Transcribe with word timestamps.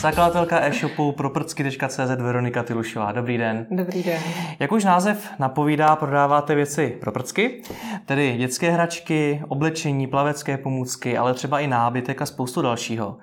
Zakladatelka 0.00 0.60
e-shopu 0.60 1.12
proprcky.cz 1.12 1.98
Veronika 1.98 2.62
Tilušová. 2.62 3.12
Dobrý 3.12 3.38
den. 3.38 3.66
Dobrý 3.70 4.02
den. 4.02 4.20
Jak 4.58 4.72
už 4.72 4.84
název 4.84 5.30
napovídá, 5.38 5.96
prodáváte 5.96 6.54
věci 6.54 6.98
pro 7.00 7.12
prcky, 7.12 7.62
tedy 8.06 8.36
dětské 8.36 8.70
hračky, 8.70 9.42
oblečení, 9.48 10.06
plavecké 10.06 10.58
pomůcky, 10.58 11.18
ale 11.18 11.34
třeba 11.34 11.60
i 11.60 11.66
nábytek 11.66 12.22
a 12.22 12.26
spoustu 12.26 12.62
dalšího. 12.62 13.18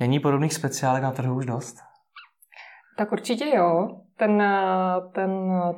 Není 0.00 0.20
podobných 0.20 0.54
speciálek 0.54 1.02
na 1.02 1.10
trhu 1.10 1.36
už 1.36 1.46
dost? 1.46 1.76
Tak 2.98 3.12
určitě 3.12 3.56
jo 3.56 3.88
ten, 4.16 4.42
ten 5.12 5.30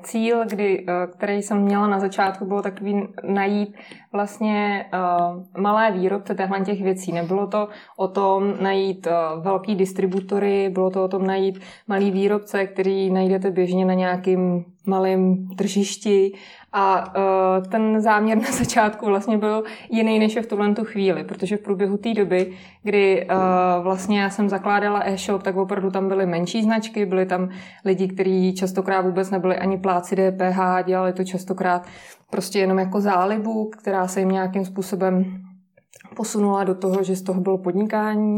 cíl, 0.03 0.45
kdy, 0.47 0.87
který 1.13 1.43
jsem 1.43 1.59
měla 1.59 1.87
na 1.87 2.01
začátku, 2.01 2.45
bylo 2.45 2.63
takový 2.63 3.09
najít 3.23 3.77
vlastně 4.13 4.87
uh, 4.95 5.63
malé 5.63 5.93
výrobce 5.93 6.35
těchto 6.35 6.65
těch 6.65 6.83
věcí. 6.83 7.13
Nebylo 7.13 7.47
to 7.47 7.69
o 7.97 8.09
tom 8.09 8.55
najít 8.61 9.09
velký 9.41 9.75
distributory, 9.75 10.71
bylo 10.71 10.91
to 10.91 11.05
o 11.05 11.09
tom 11.09 11.27
najít 11.27 11.61
malý 11.89 12.11
výrobce, 12.11 12.67
který 12.67 13.11
najdete 13.11 13.51
běžně 13.51 13.85
na 13.85 13.95
nějakým 13.95 14.65
malém 14.87 15.49
tržišti 15.57 16.33
a 16.73 17.17
uh, 17.17 17.67
ten 17.67 18.01
záměr 18.01 18.39
na 18.39 18.53
začátku 18.53 19.07
vlastně 19.07 19.39
byl 19.39 19.65
jiný 19.91 20.19
než 20.19 20.37
je 20.37 20.43
v 20.43 20.47
tuhle 20.47 20.75
tu 20.75 20.85
chvíli, 20.85 21.25
protože 21.25 21.57
v 21.57 21.63
průběhu 21.63 21.97
té 21.97 22.15
doby, 22.15 22.53
kdy 22.83 23.27
uh, 23.27 23.83
vlastně 23.83 24.21
já 24.21 24.31
jsem 24.31 24.49
zakládala 24.49 25.01
e-shop, 25.05 25.43
tak 25.43 25.57
opravdu 25.57 25.91
tam 25.91 26.09
byly 26.09 26.27
menší 26.27 26.63
značky, 26.63 27.07
byly 27.07 27.27
tam 27.27 27.49
lidi, 27.85 28.09
kteří 28.09 28.55
častokrát 28.55 29.05
vůbec 29.05 29.31
nebyli 29.31 29.57
ani 29.57 29.79
pláci 29.79 30.17
DPH, 30.17 30.87
dělali 30.87 31.13
to 31.13 31.25
častokrát 31.25 31.87
prostě 32.31 32.59
jenom 32.59 32.79
jako 32.79 33.01
zálibu, 33.01 33.71
která 33.79 34.09
se 34.09 34.21
jim 34.21 34.29
nějakým 34.29 34.65
způsobem 34.65 35.25
posunula 36.17 36.65
do 36.65 36.75
toho, 36.75 37.03
že 37.03 37.17
z 37.17 37.23
toho 37.23 37.41
bylo 37.41 37.59
podnikání 37.59 38.37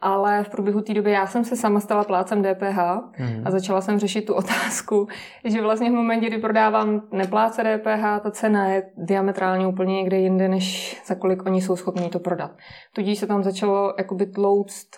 ale 0.00 0.44
v 0.44 0.48
průběhu 0.48 0.80
té 0.80 0.94
doby 0.94 1.10
já 1.10 1.26
jsem 1.26 1.44
se 1.44 1.56
sama 1.56 1.80
stala 1.80 2.04
plácem 2.04 2.42
DPH 2.42 2.78
mm. 3.18 3.42
a 3.44 3.50
začala 3.50 3.80
jsem 3.80 3.98
řešit 3.98 4.26
tu 4.26 4.34
otázku, 4.34 5.08
že 5.44 5.62
vlastně 5.62 5.90
v 5.90 5.94
momentě, 5.94 6.26
kdy 6.26 6.38
prodávám 6.38 7.02
nepláce 7.12 7.62
DPH, 7.62 8.22
ta 8.22 8.30
cena 8.30 8.68
je 8.68 8.82
diametrálně 8.96 9.66
úplně 9.66 9.94
někde 9.94 10.16
jinde, 10.16 10.48
než 10.48 10.96
za 11.06 11.14
kolik 11.14 11.46
oni 11.46 11.62
jsou 11.62 11.76
schopni 11.76 12.08
to 12.08 12.18
prodat. 12.18 12.50
Tudíž 12.94 13.18
se 13.18 13.26
tam 13.26 13.42
začalo 13.42 13.94
jakoby 13.98 14.26
tlouct 14.26 14.88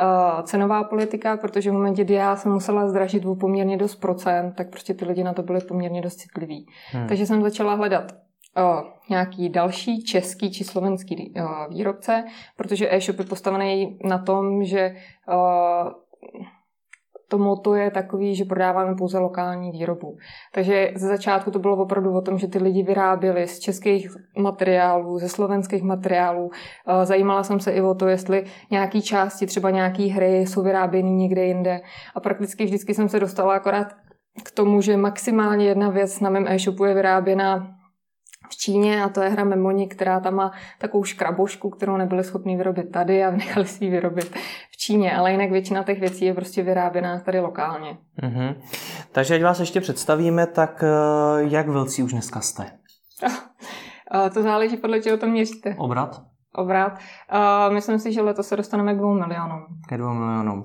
uh, 0.00 0.42
cenová 0.42 0.84
politika, 0.84 1.36
protože 1.36 1.70
v 1.70 1.74
momentě, 1.74 2.04
kdy 2.04 2.14
já 2.14 2.36
jsem 2.36 2.52
musela 2.52 2.88
zdražit 2.88 3.24
o 3.24 3.34
poměrně 3.34 3.76
dost 3.76 3.96
procent, 3.96 4.52
tak 4.52 4.70
prostě 4.70 4.94
ty 4.94 5.04
lidi 5.04 5.24
na 5.24 5.32
to 5.32 5.42
byli 5.42 5.60
poměrně 5.60 6.02
dost 6.02 6.16
citliví. 6.16 6.66
Hmm. 6.92 7.08
Takže 7.08 7.26
jsem 7.26 7.42
začala 7.42 7.74
hledat 7.74 8.12
nějaký 9.10 9.48
další 9.48 10.04
český 10.04 10.50
či 10.52 10.64
slovenský 10.64 11.34
výrobce, 11.68 12.24
protože 12.56 12.94
e-shop 12.94 13.18
je 13.18 13.24
postavený 13.24 13.98
na 14.04 14.18
tom, 14.18 14.64
že 14.64 14.94
to 17.28 17.38
moto 17.38 17.74
je 17.74 17.90
takový, 17.90 18.34
že 18.34 18.44
prodáváme 18.44 18.94
pouze 18.94 19.18
lokální 19.18 19.70
výrobu. 19.70 20.16
Takže 20.52 20.90
ze 20.96 21.08
začátku 21.08 21.50
to 21.50 21.58
bylo 21.58 21.76
opravdu 21.76 22.14
o 22.14 22.20
tom, 22.20 22.38
že 22.38 22.48
ty 22.48 22.58
lidi 22.58 22.82
vyráběli 22.82 23.46
z 23.46 23.58
českých 23.58 24.08
materiálů, 24.38 25.18
ze 25.18 25.28
slovenských 25.28 25.82
materiálů. 25.82 26.50
Zajímala 27.02 27.42
jsem 27.42 27.60
se 27.60 27.72
i 27.72 27.80
o 27.80 27.94
to, 27.94 28.08
jestli 28.08 28.44
nějaké 28.70 29.02
části, 29.02 29.46
třeba 29.46 29.70
nějaké 29.70 30.02
hry 30.02 30.38
jsou 30.38 30.62
vyráběny 30.62 31.10
někde 31.10 31.44
jinde. 31.44 31.80
A 32.14 32.20
prakticky 32.20 32.64
vždycky 32.64 32.94
jsem 32.94 33.08
se 33.08 33.20
dostala 33.20 33.54
akorát 33.54 33.86
k 34.44 34.50
tomu, 34.50 34.80
že 34.80 34.96
maximálně 34.96 35.66
jedna 35.66 35.90
věc 35.90 36.20
na 36.20 36.30
mém 36.30 36.48
e-shopu 36.48 36.84
je 36.84 36.94
vyráběna 36.94 37.68
v 38.50 38.56
Číně 38.56 39.04
a 39.04 39.08
to 39.08 39.20
je 39.20 39.28
hra 39.28 39.44
Memoni, 39.44 39.86
která 39.86 40.20
tam 40.20 40.34
má 40.34 40.52
takovou 40.78 41.04
škrabošku, 41.04 41.70
kterou 41.70 41.96
nebyli 41.96 42.24
schopni 42.24 42.56
vyrobit 42.56 42.92
tady 42.92 43.24
a 43.24 43.30
nechali 43.36 43.66
si 43.66 43.84
ji 43.84 43.90
vyrobit 43.90 44.36
v 44.70 44.76
Číně, 44.76 45.16
ale 45.16 45.32
jinak 45.32 45.50
většina 45.50 45.82
těch 45.82 46.00
věcí 46.00 46.24
je 46.24 46.34
prostě 46.34 46.62
vyráběná 46.62 47.20
tady 47.20 47.40
lokálně. 47.40 47.98
Mm-hmm. 48.22 48.54
Takže 49.12 49.34
ať 49.34 49.42
vás 49.42 49.60
ještě 49.60 49.80
představíme, 49.80 50.46
tak 50.46 50.84
eh, 50.84 51.42
jak 51.42 51.68
velcí 51.68 52.02
už 52.02 52.12
dneska 52.12 52.40
jste? 52.40 52.70
to 54.34 54.42
záleží 54.42 54.76
podle 54.76 55.00
čeho 55.00 55.16
to 55.18 55.26
měříte. 55.26 55.74
Obrat? 55.78 56.22
Obrat. 56.54 56.98
Myslím 57.68 57.98
si, 57.98 58.12
že 58.12 58.22
letos 58.22 58.48
se 58.48 58.56
dostaneme 58.56 58.94
k 58.94 58.98
dvou 58.98 59.14
milionům. 59.14 59.66
Ke 59.88 59.98
dvou 59.98 60.12
milionům. 60.12 60.64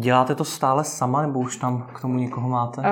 Děláte 0.00 0.34
to 0.34 0.44
stále 0.44 0.84
sama, 0.84 1.22
nebo 1.22 1.40
už 1.40 1.56
tam 1.56 1.86
k 1.94 2.00
tomu 2.00 2.14
někoho 2.14 2.48
máte? 2.48 2.82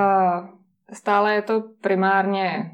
Stále 0.93 1.33
je 1.33 1.41
to 1.41 1.63
primárně 1.81 2.71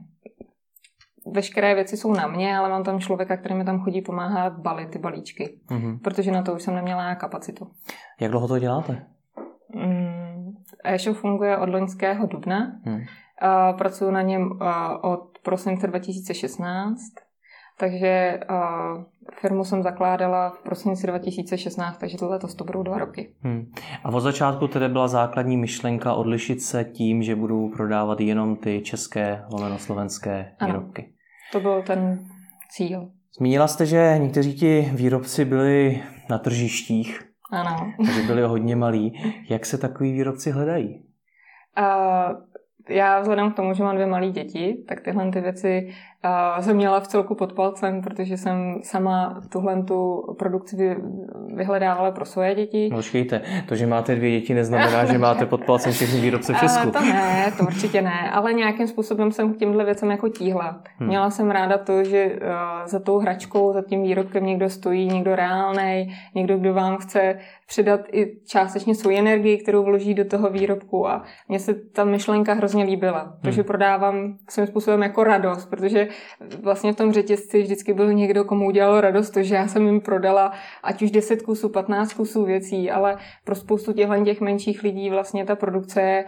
veškeré 1.25 1.75
věci 1.75 1.97
jsou 1.97 2.13
na 2.13 2.27
mě, 2.27 2.57
ale 2.57 2.69
mám 2.69 2.83
tam 2.83 2.99
člověka, 2.99 3.37
který 3.37 3.55
mi 3.55 3.65
tam 3.65 3.79
chodí 3.79 4.01
pomáhat 4.01 4.59
balit 4.59 4.89
ty 4.89 4.99
balíčky, 4.99 5.59
mm-hmm. 5.69 5.99
protože 5.99 6.31
na 6.31 6.41
to 6.41 6.53
už 6.53 6.61
jsem 6.61 6.75
neměla 6.75 7.15
kapacitu. 7.15 7.67
Jak 8.19 8.31
dlouho 8.31 8.47
to 8.47 8.59
děláte? 8.59 9.05
Mm, 9.75 10.55
e-shop 10.83 11.17
funguje 11.17 11.57
od 11.57 11.69
loňského 11.69 12.27
dubna. 12.27 12.71
Mm. 12.85 12.95
Uh, 12.95 13.77
pracuji 13.77 14.11
na 14.11 14.21
něm 14.21 14.51
uh, 14.51 14.57
od 15.01 15.39
prosince 15.43 15.87
2016, 15.87 16.99
takže 17.81 18.39
uh, 18.49 19.03
firmu 19.33 19.63
jsem 19.63 19.83
zakládala 19.83 20.49
v 20.49 20.63
prosinci 20.63 21.07
2016, 21.07 21.97
takže 21.97 22.17
tohle 22.17 22.39
to 22.39 22.63
budou 22.63 22.83
dva 22.83 22.97
roky. 22.97 23.33
Hmm. 23.43 23.71
A 24.03 24.09
od 24.09 24.19
začátku 24.19 24.67
tedy 24.67 24.89
byla 24.89 25.07
základní 25.07 25.57
myšlenka 25.57 26.13
odlišit 26.13 26.61
se 26.61 26.83
tím, 26.83 27.23
že 27.23 27.35
budou 27.35 27.69
prodávat 27.69 28.19
jenom 28.19 28.55
ty 28.55 28.81
české 28.81 29.43
lomeno 29.51 29.79
slovenské 29.79 30.51
výrobky. 30.65 31.01
Ano, 31.01 31.11
to 31.51 31.59
byl 31.59 31.81
ten 31.81 32.19
cíl. 32.71 33.09
Zmínila 33.37 33.67
jste, 33.67 33.85
že 33.85 34.15
někteří 34.17 34.53
ti 34.53 34.91
výrobci 34.93 35.45
byli 35.45 36.03
na 36.29 36.37
tržištích. 36.37 37.21
Ano. 37.51 37.93
Takže 38.05 38.21
byli 38.21 38.41
hodně 38.41 38.75
malí. 38.75 39.33
Jak 39.49 39.65
se 39.65 39.77
takový 39.77 40.11
výrobci 40.11 40.51
hledají? 40.51 41.03
Uh, 41.79 42.51
já 42.89 43.19
vzhledem 43.19 43.51
k 43.51 43.55
tomu, 43.55 43.73
že 43.73 43.83
mám 43.83 43.95
dvě 43.95 44.07
malé 44.07 44.29
děti, 44.29 44.83
tak 44.87 45.01
tyhle 45.01 45.31
ty 45.31 45.41
věci 45.41 45.93
jsem 46.59 46.75
měla 46.75 46.99
v 46.99 47.07
celku 47.07 47.35
pod 47.35 47.53
palcem, 47.53 48.01
protože 48.01 48.37
jsem 48.37 48.79
sama 48.83 49.41
tuhle 49.49 49.83
tu 49.83 50.23
produkci 50.39 50.97
vyhledávala 51.55 52.11
pro 52.11 52.25
svoje 52.25 52.55
děti. 52.55 52.89
No 52.91 52.97
počkejte, 52.97 53.41
to, 53.67 53.75
že 53.75 53.87
máte 53.87 54.15
dvě 54.15 54.39
děti, 54.39 54.53
neznamená, 54.53 55.05
že 55.05 55.17
máte 55.17 55.45
pod 55.45 55.65
palcem 55.65 55.91
všechny 55.91 56.21
výrobce 56.21 56.53
v 56.57 56.59
Česku. 56.59 56.91
To 56.91 57.01
ne, 57.01 57.53
to 57.57 57.63
určitě 57.63 58.01
ne, 58.01 58.31
ale 58.31 58.53
nějakým 58.53 58.87
způsobem 58.87 59.31
jsem 59.31 59.53
k 59.53 59.57
těmhle 59.57 59.85
věcem 59.85 60.11
jako 60.11 60.29
tíhla. 60.29 60.81
Hmm. 60.97 61.07
Měla 61.09 61.29
jsem 61.29 61.51
ráda 61.51 61.77
to, 61.77 62.03
že 62.03 62.39
za 62.85 62.99
tou 62.99 63.19
hračkou, 63.19 63.73
za 63.73 63.81
tím 63.81 64.03
výrobkem 64.03 64.45
někdo 64.45 64.69
stojí, 64.69 65.07
někdo 65.07 65.35
reálný, 65.35 66.15
někdo, 66.35 66.57
kdo 66.57 66.73
vám 66.73 66.97
chce 66.97 67.37
přidat 67.67 68.01
i 68.11 68.37
částečně 68.45 68.95
svou 68.95 69.11
energii, 69.17 69.57
kterou 69.57 69.83
vloží 69.83 70.13
do 70.13 70.25
toho 70.25 70.49
výrobku 70.49 71.07
a 71.07 71.23
mně 71.47 71.59
se 71.59 71.73
ta 71.73 72.05
myšlenka 72.05 72.53
hrozně 72.53 72.83
líbila, 72.83 73.37
protože 73.41 73.61
hmm. 73.61 73.67
prodávám 73.67 74.37
svým 74.49 74.67
způsobem 74.67 75.01
jako 75.01 75.23
radost, 75.23 75.65
protože 75.65 76.07
vlastně 76.61 76.93
v 76.93 76.95
tom 76.95 77.13
řetězci 77.13 77.61
vždycky 77.61 77.93
byl 77.93 78.13
někdo, 78.13 78.43
komu 78.43 78.67
udělalo 78.67 79.01
radost 79.01 79.29
to, 79.29 79.43
že 79.43 79.55
já 79.55 79.67
jsem 79.67 79.85
jim 79.85 80.01
prodala 80.01 80.51
ať 80.83 81.01
už 81.01 81.11
10 81.11 81.41
kusů, 81.41 81.69
15 81.69 82.13
kusů 82.13 82.45
věcí, 82.45 82.91
ale 82.91 83.17
pro 83.43 83.55
spoustu 83.55 83.93
těch 83.93 84.41
menších 84.41 84.83
lidí 84.83 85.09
vlastně 85.09 85.45
ta 85.45 85.55
produkce 85.55 86.01
je 86.01 86.25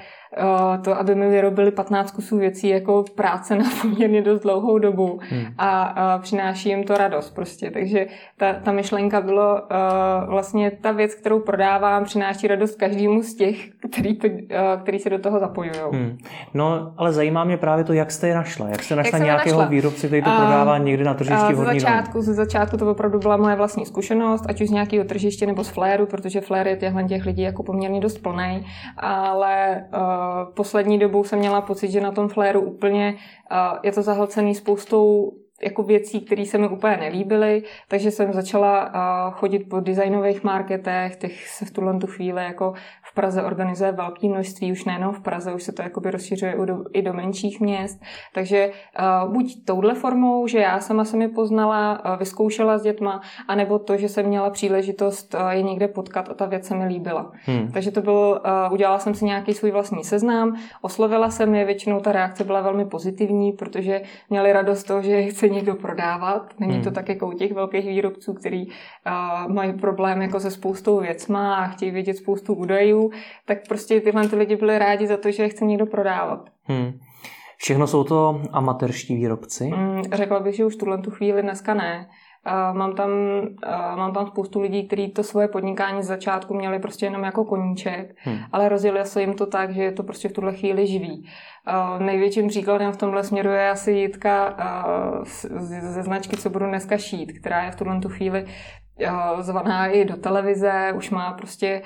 to, 0.83 0.99
aby 0.99 1.15
mi 1.15 1.29
vyrobili 1.29 1.71
15 1.71 2.11
kusů 2.11 2.37
věcí 2.37 2.67
jako 2.67 3.05
práce 3.15 3.55
na 3.55 3.65
poměrně 3.81 4.21
dost 4.21 4.41
dlouhou 4.41 4.79
dobu 4.79 5.19
hmm. 5.29 5.45
a, 5.57 6.17
přináší 6.17 6.69
jim 6.69 6.83
to 6.83 6.93
radost 6.93 7.29
prostě. 7.35 7.71
Takže 7.71 8.05
ta, 8.37 8.53
ta 8.53 8.71
myšlenka 8.71 9.21
bylo 9.21 9.53
uh, 9.53 10.29
vlastně 10.29 10.71
ta 10.71 10.91
věc, 10.91 11.15
kterou 11.15 11.39
prodávám, 11.39 12.03
přináší 12.03 12.47
radost 12.47 12.75
každému 12.75 13.23
z 13.23 13.35
těch, 13.35 13.69
který, 13.91 14.15
to, 14.15 14.27
uh, 14.27 14.37
který 14.81 14.99
se 14.99 15.09
do 15.09 15.19
toho 15.19 15.39
zapojují. 15.39 15.79
Hmm. 15.91 16.17
No, 16.53 16.93
ale 16.97 17.13
zajímá 17.13 17.43
mě 17.43 17.57
právě 17.57 17.83
to, 17.83 17.93
jak 17.93 18.11
jste 18.11 18.27
je 18.27 18.35
našla. 18.35 18.69
Jak 18.69 18.83
jste 18.83 18.95
našla 18.95 19.17
jak 19.17 19.25
nějakého 19.25 19.59
našla? 19.59 19.69
výrobce, 19.69 20.07
který 20.07 20.23
to 20.23 20.29
uh, 20.29 20.35
prodává 20.35 20.77
někdy 20.77 21.03
na 21.03 21.13
tržišti 21.13 21.53
uh, 21.53 21.59
ze 21.59 21.65
začátku, 21.65 22.21
ze 22.21 22.33
začátku 22.33 22.77
to 22.77 22.91
opravdu 22.91 23.19
byla 23.19 23.37
moje 23.37 23.55
vlastní 23.55 23.85
zkušenost, 23.85 24.45
ať 24.49 24.61
už 24.61 24.67
z 24.67 24.71
nějakého 24.71 25.05
tržiště 25.05 25.45
nebo 25.45 25.63
z 25.63 25.69
fléru, 25.69 26.05
protože 26.05 26.41
flér 26.41 26.67
je 26.67 26.75
těchto 26.75 27.07
těch 27.07 27.25
lidí 27.25 27.41
jako 27.41 27.63
poměrně 27.63 28.01
dost 28.01 28.17
plný, 28.17 28.65
ale 28.97 29.83
uh, 29.93 30.22
poslední 30.53 30.99
dobou 30.99 31.23
jsem 31.23 31.39
měla 31.39 31.61
pocit, 31.61 31.91
že 31.91 32.01
na 32.01 32.11
tom 32.11 32.29
fléru 32.29 32.61
úplně 32.61 33.15
je 33.83 33.91
to 33.91 34.01
zahlcený 34.01 34.55
spoustou 34.55 35.31
jako 35.63 35.83
věcí, 35.83 36.21
které 36.21 36.45
se 36.45 36.57
mi 36.57 36.67
úplně 36.67 36.97
nelíbily, 36.97 37.63
takže 37.87 38.11
jsem 38.11 38.33
začala 38.33 38.91
chodit 39.31 39.59
po 39.59 39.79
designových 39.79 40.43
marketech, 40.43 41.15
těch 41.15 41.47
se 41.47 41.65
v 41.65 41.71
tuhle 41.71 41.99
tu 41.99 42.07
chvíli 42.07 42.43
jako 42.43 42.73
v 43.13 43.15
Praze 43.15 43.43
organizuje 43.43 43.91
velké 43.91 44.27
množství, 44.27 44.71
už 44.71 44.85
nejenom 44.85 45.13
v 45.13 45.19
Praze, 45.19 45.53
už 45.53 45.63
se 45.63 45.71
to 45.71 45.81
jakoby 45.81 46.11
rozšiřuje 46.11 46.55
i 46.93 47.01
do, 47.01 47.13
menších 47.13 47.61
měst, 47.61 48.01
takže 48.33 48.71
buď 49.27 49.65
touhle 49.65 49.93
formou, 49.93 50.47
že 50.47 50.59
já 50.59 50.79
sama 50.79 51.05
jsem 51.05 51.21
je 51.21 51.27
poznala, 51.27 52.01
vyzkoušela 52.19 52.77
s 52.77 52.83
dětma, 52.83 53.21
anebo 53.47 53.79
to, 53.79 53.97
že 53.97 54.09
jsem 54.09 54.25
měla 54.25 54.49
příležitost 54.49 55.35
je 55.49 55.61
někde 55.61 55.87
potkat 55.87 56.29
a 56.29 56.33
ta 56.33 56.45
věc 56.45 56.67
se 56.67 56.75
mi 56.75 56.85
líbila. 56.85 57.31
Hmm. 57.45 57.71
Takže 57.71 57.91
to 57.91 58.01
byl, 58.01 58.41
udělala 58.71 58.99
jsem 58.99 59.15
si 59.15 59.25
nějaký 59.25 59.53
svůj 59.53 59.71
vlastní 59.71 60.03
seznam, 60.03 60.55
oslovila 60.81 61.29
jsem 61.29 61.55
je, 61.55 61.65
většinou 61.65 61.99
ta 61.99 62.11
reakce 62.11 62.43
byla 62.43 62.61
velmi 62.61 62.85
pozitivní, 62.85 63.51
protože 63.51 64.01
měli 64.29 64.53
radost 64.53 64.83
toho, 64.83 65.01
že 65.01 65.23
chce 65.23 65.49
někdo 65.49 65.75
prodávat. 65.75 66.53
Není 66.59 66.81
to 66.81 66.89
hmm. 66.89 66.95
tak 66.95 67.09
jako 67.09 67.27
u 67.27 67.33
těch 67.33 67.53
velkých 67.53 67.85
výrobců, 67.85 68.33
který 68.33 68.67
uh, 68.67 68.73
mají 69.53 69.73
problém 69.73 70.21
jako 70.21 70.39
se 70.39 70.51
spoustou 70.51 70.99
věcma 70.99 71.55
a 71.55 71.67
chtějí 71.67 71.91
vědět 71.91 72.17
spoustu 72.17 72.53
údajů, 72.53 73.02
tak 73.45 73.57
prostě 73.67 74.01
tyhle 74.01 74.27
ty 74.27 74.35
lidi 74.35 74.55
byli 74.55 74.79
rádi 74.79 75.07
za 75.07 75.17
to, 75.17 75.31
že 75.31 75.49
chce 75.49 75.65
někdo 75.65 75.85
prodávat. 75.85 76.49
Hmm. 76.63 76.99
Všechno 77.57 77.87
jsou 77.87 78.03
to 78.03 78.41
amatérští 78.51 79.15
výrobci? 79.15 79.71
Mm, 79.75 80.03
řekla 80.13 80.39
bych, 80.39 80.55
že 80.55 80.65
už 80.65 80.75
tuhle 80.75 80.97
tu 80.97 81.11
chvíli 81.11 81.41
dneska 81.41 81.73
ne. 81.73 82.07
Uh, 82.47 82.77
mám, 82.77 82.93
tam, 82.93 83.09
uh, 83.09 83.97
mám 83.97 84.13
tam 84.13 84.27
spoustu 84.27 84.61
lidí, 84.61 84.87
kteří 84.87 85.11
to 85.11 85.23
svoje 85.23 85.47
podnikání 85.47 86.03
z 86.03 86.07
začátku 86.07 86.53
měli 86.53 86.79
prostě 86.79 87.05
jenom 87.05 87.23
jako 87.23 87.45
koníček, 87.45 88.15
hmm. 88.17 88.37
ale 88.51 88.69
rozjeli 88.69 89.05
se 89.05 89.21
jim 89.21 89.33
to 89.33 89.45
tak, 89.45 89.73
že 89.73 89.83
je 89.83 89.91
to 89.91 90.03
prostě 90.03 90.29
v 90.29 90.33
tuhle 90.33 90.53
chvíli 90.53 90.87
živý. 90.87 91.23
Uh, 91.67 92.05
největším 92.05 92.47
příkladem 92.47 92.91
v 92.91 92.97
tomhle 92.97 93.23
směru 93.23 93.49
je 93.49 93.69
asi 93.69 93.91
Jitka 93.91 94.55
ze 95.79 96.03
značky, 96.03 96.37
co 96.37 96.49
budu 96.49 96.65
dneska 96.65 96.97
šít, 96.97 97.39
která 97.39 97.63
je 97.63 97.71
v 97.71 97.75
tuhle 97.75 97.99
tu 97.99 98.09
chvíli 98.09 98.45
zvaná 99.39 99.87
i 99.87 100.05
do 100.05 100.17
televize, 100.17 100.93
už 100.95 101.09
má 101.09 101.33
prostě 101.33 101.81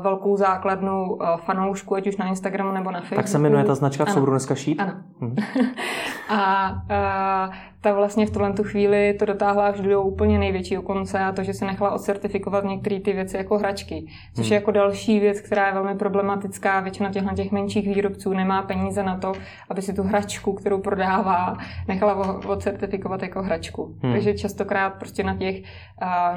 velkou 0.00 0.36
základnu 0.36 1.18
fanoušku, 1.36 1.94
ať 1.94 2.06
už 2.06 2.16
na 2.16 2.26
Instagramu 2.26 2.72
nebo 2.72 2.90
na 2.90 3.00
Facebooku. 3.00 3.22
Tak 3.22 3.28
se 3.28 3.38
jmenuje 3.38 3.64
ta 3.64 3.74
značka, 3.74 4.06
co 4.06 4.20
budu 4.20 4.32
dneska 4.32 4.54
šít? 4.54 4.80
Ano. 4.80 4.92
Hmm. 5.20 5.36
a, 6.28 6.66
a 6.90 7.50
ta 7.82 7.92
vlastně 7.92 8.26
v 8.26 8.30
tuhle 8.30 8.52
tu 8.52 8.62
chvíli 8.64 9.14
to 9.18 9.24
dotáhla 9.24 9.66
až 9.66 9.80
do 9.80 10.02
úplně 10.02 10.38
největšího 10.38 10.82
konce 10.82 11.18
a 11.18 11.32
to, 11.32 11.42
že 11.42 11.54
se 11.54 11.64
nechala 11.64 11.90
odcertifikovat 11.90 12.64
některé 12.64 13.00
ty 13.00 13.12
věci 13.12 13.36
jako 13.36 13.58
hračky, 13.58 14.06
což 14.34 14.46
hmm. 14.46 14.52
je 14.52 14.54
jako 14.54 14.70
další 14.70 15.20
věc, 15.20 15.40
která 15.40 15.66
je 15.66 15.74
velmi 15.74 15.94
problematická. 15.94 16.80
Většina 16.80 17.10
těchto 17.10 17.34
těch 17.34 17.52
menších 17.52 17.94
výrobců 17.94 18.32
nemá 18.32 18.62
peníze 18.62 19.02
na 19.02 19.16
to, 19.16 19.32
aby 19.70 19.82
si 19.82 19.92
tu 19.92 20.02
hračku, 20.02 20.52
kterou 20.52 20.80
prodává, 20.80 21.56
nechala 21.88 22.44
odcertifikovat 22.46 23.22
jako 23.22 23.42
hračku. 23.42 23.96
Hmm. 24.02 24.12
Takže 24.12 24.34
častokrát 24.34 24.94
prostě 24.94 25.24
na 25.24 25.36
těch, 25.36 25.62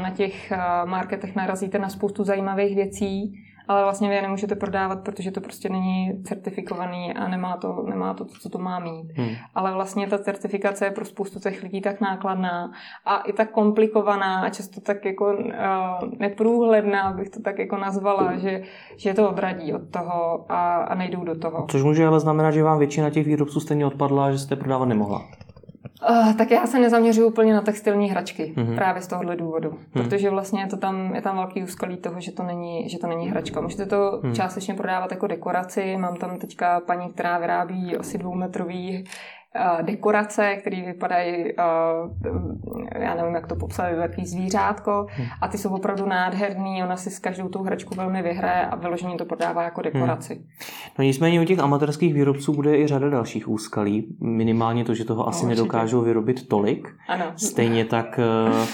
na 0.02 0.10
těch 0.10 0.54
marketech 0.86 1.36
narazíte 1.36 1.80
na 1.80 1.90
spoustu 1.90 2.24
zajímavých 2.24 2.76
věcí, 2.76 3.34
ale 3.68 3.84
vlastně 3.84 4.10
vy 4.10 4.16
je 4.16 4.22
nemůžete 4.22 4.56
prodávat, 4.56 5.04
protože 5.04 5.32
to 5.32 5.42
prostě 5.42 5.70
není 5.70 6.24
certifikovaný 6.24 7.14
a 7.14 7.28
nemá 7.28 7.58
to, 7.58 7.86
nemá 7.90 8.14
to, 8.14 8.26
co 8.26 8.50
to 8.50 8.58
má 8.58 8.80
mít. 8.80 9.18
Hmm. 9.18 9.30
Ale 9.56 9.74
vlastně 9.74 10.08
ta 10.08 10.18
certifikace 10.18 10.86
je 10.86 10.92
pro 10.92 11.06
spoustu 11.06 11.40
těch 11.40 11.64
lidí 11.64 11.82
tak 11.82 12.02
nákladná 12.02 12.72
a 13.06 13.18
i 13.18 13.34
tak 13.34 13.52
komplikovaná 13.52 14.42
a 14.42 14.50
často 14.50 14.82
tak 14.82 15.06
jako 15.06 15.34
uh, 15.34 16.10
neprůhledná, 16.20 17.14
bych 17.14 17.30
to 17.30 17.42
tak 17.42 17.60
jako 17.60 17.78
nazvala, 17.78 18.24
hmm. 18.24 18.40
že, 18.40 18.62
že 18.98 19.14
to 19.14 19.30
odradí 19.30 19.74
od 19.74 19.90
toho 19.92 20.46
a, 20.50 20.76
a 20.76 20.96
nejdou 20.96 21.24
do 21.24 21.40
toho. 21.40 21.66
Což 21.70 21.84
může 21.84 22.08
ale 22.08 22.20
znamenat, 22.20 22.52
že 22.52 22.64
vám 22.64 22.80
většina 22.80 23.10
těch 23.10 23.26
výrobců 23.26 23.60
stejně 23.60 23.86
odpadla, 23.86 24.32
že 24.32 24.40
jste 24.40 24.56
prodávat 24.56 24.86
nemohla. 24.86 25.26
Uh, 26.10 26.34
tak 26.34 26.52
já 26.52 26.68
se 26.68 26.80
nezaměřuju 26.80 27.28
úplně 27.28 27.54
na 27.54 27.62
textilní 27.62 28.10
hračky 28.10 28.54
mm-hmm. 28.58 28.76
právě 28.76 29.02
z 29.02 29.08
tohohle 29.08 29.36
důvodu, 29.36 29.70
mm-hmm. 29.70 30.04
protože 30.04 30.30
vlastně 30.30 30.62
je 30.62 30.68
to 30.68 30.78
tam, 30.78 31.16
je 31.16 31.22
tam 31.22 31.36
velký 31.36 31.64
úskalí 31.64 31.98
toho, 31.98 32.22
že 32.22 32.32
to 32.32 32.44
není, 32.44 32.90
že 32.90 33.00
to 33.00 33.08
není 33.08 33.28
hračka. 33.30 33.62
Můžete 33.62 33.86
to 33.86 33.96
mm-hmm. 33.96 34.34
částečně 34.34 34.74
prodávat 34.74 35.12
jako 35.12 35.28
dekoraci, 35.28 35.98
mám 35.98 36.16
tam 36.16 36.38
teďka 36.38 36.80
paní, 36.80 37.10
která 37.10 37.38
vyrábí 37.38 37.98
asi 37.98 38.18
dvoumetrový 38.18 39.04
dekorace, 39.82 40.56
které 40.56 40.82
vypadají, 40.82 41.54
já 43.00 43.16
nevím, 43.16 43.36
jak 43.36 43.48
to 43.48 43.56
popsat, 43.56 43.96
takový 43.96 44.28
zvířátko 44.28 45.08
hmm. 45.10 45.28
a 45.42 45.48
ty 45.48 45.58
jsou 45.58 45.76
opravdu 45.76 46.06
nádherný, 46.06 46.84
ona 46.84 46.98
si 46.98 47.10
s 47.10 47.20
každou 47.20 47.50
tou 47.50 47.64
hračku 47.64 47.96
velmi 47.96 48.22
vyhraje 48.22 48.66
a 48.66 48.76
vyloženě 48.76 49.16
to 49.16 49.26
prodává 49.26 49.64
jako 49.64 49.82
dekoraci. 49.82 50.34
Hmm. 50.34 50.46
No 51.00 51.04
nicméně 51.04 51.42
u 51.42 51.46
těch 51.46 51.60
amatérských 51.60 52.14
výrobců 52.14 52.54
bude 52.54 52.78
i 52.78 52.88
řada 52.88 53.10
dalších 53.10 53.50
úskalí, 53.50 54.16
minimálně 54.20 54.86
to, 54.86 54.94
že 54.94 55.06
toho 55.06 55.28
asi 55.28 55.46
no, 55.46 55.50
nedokážou 55.50 56.02
vyrobit 56.02 56.48
tolik. 56.48 56.88
Ano. 57.08 57.26
Stejně 57.36 57.86
tak 57.86 58.20
eh, 58.20 58.66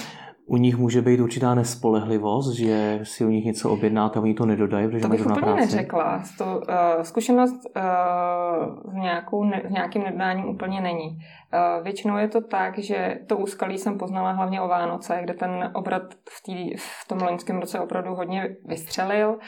u 0.52 0.56
nich 0.56 0.78
může 0.78 1.02
být 1.02 1.20
určitá 1.20 1.54
nespolehlivost, 1.54 2.52
že 2.52 3.00
si 3.02 3.24
u 3.24 3.28
nich 3.28 3.44
něco 3.44 3.70
objednáte 3.70 4.18
a 4.18 4.22
oni 4.22 4.34
to 4.34 4.46
nedodají, 4.46 4.86
protože 4.88 5.00
to 5.00 5.08
bych 5.08 5.26
úplně 5.26 5.40
práci. 5.40 5.60
neřekla. 5.60 6.22
To, 6.38 6.44
uh, 6.44 7.02
zkušenost 7.02 7.66
uh, 7.76 8.90
s, 8.90 8.94
nějakou, 8.94 9.44
ne, 9.44 9.62
s 9.68 9.70
nějakým 9.70 10.02
nedodáním 10.02 10.48
úplně 10.48 10.80
není. 10.80 11.18
Většinou 11.82 12.16
je 12.16 12.28
to 12.28 12.40
tak, 12.40 12.78
že 12.78 13.18
to 13.28 13.36
úskalí 13.36 13.78
jsem 13.78 13.98
poznala 13.98 14.32
hlavně 14.32 14.60
o 14.60 14.68
Vánoce, 14.68 15.20
kde 15.22 15.34
ten 15.34 15.70
obrat 15.74 16.02
v, 16.28 16.42
tý, 16.42 16.76
v 16.76 17.08
tom 17.08 17.18
loňském 17.22 17.60
roce 17.60 17.80
opravdu 17.80 18.14
hodně 18.14 18.56
vystřelil 18.64 19.38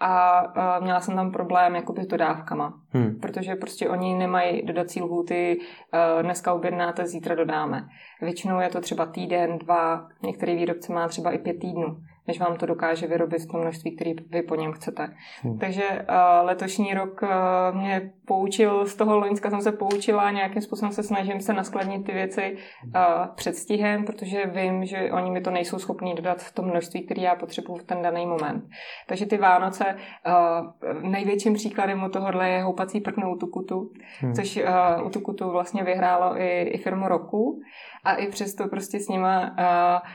a 0.00 0.42
uh, 0.42 0.84
měla 0.84 1.00
jsem 1.00 1.16
tam 1.16 1.32
problém 1.32 1.76
jakoby 1.76 2.02
s 2.02 2.06
dodávkama, 2.06 2.74
hmm. 2.90 3.20
protože 3.20 3.54
prostě 3.54 3.88
oni 3.88 4.14
nemají 4.14 4.62
dodací 4.66 5.02
lhůty, 5.02 5.58
uh, 5.58 6.22
dneska 6.22 6.52
objednáte, 6.52 7.06
zítra 7.06 7.34
dodáme. 7.34 7.88
Většinou 8.20 8.60
je 8.60 8.68
to 8.68 8.80
třeba 8.80 9.06
týden, 9.06 9.58
dva, 9.58 10.08
některý 10.22 10.56
výrobce 10.56 10.92
má 10.92 11.08
třeba 11.08 11.30
i 11.30 11.38
pět 11.38 11.58
týdnů 11.58 11.96
než 12.28 12.40
vám 12.40 12.56
to 12.56 12.66
dokáže 12.66 13.06
vyrobit 13.06 13.42
v 13.42 13.46
tom 13.46 13.60
množství, 13.60 13.96
který 13.96 14.14
vy 14.30 14.42
po 14.42 14.54
něm 14.54 14.72
chcete. 14.72 15.08
Hmm. 15.42 15.58
Takže 15.58 15.84
uh, 15.90 16.46
letošní 16.46 16.94
rok 16.94 17.22
uh, 17.22 17.78
mě 17.80 18.12
poučil, 18.26 18.86
z 18.86 18.94
toho 18.96 19.18
Loňska 19.18 19.50
jsem 19.50 19.62
se 19.62 19.72
poučila, 19.72 20.30
nějakým 20.30 20.62
způsobem 20.62 20.92
se 20.92 21.02
snažím 21.02 21.40
se 21.40 21.52
naskladnit 21.52 22.06
ty 22.06 22.12
věci 22.12 22.56
uh, 22.84 22.92
před 23.34 23.56
stihem, 23.56 24.04
protože 24.04 24.46
vím, 24.46 24.84
že 24.84 25.10
oni 25.12 25.30
mi 25.30 25.40
to 25.40 25.50
nejsou 25.50 25.78
schopní 25.78 26.14
dodat 26.14 26.42
v 26.42 26.54
tom 26.54 26.64
množství, 26.64 27.06
který 27.06 27.22
já 27.22 27.34
potřebuji 27.34 27.76
v 27.76 27.84
ten 27.84 28.02
daný 28.02 28.26
moment. 28.26 28.64
Takže 29.08 29.26
ty 29.26 29.38
Vánoce, 29.38 29.84
uh, 29.84 31.10
největším 31.10 31.54
příkladem 31.54 32.04
u 32.04 32.08
tohohle 32.08 32.50
je 32.50 32.62
houpací 32.62 33.00
prkno 33.00 33.32
u 33.32 33.36
Tukutu, 33.36 33.90
hmm. 34.20 34.34
což 34.34 34.56
uh, 34.56 35.06
u 35.06 35.10
Tukutu 35.10 35.50
vlastně 35.50 35.84
vyhrálo 35.84 36.36
i, 36.40 36.62
i 36.62 36.78
firmu 36.78 37.08
roku 37.08 37.60
a 38.04 38.14
i 38.14 38.28
přesto 38.28 38.68
prostě 38.68 39.00
s 39.00 39.08
nima 39.08 39.40
uh, 39.40 40.08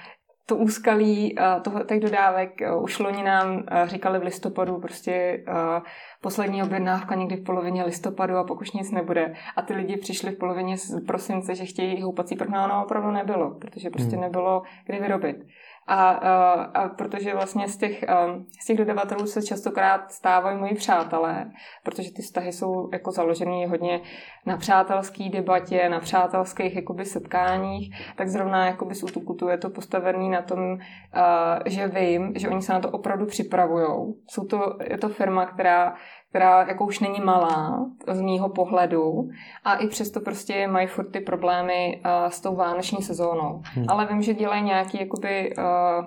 to 0.50 0.56
úskalí 0.56 1.36
toho, 1.62 1.84
těch 1.84 2.00
dodávek 2.00 2.52
uh, 2.62 2.84
už 2.84 3.00
loni 3.00 3.24
nám 3.24 3.56
uh, 3.56 3.62
říkali 3.86 4.20
v 4.20 4.24
listopadu 4.24 4.80
prostě 4.80 5.44
uh, 5.48 5.84
poslední 6.22 6.64
objednávka 6.64 7.16
někdy 7.16 7.36
v 7.36 7.44
polovině 7.44 7.84
listopadu 7.84 8.36
a 8.36 8.44
pokud 8.44 8.74
nic 8.74 8.92
nebude. 8.92 9.34
A 9.56 9.62
ty 9.62 9.74
lidi 9.74 9.98
přišli 9.98 10.32
v 10.32 10.38
polovině 10.38 10.76
prosince, 11.08 11.56
že 11.56 11.66
chtějí 11.66 12.02
houpací 12.02 12.36
prkno, 12.36 12.68
no 12.68 12.84
opravdu 12.84 13.12
nebylo, 13.12 13.56
protože 13.62 13.90
prostě 13.90 14.16
hmm. 14.16 14.22
nebylo 14.22 14.62
kde 14.86 15.00
vyrobit. 15.00 15.38
A, 15.88 16.10
a, 16.10 16.90
protože 16.90 17.34
vlastně 17.34 17.68
z 17.68 17.78
těch, 17.78 18.06
z 18.62 18.66
těch 18.66 18.78
dodavatelů 18.78 19.26
se 19.26 19.42
častokrát 19.42 20.12
stávají 20.12 20.58
moji 20.58 20.76
přátelé, 20.76 21.52
protože 21.84 22.14
ty 22.14 22.22
vztahy 22.22 22.54
jsou 22.54 22.90
jako 22.94 23.12
založené 23.12 23.68
hodně 23.68 24.02
na 24.46 24.58
přátelské 24.58 25.30
debatě, 25.30 25.90
na 25.90 26.00
přátelských 26.00 26.76
jakoby 26.76 27.06
setkáních, 27.06 27.96
tak 28.16 28.28
zrovna 28.28 28.66
jakoby 28.66 28.96
z 28.96 29.04
Utukutu 29.04 29.48
je 29.48 29.58
to 29.58 29.70
postavený 29.70 30.30
na 30.30 30.42
tom, 30.42 30.78
že 31.66 31.88
vím, 31.88 32.34
že 32.36 32.50
oni 32.50 32.62
se 32.62 32.74
na 32.74 32.80
to 32.80 32.90
opravdu 32.90 33.26
připravují. 33.26 34.14
Jsou 34.30 34.46
to, 34.46 34.78
je 34.90 34.98
to 34.98 35.10
firma, 35.10 35.46
která 35.46 35.96
která 36.30 36.68
jako 36.68 36.86
už 36.86 37.00
není 37.00 37.20
malá 37.20 37.86
z 38.12 38.22
mýho 38.22 38.50
pohledu 38.50 39.30
a 39.64 39.76
i 39.76 39.88
přesto 39.88 40.20
prostě 40.20 40.68
mají 40.68 40.88
furt 40.88 41.12
ty 41.12 41.20
problémy 41.20 42.02
uh, 42.06 42.30
s 42.30 42.42
tou 42.42 42.56
vánoční 42.56 43.04
sezónou. 43.04 43.62
Hmm. 43.64 43.86
Ale 43.88 44.06
vím, 44.06 44.22
že 44.22 44.34
dělají 44.34 44.64
nějaký 44.64 45.00
jakoby 45.00 45.56
uh, 45.58 46.06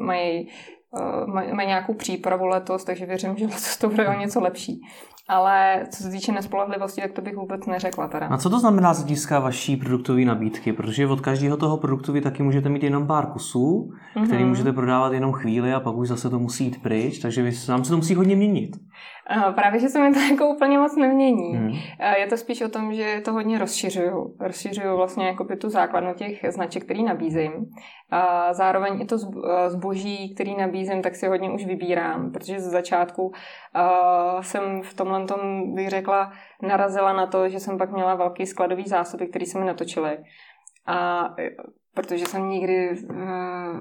mají 0.00 0.48
uh, 0.90 1.26
mají 1.54 1.68
nějakou 1.68 1.94
přípravu 1.94 2.46
letos, 2.46 2.84
takže 2.84 3.06
věřím, 3.06 3.36
že 3.36 3.44
letos 3.44 3.76
to 3.76 3.88
bude 3.88 4.08
o 4.08 4.12
něco 4.12 4.40
lepší. 4.40 4.80
Ale 5.28 5.86
co 5.90 6.02
se 6.02 6.10
týče 6.10 6.32
nespolehlivosti, 6.32 7.00
tak 7.00 7.12
to 7.12 7.22
bych 7.22 7.36
vůbec 7.36 7.66
neřekla 7.66 8.08
teda. 8.08 8.26
A 8.26 8.38
co 8.38 8.50
to 8.50 8.60
znamená 8.60 8.94
z 8.94 8.98
hlediska 8.98 9.40
vaší 9.40 9.76
produktové 9.76 10.24
nabídky? 10.24 10.72
Protože 10.72 11.06
od 11.06 11.20
každého 11.20 11.56
toho 11.56 11.76
produktu 11.76 12.12
vy 12.12 12.20
taky 12.20 12.42
můžete 12.42 12.68
mít 12.68 12.82
jenom 12.82 13.06
pár 13.06 13.26
kusů, 13.26 13.90
mm-hmm. 14.16 14.26
který 14.26 14.44
můžete 14.44 14.72
prodávat 14.72 15.12
jenom 15.12 15.32
chvíli 15.32 15.72
a 15.72 15.80
pak 15.80 15.94
už 15.94 16.08
zase 16.08 16.30
to 16.30 16.38
musí 16.38 16.64
jít 16.64 16.82
pryč, 16.82 17.18
takže 17.18 17.42
vy, 17.42 17.50
vám 17.68 17.84
se 17.84 17.90
to 17.90 17.96
musí 17.96 18.14
hodně 18.14 18.36
měnit. 18.36 18.70
Právě, 19.54 19.80
že 19.80 19.88
se 19.88 20.00
mi 20.00 20.14
to 20.14 20.20
jako 20.20 20.48
úplně 20.48 20.78
moc 20.78 20.96
nemění. 20.96 21.56
Hmm. 21.56 21.68
Je 22.18 22.26
to 22.26 22.36
spíš 22.36 22.62
o 22.62 22.68
tom, 22.68 22.94
že 22.94 23.20
to 23.24 23.32
hodně 23.32 23.58
rozšiřuju. 23.58 24.36
Rozšiřuju 24.40 24.96
vlastně 24.96 25.26
jako 25.26 25.44
tu 25.60 25.68
základnu 25.68 26.14
těch 26.14 26.40
značek, 26.48 26.84
který 26.84 27.04
nabízím. 27.04 27.52
A 28.10 28.52
zároveň 28.52 29.00
i 29.00 29.04
to 29.04 29.16
zboží, 29.68 30.34
který 30.34 30.56
nabízím, 30.56 31.02
tak 31.02 31.14
si 31.14 31.26
hodně 31.26 31.50
už 31.50 31.66
vybírám, 31.66 32.32
protože 32.32 32.60
ze 32.60 32.70
začátku 32.70 33.32
jsem 34.40 34.82
v 34.82 34.94
tomhle 34.94 35.13
tomhle 35.18 35.26
tom, 35.26 35.74
bych 35.74 35.88
řekla, 35.88 36.32
narazila 36.62 37.12
na 37.12 37.26
to, 37.26 37.48
že 37.48 37.60
jsem 37.60 37.78
pak 37.78 37.92
měla 37.92 38.14
velký 38.14 38.46
skladový 38.46 38.88
zásoby, 38.88 39.26
který 39.26 39.46
se 39.46 39.58
mi 39.58 39.64
natočily. 39.64 40.18
A 40.86 41.28
protože 41.94 42.26
jsem 42.26 42.48
nikdy 42.48 42.90
uh, 42.90 43.16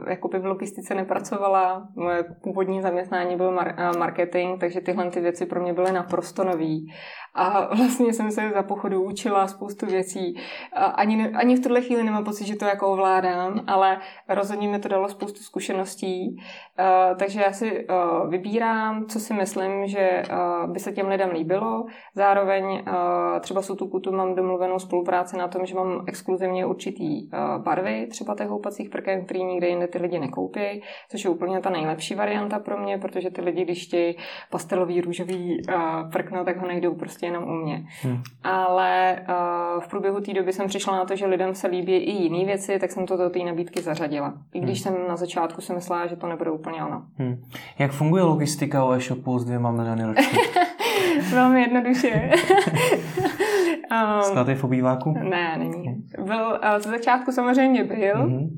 jakoby 0.08 0.40
v 0.40 0.46
logistice 0.46 0.96
nepracovala. 0.96 1.88
Moje 1.96 2.24
původní 2.44 2.82
zaměstnání 2.82 3.36
byl 3.36 3.52
mar- 3.52 3.98
marketing, 3.98 4.60
takže 4.60 4.82
tyhle 4.82 5.10
ty 5.10 5.22
věci 5.22 5.46
pro 5.46 5.62
mě 5.62 5.74
byly 5.74 5.92
naprosto 5.92 6.44
nový. 6.44 6.94
A 7.36 7.76
vlastně 7.76 8.14
jsem 8.14 8.32
se 8.32 8.52
za 8.54 8.64
pochodu 8.64 9.04
učila 9.04 9.48
spoustu 9.48 9.86
věcí. 9.86 10.40
A 10.74 10.86
ani, 10.86 11.16
ne, 11.16 11.30
ani 11.30 11.56
v 11.56 11.64
tuhle 11.64 11.82
chvíli 11.82 12.04
nemám 12.04 12.24
pocit, 12.24 12.48
že 12.48 12.56
to 12.56 12.66
jako 12.66 12.92
ovládám, 12.92 13.64
ale 13.68 13.98
rozhodně 14.30 14.68
mi 14.68 14.80
to 14.80 14.88
dalo 14.88 15.10
spoustu 15.10 15.40
zkušeností. 15.40 16.36
Uh, 16.36 17.18
takže 17.18 17.42
já 17.42 17.52
si 17.52 17.88
uh, 17.88 18.30
vybírám, 18.30 19.06
co 19.06 19.20
si 19.20 19.34
myslím, 19.34 19.88
že 19.88 20.24
uh, 20.32 20.74
by 20.74 20.80
se 20.80 20.92
těm 20.92 21.08
lidem 21.08 21.30
líbilo. 21.30 21.86
Zároveň 22.16 22.66
uh, 22.66 23.40
třeba 23.40 23.62
s 23.62 23.70
Utukutu 23.70 24.12
mám 24.12 24.36
domluvenou 24.36 24.80
spolupráci 24.80 25.38
na 25.38 25.48
tom, 25.48 25.66
že 25.66 25.76
mám 25.76 26.04
exkluzivně 26.08 26.66
určitý 26.66 27.30
uh, 27.30 27.64
barvy, 27.64 28.03
třeba 28.08 28.36
těch 28.36 28.48
houpacích 28.48 28.90
prken, 28.90 29.26
který 29.26 29.44
nikde 29.44 29.68
jinde 29.68 29.88
ty 29.88 29.98
lidi 29.98 30.20
nekoupí, 30.20 30.82
což 31.10 31.24
je 31.24 31.30
úplně 31.30 31.60
ta 31.60 31.70
nejlepší 31.70 32.16
varianta 32.16 32.60
pro 32.60 32.78
mě, 32.78 32.98
protože 32.98 33.30
ty 33.30 33.42
lidi, 33.42 33.64
když 33.64 33.86
chtějí 33.86 34.16
pastelový, 34.50 35.02
růžový 35.02 35.62
uh, 35.68 36.12
prkno, 36.12 36.46
tak 36.46 36.58
ho 36.58 36.68
nejdou 36.68 36.96
prostě 36.96 37.26
jenom 37.26 37.44
u 37.44 37.52
mě. 37.52 37.86
Hmm. 38.02 38.24
Ale 38.44 39.20
uh, 39.30 39.82
v 39.82 39.88
průběhu 39.88 40.22
té 40.22 40.34
doby 40.34 40.54
jsem 40.54 40.68
přišla 40.68 40.96
na 40.96 41.06
to, 41.06 41.16
že 41.16 41.26
lidem 41.26 41.56
se 41.56 41.68
líbí 41.68 41.96
i 41.96 42.12
jiné 42.12 42.46
věci, 42.46 42.80
tak 42.80 42.92
jsem 42.92 43.06
to 43.06 43.18
do 43.18 43.30
té 43.30 43.40
nabídky 43.40 43.82
zařadila. 43.82 44.34
I 44.54 44.60
když 44.60 44.86
hmm. 44.86 44.96
jsem 44.96 45.08
na 45.08 45.16
začátku 45.16 45.62
si 45.62 45.74
myslela, 45.74 46.08
že 46.08 46.16
to 46.16 46.28
nebude 46.28 46.52
úplně 46.52 46.84
ono. 46.84 47.04
Hmm. 47.18 47.44
Jak 47.80 47.92
funguje 47.92 48.24
logistika 48.24 48.84
o 48.84 48.94
e-shopu 48.94 49.40
s 49.40 49.46
dvěma 49.46 49.72
miliony 49.72 50.04
ročně? 50.06 50.40
Velmi 51.32 51.62
jednoduše. 51.62 52.32
Um, 53.94 54.24
Sklad 54.24 54.48
v 54.48 54.64
obýváku? 54.64 55.14
Ne, 55.24 55.56
není. 55.58 56.04
Byl, 56.24 56.60
uh, 56.64 56.80
ze 56.80 56.90
začátku 56.90 57.32
samozřejmě 57.32 57.84
byl, 57.84 58.16
mm-hmm. 58.16 58.50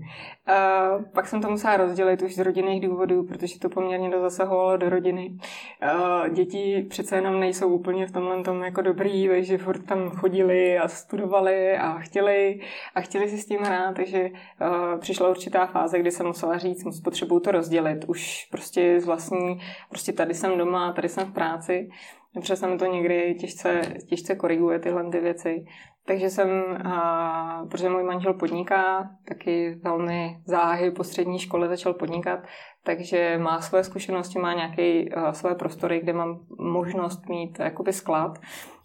uh, 0.97 1.03
pak 1.13 1.27
jsem 1.27 1.41
to 1.41 1.49
musela 1.49 1.77
rozdělit 1.77 2.21
už 2.21 2.35
z 2.35 2.39
rodinných 2.39 2.81
důvodů, 2.87 3.23
protože 3.23 3.59
to 3.59 3.69
poměrně 3.69 4.09
dozasahovalo 4.09 4.77
do 4.77 4.89
rodiny. 4.89 5.37
Uh, 5.83 6.29
děti 6.29 6.85
přece 6.89 7.15
jenom 7.15 7.39
nejsou 7.39 7.67
úplně 7.67 8.07
v 8.07 8.11
tomhle 8.11 8.43
tom 8.43 8.63
jako 8.63 8.81
dobrý, 8.81 9.27
takže 9.27 9.57
furt 9.57 9.85
tam 9.85 10.09
chodili 10.09 10.77
a 10.79 10.87
studovali 10.87 11.77
a 11.77 11.93
chtěli 11.93 12.59
a 12.95 13.01
chtěli 13.01 13.29
si 13.29 13.37
s 13.37 13.45
tím 13.45 13.59
hrát, 13.59 13.95
takže 13.95 14.29
uh, 14.29 14.99
přišla 14.99 15.29
určitá 15.29 15.65
fáze, 15.65 15.99
kdy 15.99 16.11
jsem 16.11 16.27
musela 16.27 16.57
říct, 16.57 17.01
potřebuju 17.01 17.39
to 17.39 17.51
rozdělit. 17.51 18.05
Už 18.07 18.47
prostě 18.51 18.99
z 18.99 19.05
vlastní, 19.05 19.59
prostě 19.89 20.13
tady 20.13 20.33
jsem 20.33 20.57
doma, 20.57 20.93
tady 20.93 21.09
jsem 21.09 21.25
v 21.25 21.33
práci 21.33 21.89
Protože 22.35 22.55
se 22.55 22.67
mi 22.67 22.77
to 22.77 22.85
někdy 22.85 23.35
těžce, 23.39 23.81
těžce 24.05 24.35
koriguje 24.35 24.79
tyhle 24.79 25.09
ty 25.09 25.19
věci. 25.25 25.65
Takže 26.07 26.29
jsem, 26.29 26.49
a, 26.85 27.65
protože 27.71 27.89
můj 27.89 28.03
manžel 28.03 28.33
podniká, 28.33 29.09
taky 29.27 29.79
velmi 29.83 30.37
záhy 30.45 30.91
po 30.91 31.03
střední 31.03 31.39
škole 31.39 31.67
začal 31.67 31.93
podnikat, 31.93 32.39
takže 32.83 33.37
má 33.37 33.61
své 33.61 33.83
zkušenosti, 33.83 34.39
má 34.39 34.53
nějaké 34.53 35.05
své 35.31 35.55
prostory, 35.55 35.99
kde 35.99 36.13
mám 36.13 36.39
možnost 36.59 37.29
mít 37.29 37.59
jakoby 37.59 37.93
sklad 37.93 38.39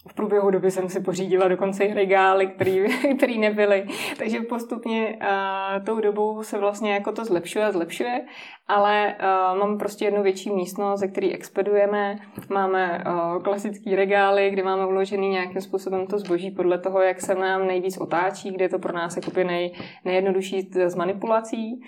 v 0.08 0.14
průběhu 0.14 0.50
doby 0.50 0.70
jsem 0.70 0.88
si 0.88 1.00
pořídila 1.00 1.48
dokonce 1.48 1.84
i 1.84 1.94
regály, 1.94 2.46
které 2.46 2.88
nebyly. 3.38 3.86
Takže 4.18 4.40
postupně 4.40 5.18
uh, 5.20 5.84
tou 5.84 6.00
dobou 6.00 6.42
se 6.42 6.58
vlastně 6.58 6.92
jako 6.92 7.12
to 7.12 7.24
zlepšuje 7.24 7.64
a 7.64 7.72
zlepšuje, 7.72 8.26
ale 8.68 9.14
uh, 9.52 9.58
mám 9.58 9.78
prostě 9.78 10.04
jednu 10.04 10.22
větší 10.22 10.50
místnost, 10.50 11.00
ze 11.00 11.08
které 11.08 11.28
expedujeme. 11.28 12.16
Máme 12.48 13.04
uh, 13.06 13.42
klasický 13.42 13.96
regály, 13.96 14.50
kde 14.50 14.62
máme 14.62 14.86
uložený 14.86 15.28
nějakým 15.28 15.60
způsobem 15.60 16.06
to 16.06 16.18
zboží 16.18 16.50
podle 16.50 16.78
toho, 16.78 17.02
jak 17.02 17.20
se 17.20 17.34
nám 17.34 17.66
nejvíc 17.66 17.98
otáčí, 17.98 18.50
kde 18.50 18.64
je 18.64 18.68
to 18.68 18.78
pro 18.78 18.92
nás 18.92 19.16
jako 19.16 19.30
nej, 19.44 19.72
nejjednodušší 20.04 20.70
z 20.86 20.94
manipulací 20.94 21.82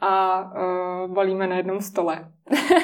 a 0.00 0.42
uh, 0.44 1.14
balíme 1.14 1.46
na 1.46 1.56
jednom 1.56 1.80
stole. 1.80 2.28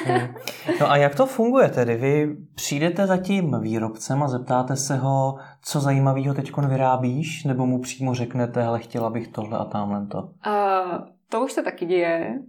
hmm. 0.05 0.27
No 0.79 0.91
a 0.91 0.97
jak 0.97 1.15
to 1.15 1.25
funguje 1.25 1.69
tedy? 1.69 1.95
Vy 1.95 2.35
přijdete 2.55 3.07
za 3.07 3.17
tím 3.17 3.59
výrobcem 3.61 4.23
a 4.23 4.27
zeptáte 4.27 4.75
se 4.75 4.95
ho, 4.95 5.35
co 5.61 5.79
zajímavého 5.79 6.33
teď 6.33 6.51
vyrábíš, 6.57 7.43
nebo 7.43 7.65
mu 7.65 7.81
přímo 7.81 8.13
řeknete, 8.13 8.63
hele, 8.63 8.79
chtěla 8.79 9.09
bych 9.09 9.27
tohle 9.27 9.57
a 9.57 9.65
tamhle 9.65 10.07
to? 10.07 10.17
Uh, 10.17 10.97
to 11.29 11.41
už 11.41 11.51
se 11.51 11.63
taky 11.63 11.85
děje. 11.85 12.39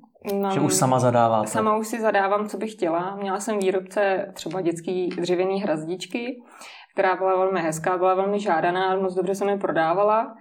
Mám, 0.40 0.52
že 0.52 0.60
už 0.60 0.74
sama 0.74 0.98
zadáváte? 0.98 1.48
Sama 1.48 1.76
už 1.76 1.86
si 1.86 2.00
zadávám, 2.00 2.48
co 2.48 2.58
bych 2.58 2.72
chtěla. 2.72 3.16
Měla 3.16 3.40
jsem 3.40 3.58
výrobce 3.58 4.32
třeba 4.34 4.60
dětský 4.60 5.08
dřevěný 5.08 5.62
hrazdičky, 5.62 6.42
která 6.92 7.16
byla 7.16 7.36
velmi 7.36 7.60
hezká, 7.60 7.98
byla 7.98 8.14
velmi 8.14 8.40
žádaná, 8.40 8.96
moc 8.96 9.14
dobře 9.14 9.34
se 9.34 9.44
mi 9.44 9.58
prodávala 9.58 10.36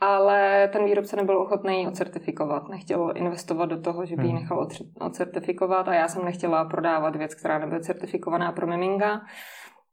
ale 0.00 0.68
ten 0.72 0.84
výrobce 0.84 1.16
nebyl 1.16 1.38
ochotný 1.38 1.80
ji 1.80 1.86
ocertifikovat. 1.86 2.68
Nechtěl 2.68 3.12
investovat 3.14 3.66
do 3.66 3.80
toho, 3.80 4.06
že 4.06 4.16
by 4.16 4.22
ji 4.22 4.28
hmm. 4.28 4.40
nechal 4.40 4.68
ocertifikovat 5.00 5.88
a 5.88 5.94
já 5.94 6.08
jsem 6.08 6.24
nechtěla 6.24 6.64
prodávat 6.64 7.16
věc, 7.16 7.34
která 7.34 7.58
nebyla 7.58 7.80
certifikovaná 7.80 8.52
pro 8.52 8.66
miminga. 8.66 9.20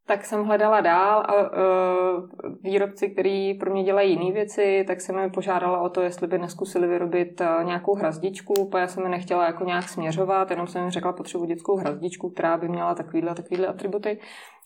Tak 0.05 0.25
jsem 0.25 0.43
hledala 0.43 0.81
dál 0.81 1.19
a 1.19 1.33
uh, 1.33 2.23
výrobci, 2.63 3.09
který 3.09 3.53
pro 3.53 3.71
mě 3.71 3.83
dělají 3.83 4.11
jiné 4.11 4.31
věci, 4.31 4.83
tak 4.87 5.01
jsem 5.01 5.15
mi 5.15 5.29
požádala 5.29 5.81
o 5.81 5.89
to, 5.89 6.01
jestli 6.01 6.27
by 6.27 6.37
neskusili 6.37 6.87
vyrobit 6.87 7.41
uh, 7.41 7.63
nějakou 7.63 7.95
hrazdičku, 7.95 8.71
já 8.77 8.87
jsem 8.87 9.03
mi 9.03 9.09
nechtěla 9.09 9.45
jako 9.45 9.63
nějak 9.63 9.89
směřovat, 9.89 10.51
jenom 10.51 10.67
jsem 10.67 10.85
mi 10.85 10.91
řekla, 10.91 11.13
potřebuji 11.13 11.45
dětskou 11.45 11.77
hrazdičku, 11.77 12.29
která 12.29 12.57
by 12.57 12.67
měla 12.67 12.95
takovýhle, 12.95 13.35
takovýhle 13.35 13.67
atributy. 13.67 14.19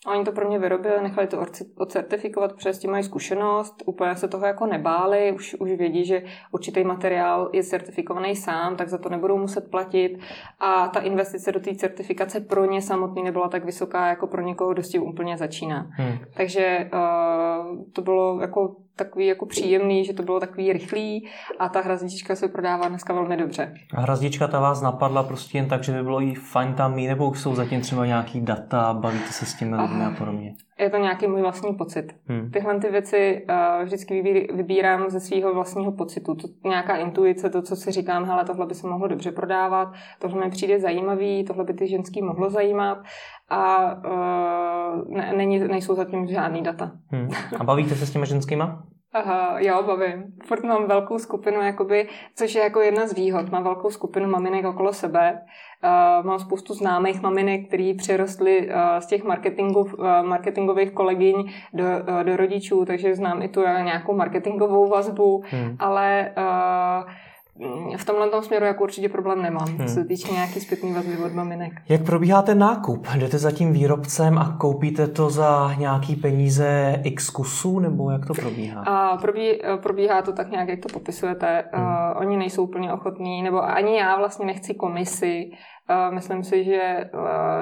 Oni 0.06 0.24
to 0.24 0.32
pro 0.32 0.48
mě 0.48 0.58
vyrobili, 0.58 1.02
nechali 1.02 1.26
to 1.26 1.46
ocertifikovat, 1.76 2.52
protože 2.52 2.72
s 2.72 2.78
tím 2.78 2.90
mají 2.90 3.04
zkušenost, 3.04 3.82
úplně 3.86 4.16
se 4.16 4.28
toho 4.28 4.46
jako 4.46 4.66
nebáli, 4.66 5.32
už, 5.32 5.54
už 5.54 5.70
vědí, 5.70 6.04
že 6.04 6.22
určitý 6.52 6.84
materiál 6.84 7.50
je 7.52 7.62
certifikovaný 7.62 8.36
sám, 8.36 8.76
tak 8.76 8.88
za 8.88 8.98
to 8.98 9.08
nebudou 9.08 9.38
muset 9.38 9.70
platit 9.70 10.18
a 10.60 10.88
ta 10.88 11.00
investice 11.00 11.52
do 11.52 11.60
té 11.60 11.74
certifikace 11.74 12.40
pro 12.40 12.64
ně 12.64 12.82
samotný 12.82 13.22
nebyla 13.22 13.48
tak 13.48 13.64
vysoká, 13.64 14.06
jako 14.06 14.26
pro 14.26 14.42
někoho, 14.42 14.72
kdo 14.72 14.82
s 14.82 14.88
tím 14.88 15.02
úplně 15.02 15.36
začíná. 15.36 15.86
Hmm. 15.90 16.18
Takže 16.34 16.90
uh, 16.92 17.78
to 17.92 18.02
bylo 18.02 18.40
jako 18.40 18.76
takový 18.96 19.26
jako 19.26 19.46
příjemný, 19.46 20.04
že 20.04 20.12
to 20.12 20.22
bylo 20.22 20.40
takový 20.40 20.72
rychlý 20.72 21.28
a 21.58 21.68
ta 21.68 21.80
hrazdička 21.80 22.36
se 22.36 22.48
prodává 22.48 22.88
dneska 22.88 23.12
velmi 23.12 23.36
dobře. 23.36 23.74
A 23.94 24.00
hrazdička 24.00 24.48
ta 24.48 24.60
vás 24.60 24.82
napadla 24.82 25.22
prostě 25.22 25.58
jen 25.58 25.68
tak, 25.68 25.84
že 25.84 25.92
by 25.92 26.02
bylo 26.02 26.20
jí 26.20 26.34
fajn 26.34 26.74
tam 26.74 26.94
mít, 26.94 27.08
nebo 27.08 27.30
už 27.30 27.40
jsou 27.40 27.54
zatím 27.54 27.80
třeba 27.80 28.06
nějaký 28.06 28.40
data, 28.40 28.94
bavíte 28.94 29.32
se 29.32 29.46
s 29.46 29.54
tím 29.54 29.72
lidmi 29.72 30.04
a 30.04 30.10
podobně? 30.10 30.54
Je 30.78 30.90
to 30.90 30.96
nějaký 30.96 31.26
můj 31.26 31.40
vlastní 31.40 31.74
pocit. 31.74 32.12
Hmm. 32.26 32.50
Tyhle 32.50 32.80
ty 32.80 32.90
věci 32.90 33.46
uh, 33.48 33.84
vždycky 33.84 34.22
vybírám 34.54 35.10
ze 35.10 35.20
svého 35.20 35.54
vlastního 35.54 35.92
pocitu. 35.92 36.34
To, 36.34 36.48
nějaká 36.68 36.96
intuice, 36.96 37.50
to, 37.50 37.62
co 37.62 37.76
si 37.76 37.90
říkám, 37.90 38.24
hele, 38.24 38.44
tohle 38.44 38.66
by 38.66 38.74
se 38.74 38.86
mohlo 38.86 39.08
dobře 39.08 39.32
prodávat, 39.32 39.92
tohle 40.18 40.44
mi 40.44 40.50
přijde 40.50 40.80
zajímavý, 40.80 41.44
tohle 41.44 41.64
by 41.64 41.74
ty 41.74 41.88
ženský 41.88 42.22
mohlo 42.22 42.50
zajímat 42.50 42.98
a 43.48 43.94
uh, 43.94 45.16
ne, 45.16 45.32
není, 45.36 45.58
nejsou 45.58 45.94
zatím 45.94 46.26
žádný 46.26 46.62
data. 46.62 46.92
Hmm. 47.08 47.28
A 47.58 47.64
bavíte 47.64 47.94
se 47.94 48.06
s 48.06 48.10
těma 48.10 48.24
ženskýma? 48.24 48.82
Aha, 49.12 49.56
jo, 49.58 49.82
bavím. 49.82 50.24
Furt 50.44 50.64
mám 50.64 50.86
velkou 50.86 51.18
skupinu, 51.18 51.62
jakoby, 51.62 52.08
což 52.34 52.54
je 52.54 52.62
jako 52.62 52.80
jedna 52.80 53.06
z 53.06 53.14
výhod. 53.14 53.50
Mám 53.50 53.64
velkou 53.64 53.90
skupinu 53.90 54.28
maminek 54.28 54.64
okolo 54.64 54.92
sebe. 54.92 55.40
Uh, 55.84 56.26
mám 56.26 56.38
spoustu 56.38 56.74
známých 56.74 57.22
maminek, 57.22 57.68
který 57.68 57.94
přirostly 57.94 58.68
uh, 58.68 58.74
z 58.98 59.06
těch 59.06 59.24
marketingov, 59.24 59.94
uh, 59.94 60.22
marketingových 60.22 60.90
kolegyň 60.90 61.52
do, 61.72 61.84
uh, 61.84 62.24
do 62.24 62.36
rodičů, 62.36 62.84
takže 62.84 63.14
znám 63.14 63.42
i 63.42 63.48
tu 63.48 63.60
nějakou 63.60 64.16
marketingovou 64.16 64.88
vazbu, 64.88 65.42
hmm. 65.46 65.76
ale 65.78 66.32
uh, 66.36 67.10
v 67.96 68.04
tomhle 68.04 68.30
tom 68.30 68.42
směru 68.42 68.64
jako 68.64 68.82
určitě 68.82 69.08
problém 69.08 69.42
nemám, 69.42 69.68
hmm. 69.68 69.86
co 69.86 69.94
se 69.94 70.04
týče 70.04 70.32
nějaký 70.32 70.60
zpětný 70.60 70.92
vazby 70.92 71.16
od 71.16 71.32
maminek. 71.32 71.72
Jak 71.88 72.02
probíhá 72.02 72.42
ten 72.42 72.58
nákup? 72.58 73.06
Jdete 73.16 73.38
za 73.38 73.50
tím 73.50 73.72
výrobcem 73.72 74.38
a 74.38 74.56
koupíte 74.58 75.06
to 75.06 75.30
za 75.30 75.74
nějaký 75.78 76.16
peníze 76.16 77.00
x 77.04 77.30
kusů, 77.30 77.78
nebo 77.78 78.10
jak 78.10 78.26
to 78.26 78.34
probíhá? 78.34 78.82
A 78.82 79.16
probí, 79.16 79.58
probíhá 79.82 80.22
to 80.22 80.32
tak 80.32 80.50
nějak, 80.50 80.68
jak 80.68 80.80
to 80.80 80.88
popisujete. 80.92 81.64
Hmm. 81.72 81.84
Uh, 81.84 82.20
oni 82.20 82.36
nejsou 82.36 82.64
úplně 82.64 82.92
ochotní, 82.92 83.42
nebo 83.42 83.64
ani 83.64 83.96
já 83.96 84.16
vlastně 84.18 84.46
nechci 84.46 84.74
komisi, 84.74 85.50
Myslím 86.10 86.44
si, 86.44 86.64
že, 86.64 87.10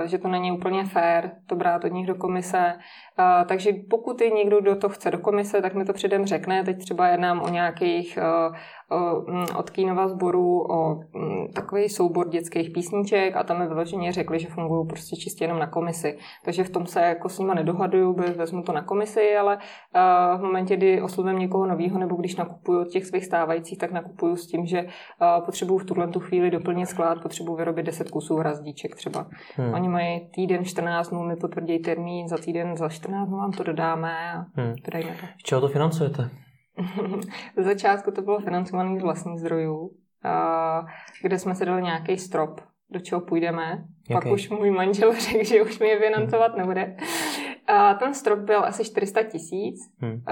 že 0.04 0.18
to 0.18 0.28
není 0.28 0.52
úplně 0.52 0.84
fér 0.84 1.30
to 1.46 1.56
brát 1.56 1.84
od 1.84 1.92
nich 1.92 2.06
do 2.06 2.14
komise. 2.14 2.74
Takže 3.46 3.72
pokud 3.90 4.20
je 4.20 4.30
někdo, 4.30 4.60
kdo 4.60 4.76
to 4.76 4.88
chce 4.88 5.10
do 5.10 5.18
komise, 5.18 5.62
tak 5.62 5.74
mi 5.74 5.84
to 5.84 5.92
předem 5.92 6.26
řekne. 6.26 6.64
Teď 6.64 6.78
třeba 6.78 7.08
jednám 7.08 7.40
o 7.40 7.48
nějakých 7.48 8.18
od 9.56 9.70
Kínova 9.70 10.08
sboru 10.08 10.72
o 10.72 11.00
takový 11.54 11.88
soubor 11.88 12.28
dětských 12.28 12.70
písniček 12.70 13.36
a 13.36 13.42
tam 13.42 13.58
mi 13.58 13.66
vyloženě 13.66 14.12
řekli, 14.12 14.38
že 14.38 14.48
fungují 14.48 14.86
prostě 14.86 15.16
čistě 15.16 15.44
jenom 15.44 15.58
na 15.58 15.66
komisi. 15.66 16.18
Takže 16.44 16.64
v 16.64 16.70
tom 16.70 16.86
se 16.86 17.00
jako 17.00 17.28
s 17.28 17.38
nima 17.38 17.54
nedohaduju, 17.54 18.16
vezmu 18.36 18.62
to 18.62 18.72
na 18.72 18.82
komisi, 18.82 19.36
ale 19.36 19.58
v 20.36 20.40
momentě, 20.42 20.76
kdy 20.76 21.02
oslovím 21.02 21.38
někoho 21.38 21.66
nového 21.66 21.98
nebo 21.98 22.16
když 22.16 22.36
nakupuju 22.36 22.80
od 22.80 22.88
těch 22.88 23.06
svých 23.06 23.24
stávajících, 23.24 23.78
tak 23.78 23.92
nakupuju 23.92 24.36
s 24.36 24.46
tím, 24.46 24.66
že 24.66 24.86
potřebuju 25.44 25.78
v 25.78 25.84
tuhle 25.84 26.08
tu 26.08 26.20
chvíli 26.20 26.50
doplnit 26.50 26.86
sklad, 26.86 27.22
potřebuju 27.22 27.56
vyrobit 27.56 27.86
10 27.86 28.10
kusů 28.14 28.36
hrazdíček 28.36 28.96
třeba. 28.96 29.26
Hmm. 29.56 29.74
Oni 29.74 29.88
mají 29.88 30.28
týden, 30.30 30.64
14 30.64 31.08
dnů, 31.08 31.22
mi 31.22 31.36
potvrdí 31.36 31.78
termín, 31.78 32.28
za 32.28 32.36
týden, 32.36 32.76
za 32.76 32.88
14 32.88 33.28
dnů 33.28 33.36
vám 33.38 33.52
to 33.52 33.62
dodáme 33.62 34.32
a 34.32 34.44
hmm. 34.60 34.74
dodajme 34.84 35.10
to. 35.20 35.26
Z 35.38 35.42
čeho 35.42 35.60
to 35.60 35.68
financujete? 35.68 36.30
Ze 37.56 37.62
začátku 37.62 38.10
to 38.10 38.22
bylo 38.22 38.40
financované 38.40 39.00
z 39.00 39.02
vlastních 39.02 39.40
zdrojů, 39.40 39.90
kde 41.22 41.38
jsme 41.38 41.54
si 41.54 41.66
dali 41.66 41.82
nějaký 41.82 42.18
strop, 42.18 42.60
do 42.90 43.00
čeho 43.00 43.20
půjdeme. 43.20 43.84
Jaký? 44.10 44.28
Pak 44.28 44.32
už 44.32 44.50
můj 44.50 44.70
manžel 44.70 45.12
řekl, 45.20 45.44
že 45.44 45.62
už 45.62 45.78
mi 45.78 45.88
je 45.88 45.98
financovat 46.00 46.52
hmm. 46.52 46.58
nebude. 46.58 46.96
A 47.66 47.94
ten 47.94 48.14
strop 48.14 48.38
byl 48.38 48.64
asi 48.64 48.84
400 48.84 49.22
tisíc. 49.22 49.76
Hmm. 50.00 50.22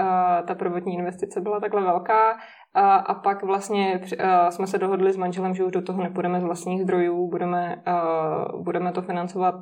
Ta 0.47 0.55
prvotní 0.55 0.93
investice 0.93 1.41
byla 1.41 1.59
takhle 1.59 1.81
velká. 1.81 2.37
A, 2.73 2.95
a 2.95 3.13
pak 3.13 3.43
vlastně 3.43 4.01
a 4.23 4.51
jsme 4.51 4.67
se 4.67 4.77
dohodli 4.77 5.13
s 5.13 5.17
manželem, 5.17 5.53
že 5.53 5.63
už 5.63 5.71
do 5.71 5.81
toho 5.81 6.03
nepůjdeme 6.03 6.41
z 6.41 6.43
vlastních 6.43 6.81
zdrojů, 6.81 7.29
budeme, 7.29 7.75
a, 7.85 8.03
budeme 8.57 8.91
to 8.91 9.01
financovat 9.01 9.55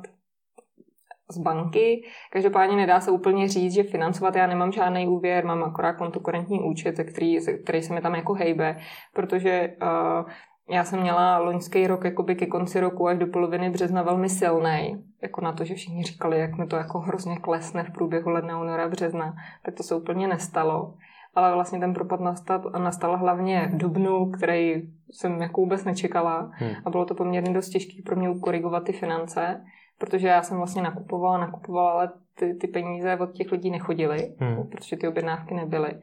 z 1.30 1.38
banky. 1.38 2.04
Každopádně 2.32 2.76
nedá 2.76 3.00
se 3.00 3.10
úplně 3.10 3.48
říct, 3.48 3.72
že 3.72 3.82
financovat 3.82 4.36
já 4.36 4.46
nemám 4.46 4.72
žádný 4.72 5.08
úvěr, 5.08 5.44
mám 5.44 5.64
akorát 5.64 5.92
kontokorentní 5.92 6.60
účet, 6.62 6.92
který, 7.12 7.38
který 7.62 7.82
se 7.82 7.94
mi 7.94 8.00
tam 8.00 8.14
jako 8.14 8.34
hejbe, 8.34 8.78
protože 9.14 9.76
uh, 9.82 10.30
já 10.70 10.84
jsem 10.84 11.00
měla 11.00 11.38
loňský 11.38 11.86
rok 11.86 12.04
jakoby 12.04 12.34
ke 12.34 12.46
konci 12.46 12.80
roku 12.80 13.08
až 13.08 13.18
do 13.18 13.26
poloviny 13.26 13.70
března 13.70 14.02
velmi 14.02 14.28
silný, 14.28 15.04
jako 15.22 15.40
na 15.40 15.52
to, 15.52 15.64
že 15.64 15.74
všichni 15.74 16.02
říkali, 16.02 16.38
jak 16.38 16.58
mi 16.58 16.66
to 16.66 16.76
jako 16.76 16.98
hrozně 16.98 17.36
klesne 17.36 17.84
v 17.84 17.92
průběhu 17.92 18.30
ledna, 18.30 18.60
února, 18.60 18.88
března, 18.88 19.34
tak 19.64 19.74
to 19.74 19.82
se 19.82 19.94
úplně 19.94 20.28
nestalo. 20.28 20.94
Ale 21.34 21.54
vlastně 21.54 21.80
ten 21.80 21.94
propad 21.94 22.20
nastal, 22.20 22.72
nastal 22.78 23.18
hlavně 23.18 23.70
v 23.72 23.76
dubnu, 23.76 24.30
který 24.30 24.82
jsem 25.10 25.42
jako 25.42 25.60
vůbec 25.60 25.84
nečekala 25.84 26.50
hmm. 26.52 26.70
a 26.84 26.90
bylo 26.90 27.04
to 27.04 27.14
poměrně 27.14 27.54
dost 27.54 27.68
těžké 27.68 28.02
pro 28.04 28.16
mě 28.16 28.30
ukorigovat 28.30 28.84
ty 28.84 28.92
finance, 28.92 29.64
protože 29.98 30.28
já 30.28 30.42
jsem 30.42 30.56
vlastně 30.56 30.82
nakupovala, 30.82 31.38
nakupovala, 31.38 31.92
ale 31.92 32.10
ty, 32.34 32.54
ty 32.54 32.66
peníze 32.66 33.16
od 33.16 33.32
těch 33.32 33.52
lidí 33.52 33.70
nechodily, 33.70 34.34
hmm. 34.38 34.68
protože 34.68 34.96
ty 34.96 35.08
objednávky 35.08 35.54
nebyly. 35.54 36.00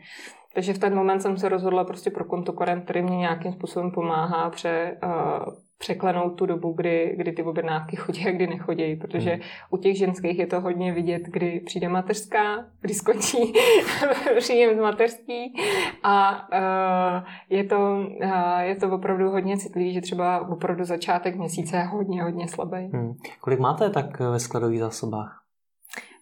Takže 0.53 0.74
v 0.74 0.79
ten 0.79 0.95
moment 0.95 1.19
jsem 1.19 1.38
se 1.38 1.50
rozhodla 1.50 1.83
prostě 1.83 2.12
pro 2.12 2.25
kontokorent, 2.25 2.83
který 2.83 3.01
mě 3.01 3.17
nějakým 3.17 3.53
způsobem 3.53 3.91
pomáhá 3.91 4.50
pře, 4.50 4.98
uh, 5.03 5.53
překlenout 5.79 6.36
tu 6.36 6.45
dobu, 6.45 6.74
kdy, 6.74 7.13
kdy 7.17 7.31
ty 7.31 7.43
objednávky 7.43 7.95
chodí 7.95 8.27
a 8.27 8.31
kdy 8.31 8.48
nechodí, 8.48 8.95
protože 8.95 9.29
hmm. 9.29 9.41
u 9.69 9.77
těch 9.77 9.98
ženských 9.98 10.39
je 10.39 10.48
to 10.48 10.62
hodně 10.62 10.93
vidět, 10.93 11.21
kdy 11.24 11.59
přijde 11.65 11.89
mateřská, 11.89 12.65
kdy 12.81 12.93
skončí 12.93 13.53
příjem 14.38 14.77
z 14.77 14.81
mateřský 14.81 15.55
a 16.03 16.48
uh, 16.53 17.27
je, 17.50 17.63
to, 17.63 18.05
uh, 18.24 18.59
je 18.59 18.75
to 18.75 18.91
opravdu 18.91 19.29
hodně 19.29 19.57
citlivý, 19.57 19.93
že 19.93 20.01
třeba 20.01 20.50
opravdu 20.50 20.83
začátek 20.83 21.36
měsíce 21.36 21.77
je 21.77 21.83
hodně, 21.83 22.24
hodně 22.24 22.48
slabý. 22.48 22.89
Hmm. 22.93 23.13
Kolik 23.41 23.59
máte 23.59 23.89
tak 23.89 24.19
ve 24.19 24.39
skladových 24.39 24.79
zásobách? 24.79 25.43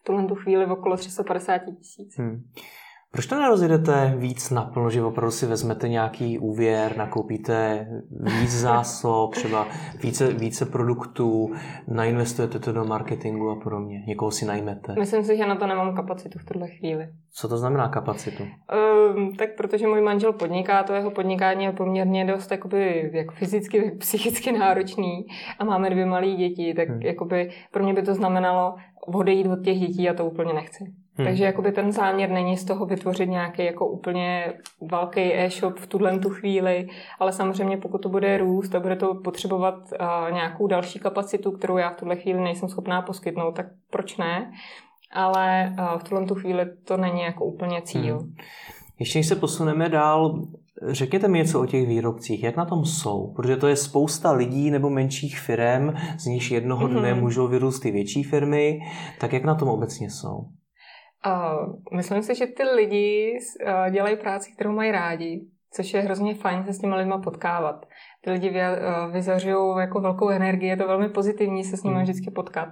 V 0.01 0.03
tuhle 0.03 0.25
tu 0.25 0.35
chvíli 0.35 0.65
v 0.65 0.71
okolo 0.71 0.97
350 0.97 1.57
tisíc. 1.57 2.17
Hmm. 2.17 2.43
Proč 3.17 3.25
to 3.25 3.39
nerozjedete 3.39 4.13
víc 4.17 4.49
naplno, 4.49 4.89
že 4.89 5.03
opravdu 5.03 5.31
si 5.31 5.45
vezmete 5.45 5.89
nějaký 5.89 6.39
úvěr, 6.39 6.97
nakoupíte 6.97 7.87
víc 8.39 8.51
zásob, 8.51 9.35
třeba 9.35 9.67
více, 10.03 10.33
více 10.33 10.65
produktů, 10.65 11.51
nainvestujete 11.87 12.59
to 12.59 12.71
do 12.71 12.85
marketingu 12.85 13.49
a 13.49 13.55
podobně, 13.55 14.03
někoho 14.07 14.31
si 14.31 14.45
najmete? 14.45 14.95
Myslím 14.99 15.23
si, 15.23 15.37
že 15.37 15.45
na 15.45 15.55
to 15.55 15.67
nemám 15.67 15.95
kapacitu 15.95 16.39
v 16.39 16.45
tuhle 16.45 16.67
chvíli. 16.67 17.09
Co 17.33 17.47
to 17.47 17.57
znamená 17.57 17.89
kapacitu? 17.89 18.43
Um, 18.43 19.35
tak 19.35 19.49
protože 19.57 19.87
můj 19.87 20.01
manžel 20.01 20.33
podniká, 20.33 20.83
to 20.83 20.93
jeho 20.93 21.11
podnikání 21.11 21.65
je 21.65 21.71
poměrně 21.71 22.25
dost 22.25 22.51
jakoby, 22.51 23.11
jak 23.13 23.31
fyzicky, 23.31 23.83
tak 23.83 23.97
psychicky 23.97 24.51
náročný 24.51 25.25
a 25.59 25.65
máme 25.65 25.89
dvě 25.89 26.05
malé 26.05 26.27
děti, 26.27 26.73
tak 26.73 26.89
hmm. 26.89 27.01
jakoby 27.01 27.49
pro 27.71 27.83
mě 27.83 27.93
by 27.93 28.01
to 28.01 28.13
znamenalo 28.13 28.75
odejít 29.15 29.47
od 29.47 29.63
těch 29.63 29.79
dětí 29.79 30.09
a 30.09 30.13
to 30.13 30.25
úplně 30.25 30.53
nechci. 30.53 30.83
Hmm. 31.17 31.27
Takže 31.27 31.43
jakoby 31.43 31.71
ten 31.71 31.91
záměr 31.91 32.29
není 32.29 32.57
z 32.57 32.65
toho 32.65 32.85
vytvořit 32.85 33.29
nějaký 33.29 33.65
jako 33.65 33.87
úplně 33.87 34.53
velký 34.81 35.33
e-shop 35.33 35.77
v 35.77 35.87
tuhle 35.87 36.19
tu 36.19 36.29
chvíli, 36.29 36.87
ale 37.19 37.31
samozřejmě 37.31 37.77
pokud 37.77 37.97
to 37.97 38.09
bude 38.09 38.37
růst 38.37 38.75
a 38.75 38.79
bude 38.79 38.95
to 38.95 39.15
potřebovat 39.15 39.75
uh, 39.75 40.33
nějakou 40.33 40.67
další 40.67 40.99
kapacitu, 40.99 41.51
kterou 41.51 41.77
já 41.77 41.89
v 41.89 41.95
tuhle 41.95 42.15
chvíli 42.15 42.41
nejsem 42.41 42.69
schopná 42.69 43.01
poskytnout, 43.01 43.51
tak 43.51 43.65
proč 43.89 44.17
ne? 44.17 44.51
Ale 45.13 45.75
uh, 45.79 45.99
v 45.99 46.03
tuhle 46.03 46.25
tu 46.25 46.35
chvíli 46.35 46.65
to 46.83 46.97
není 46.97 47.21
jako 47.21 47.45
úplně 47.45 47.81
cíl. 47.81 48.19
Hmm. 48.19 48.35
Ještě 48.99 49.19
když 49.19 49.27
se 49.27 49.35
posuneme 49.35 49.89
dál, 49.89 50.41
Řekněte 50.81 51.27
mi 51.27 51.37
něco 51.37 51.61
o 51.61 51.65
těch 51.65 51.87
výrobcích, 51.87 52.43
jak 52.43 52.55
na 52.55 52.65
tom 52.65 52.85
jsou, 52.85 53.33
protože 53.35 53.57
to 53.57 53.67
je 53.67 53.75
spousta 53.75 54.31
lidí 54.31 54.71
nebo 54.71 54.89
menších 54.89 55.39
firm, 55.39 55.93
z 56.19 56.25
nichž 56.25 56.51
jednoho 56.51 56.87
dne 56.87 57.13
mm-hmm. 57.13 57.21
můžou 57.21 57.47
vyrůst 57.47 57.85
i 57.85 57.91
větší 57.91 58.23
firmy, 58.23 58.79
tak 59.19 59.33
jak 59.33 59.43
na 59.43 59.55
tom 59.55 59.69
obecně 59.69 60.09
jsou? 60.09 60.37
Uh, 61.25 61.95
myslím 61.95 62.23
si, 62.23 62.35
že 62.35 62.47
ty 62.47 62.63
lidi 62.63 63.33
uh, 63.65 63.93
dělají 63.93 64.17
práci, 64.17 64.51
kterou 64.51 64.71
mají 64.71 64.91
rádi, 64.91 65.47
což 65.71 65.93
je 65.93 66.01
hrozně 66.01 66.35
fajn 66.35 66.63
se 66.63 66.73
s 66.73 66.79
těma 66.79 66.95
lidma 66.95 67.17
potkávat 67.17 67.85
ty 68.21 68.31
lidi 68.31 68.51
eh, 68.55 68.79
vyzařují 69.11 69.79
jako 69.79 69.99
velkou 69.99 70.29
energii, 70.29 70.69
je 70.69 70.77
to 70.77 70.87
velmi 70.87 71.09
pozitivní 71.09 71.63
se 71.63 71.77
s 71.77 71.83
nimi 71.83 71.95
hmm. 71.95 72.03
vždycky 72.03 72.31
potkat. 72.31 72.69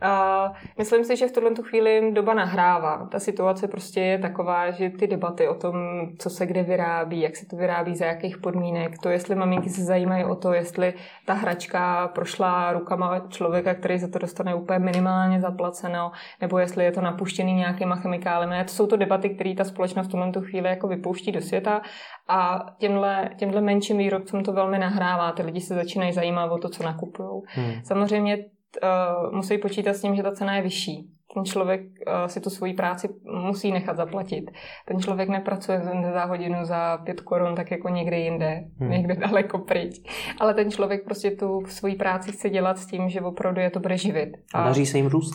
A 0.00 0.52
myslím 0.78 1.04
si, 1.04 1.16
že 1.16 1.26
v 1.26 1.32
tuhle 1.32 1.50
chvíli 1.62 2.12
doba 2.12 2.34
nahrává. 2.34 3.08
Ta 3.12 3.18
situace 3.18 3.68
prostě 3.68 4.00
je 4.00 4.18
taková, 4.18 4.70
že 4.70 4.90
ty 4.90 5.06
debaty 5.06 5.48
o 5.48 5.54
tom, 5.54 5.74
co 6.18 6.30
se 6.30 6.46
kde 6.46 6.62
vyrábí, 6.62 7.20
jak 7.20 7.36
se 7.36 7.46
to 7.46 7.56
vyrábí, 7.56 7.96
za 7.96 8.04
jakých 8.04 8.38
podmínek, 8.38 8.98
to, 8.98 9.08
jestli 9.08 9.34
maminky 9.34 9.70
se 9.70 9.84
zajímají 9.84 10.24
o 10.24 10.34
to, 10.34 10.52
jestli 10.52 10.94
ta 11.26 11.34
hračka 11.34 12.08
prošla 12.08 12.72
rukama 12.72 13.20
člověka, 13.28 13.74
který 13.74 13.98
za 13.98 14.08
to 14.08 14.18
dostane 14.18 14.54
úplně 14.54 14.78
minimálně 14.78 15.40
zaplaceno, 15.40 16.12
nebo 16.40 16.58
jestli 16.58 16.84
je 16.84 16.92
to 16.92 17.00
napuštěný 17.00 17.54
nějakýma 17.54 17.96
chemikáliemi. 17.96 18.64
To 18.64 18.72
jsou 18.72 18.86
to 18.86 18.96
debaty, 18.96 19.30
které 19.30 19.54
ta 19.54 19.64
společnost 19.64 20.06
v 20.06 20.10
tuhle 20.10 20.32
chvíli 20.40 20.68
jako 20.68 20.88
vypouští 20.88 21.32
do 21.32 21.40
světa 21.40 21.82
a 22.28 22.66
těmhle, 22.78 23.30
těmhle 23.36 23.60
menším 23.60 23.98
výrobcům 23.98 24.44
to 24.44 24.52
velmi 24.52 24.63
nahrává. 24.70 25.32
Ty 25.32 25.42
lidi 25.42 25.60
se 25.60 25.74
začínají 25.74 26.12
zajímat 26.12 26.52
o 26.52 26.58
to, 26.58 26.68
co 26.68 26.82
nakupují. 26.82 27.42
Hmm. 27.46 27.72
Samozřejmě 27.84 28.36
uh, 28.36 29.32
musí 29.32 29.58
počítat 29.58 29.92
s 29.92 30.00
tím, 30.00 30.14
že 30.14 30.22
ta 30.22 30.32
cena 30.32 30.56
je 30.56 30.62
vyšší. 30.62 31.10
Ten 31.34 31.44
člověk 31.44 31.80
uh, 31.80 32.26
si 32.26 32.40
tu 32.40 32.50
svoji 32.50 32.74
práci 32.74 33.08
musí 33.46 33.72
nechat 33.72 33.96
zaplatit. 33.96 34.50
Ten 34.86 35.00
člověk 35.00 35.28
nepracuje 35.28 35.82
za 36.12 36.24
hodinu 36.24 36.64
za 36.64 36.98
pět 37.04 37.20
korun, 37.20 37.54
tak 37.54 37.70
jako 37.70 37.88
někde 37.88 38.18
jinde, 38.18 38.64
hmm. 38.78 38.90
někde 38.90 39.14
daleko 39.14 39.58
pryč. 39.58 39.94
Ale 40.40 40.54
ten 40.54 40.70
člověk 40.70 41.04
prostě 41.04 41.30
tu 41.30 41.60
svoji 41.66 41.94
práci 41.94 42.32
chce 42.32 42.50
dělat 42.50 42.78
s 42.78 42.86
tím, 42.86 43.08
že 43.08 43.20
opravdu 43.20 43.60
je 43.60 43.70
to 43.70 43.80
bude 43.80 43.96
živit. 43.96 44.30
A 44.54 44.64
daří 44.64 44.86
se 44.86 44.96
jim 44.98 45.06
růst? 45.06 45.34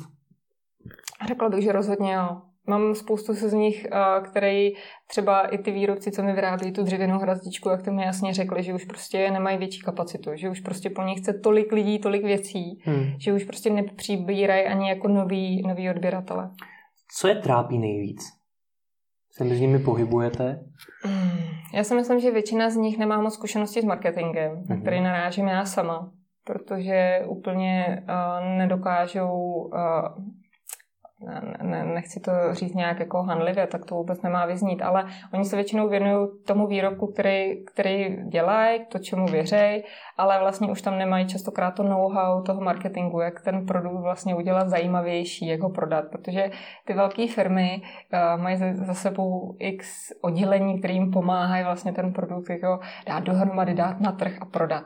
Řekla 1.28 1.50
bych, 1.50 1.64
že 1.64 1.72
rozhodně 1.72 2.14
jo. 2.14 2.42
Mám 2.70 2.96
spoustu 2.96 3.34
z 3.34 3.54
nich, 3.54 3.86
eh, 3.86 4.22
který 4.22 4.72
třeba 5.08 5.48
i 5.48 5.58
ty 5.58 5.72
výrobci, 5.72 6.12
co 6.12 6.24
mi 6.24 6.34
vyrábí 6.34 6.72
tu 6.72 6.84
dřevěnou 6.84 7.20
hrazdičku, 7.20 7.70
jak 7.70 7.84
to 7.84 7.92
mi 7.92 8.04
jasně 8.04 8.34
řekli, 8.34 8.64
že 8.64 8.74
už 8.74 8.86
prostě 8.86 9.32
nemají 9.32 9.58
větší 9.58 9.82
kapacitu, 9.82 10.32
že 10.34 10.50
už 10.50 10.60
prostě 10.60 10.90
po 10.90 11.04
nich 11.04 11.20
chce 11.20 11.34
tolik 11.34 11.72
lidí, 11.72 12.00
tolik 12.00 12.24
věcí, 12.24 12.82
hmm. 12.84 13.06
že 13.20 13.34
už 13.34 13.44
prostě 13.44 13.70
nepřibírají 13.70 14.66
ani 14.66 14.90
jako 14.90 15.08
nový, 15.08 15.62
nový 15.68 15.90
odběratele. 15.90 16.50
Co 17.18 17.28
je 17.28 17.36
trápí 17.36 17.78
nejvíc? 17.78 18.22
Se 19.32 19.44
mezi 19.44 19.62
nimi 19.62 19.80
pohybujete? 19.80 20.60
Hmm. 21.04 21.40
Já 21.74 21.84
si 21.84 21.96
myslím, 21.96 22.20
že 22.20 22.32
většina 22.32 22.70
z 22.70 22.76
nich 22.76 22.98
nemá 22.98 23.22
moc 23.22 23.34
zkušenosti 23.34 23.82
s 23.82 23.86
marketingem, 23.86 24.52
hmm. 24.52 24.66
na 24.70 24.82
který 24.82 25.02
narážím 25.02 25.48
já 25.48 25.66
sama, 25.66 26.12
protože 26.46 27.22
úplně 27.28 28.04
uh, 28.04 28.58
nedokážou 28.58 29.34
uh, 29.34 30.39
ne, 31.62 31.86
nechci 31.86 32.20
to 32.20 32.32
říct 32.52 32.74
nějak 32.74 33.00
jako 33.00 33.24
hanlivě, 33.24 33.68
tak 33.68 33.86
to 33.86 33.96
vůbec 33.96 34.22
nemá 34.22 34.46
vyznít, 34.46 34.82
ale 34.82 35.06
oni 35.34 35.46
se 35.46 35.56
většinou 35.56 35.90
věnují 35.90 36.28
tomu 36.48 36.68
výrobku, 36.68 37.08
který, 37.08 37.66
který 37.66 38.18
dělají, 38.28 38.86
to, 38.86 39.00
čemu 39.00 39.26
věřejí, 39.26 39.84
ale 40.18 40.40
vlastně 40.40 40.72
už 40.72 40.82
tam 40.82 40.98
nemají 40.98 41.28
častokrát 41.28 41.76
to 41.76 41.84
know-how 41.84 42.44
toho 42.44 42.62
marketingu, 42.62 43.20
jak 43.20 43.42
ten 43.42 43.66
produkt 43.66 44.02
vlastně 44.02 44.36
udělat 44.36 44.70
zajímavější, 44.70 45.48
jak 45.48 45.62
ho 45.62 45.70
prodat, 45.70 46.06
protože 46.12 46.52
ty 46.86 46.94
velké 46.94 47.28
firmy 47.28 47.82
uh, 48.14 48.42
mají 48.42 48.58
za 48.74 48.94
sebou 48.94 49.56
x 49.60 49.88
oddělení, 50.22 50.80
které 50.80 50.94
jim 50.94 51.12
pomáhají 51.12 51.64
vlastně 51.64 51.94
ten 51.94 52.14
produkt 52.14 52.50
jako 52.50 52.80
dát 53.08 53.24
dohromady, 53.24 53.74
dát 53.74 54.02
na 54.02 54.12
trh 54.12 54.38
a 54.42 54.46
prodat. 54.46 54.84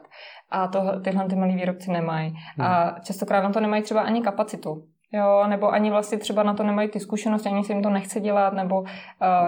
A 0.52 0.68
to, 0.68 1.00
tyhle 1.04 1.30
ty 1.30 1.36
malí 1.36 1.56
výrobci 1.56 1.92
nemají. 1.92 2.34
A 2.60 2.84
hmm. 2.84 2.96
častokrát 3.04 3.44
na 3.44 3.50
to 3.50 3.60
nemají 3.60 3.84
třeba 3.84 4.02
ani 4.02 4.22
kapacitu. 4.22 4.93
Jo, 5.16 5.44
nebo 5.48 5.70
ani 5.70 5.90
vlastně 5.90 6.18
třeba 6.18 6.44
na 6.44 6.54
to 6.54 6.64
nemají 6.64 6.90
ty 6.90 7.00
zkušenosti, 7.00 7.50
ani 7.50 7.64
se 7.64 7.74
jim 7.74 7.84
to 7.84 7.90
nechce 7.90 8.20
dělat, 8.20 8.54
nebo 8.54 8.82
uh, 8.82 8.88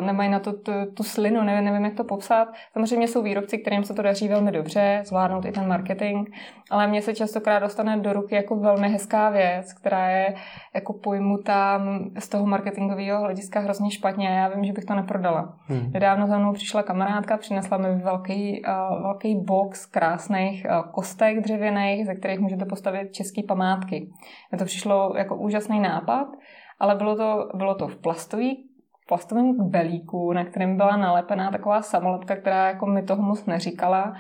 nemají 0.02 0.30
na 0.30 0.40
to 0.40 0.54
tu, 0.54 0.72
tu 0.94 1.04
slinu, 1.04 1.44
nevím, 1.44 1.66
nevím, 1.66 1.86
jak 1.86 1.94
to 1.94 2.04
popsat. 2.04 2.48
Samozřejmě 2.74 3.08
jsou 3.08 3.24
výrobci, 3.24 3.58
kterým 3.58 3.84
se 3.84 3.94
to 3.94 4.02
daří 4.02 4.28
velmi 4.28 4.52
dobře, 4.52 5.02
zvládnout 5.06 5.46
i 5.46 5.52
ten 5.52 5.68
marketing, 5.68 6.30
ale 6.72 6.88
mně 6.88 7.02
se 7.02 7.16
častokrát 7.16 7.64
dostane 7.64 7.98
do 7.98 8.14
ruky 8.14 8.36
jako 8.36 8.56
velmi 8.56 8.90
hezká 8.90 9.30
věc, 9.30 9.74
která 9.74 10.10
je 10.10 10.36
jako 10.76 10.94
pojmutá 10.94 11.82
z 12.20 12.30
toho 12.30 12.46
marketingového 12.46 13.22
hlediska 13.22 13.60
hrozně 13.60 13.92
špatně. 13.92 14.28
Já 14.28 14.48
vím, 14.48 14.64
že 14.64 14.74
bych 14.74 14.86
to 14.86 14.96
neprodala. 14.96 15.54
Hmm. 15.66 15.92
Nedávno 15.92 16.28
za 16.28 16.38
mnou 16.38 16.54
přišla 16.54 16.84
kamarádka, 16.84 17.38
přinesla 17.38 17.78
mi 17.78 17.96
velký, 17.96 18.62
uh, 18.68 19.02
velký 19.02 19.36
box 19.36 19.86
krásných 19.86 20.66
uh, 20.70 20.92
kostek 20.92 21.42
dřevěných, 21.42 22.06
ze 22.06 22.16
kterých 22.16 22.40
můžete 22.40 22.66
postavit 22.66 23.14
české 23.14 23.42
památky. 23.48 24.10
Mně 24.52 24.60
to 24.60 24.66
přišlo 24.66 25.14
jako 25.18 25.36
úžasný 25.56 25.80
nápad, 25.80 26.28
ale 26.80 26.96
bylo 26.96 27.16
to, 27.16 27.50
bylo 27.56 27.76
to 27.76 27.88
v 27.88 27.98
plastový 27.98 28.70
plastovém 29.08 29.70
belíku, 29.70 30.34
na 30.34 30.46
kterém 30.46 30.78
byla 30.78 30.98
nalepená 30.98 31.52
taková 31.52 31.82
samolepka, 31.82 32.36
která 32.36 32.68
jako 32.68 32.86
mi 32.86 33.04
toho 33.04 33.24
moc 33.24 33.46
neříkala. 33.46 34.14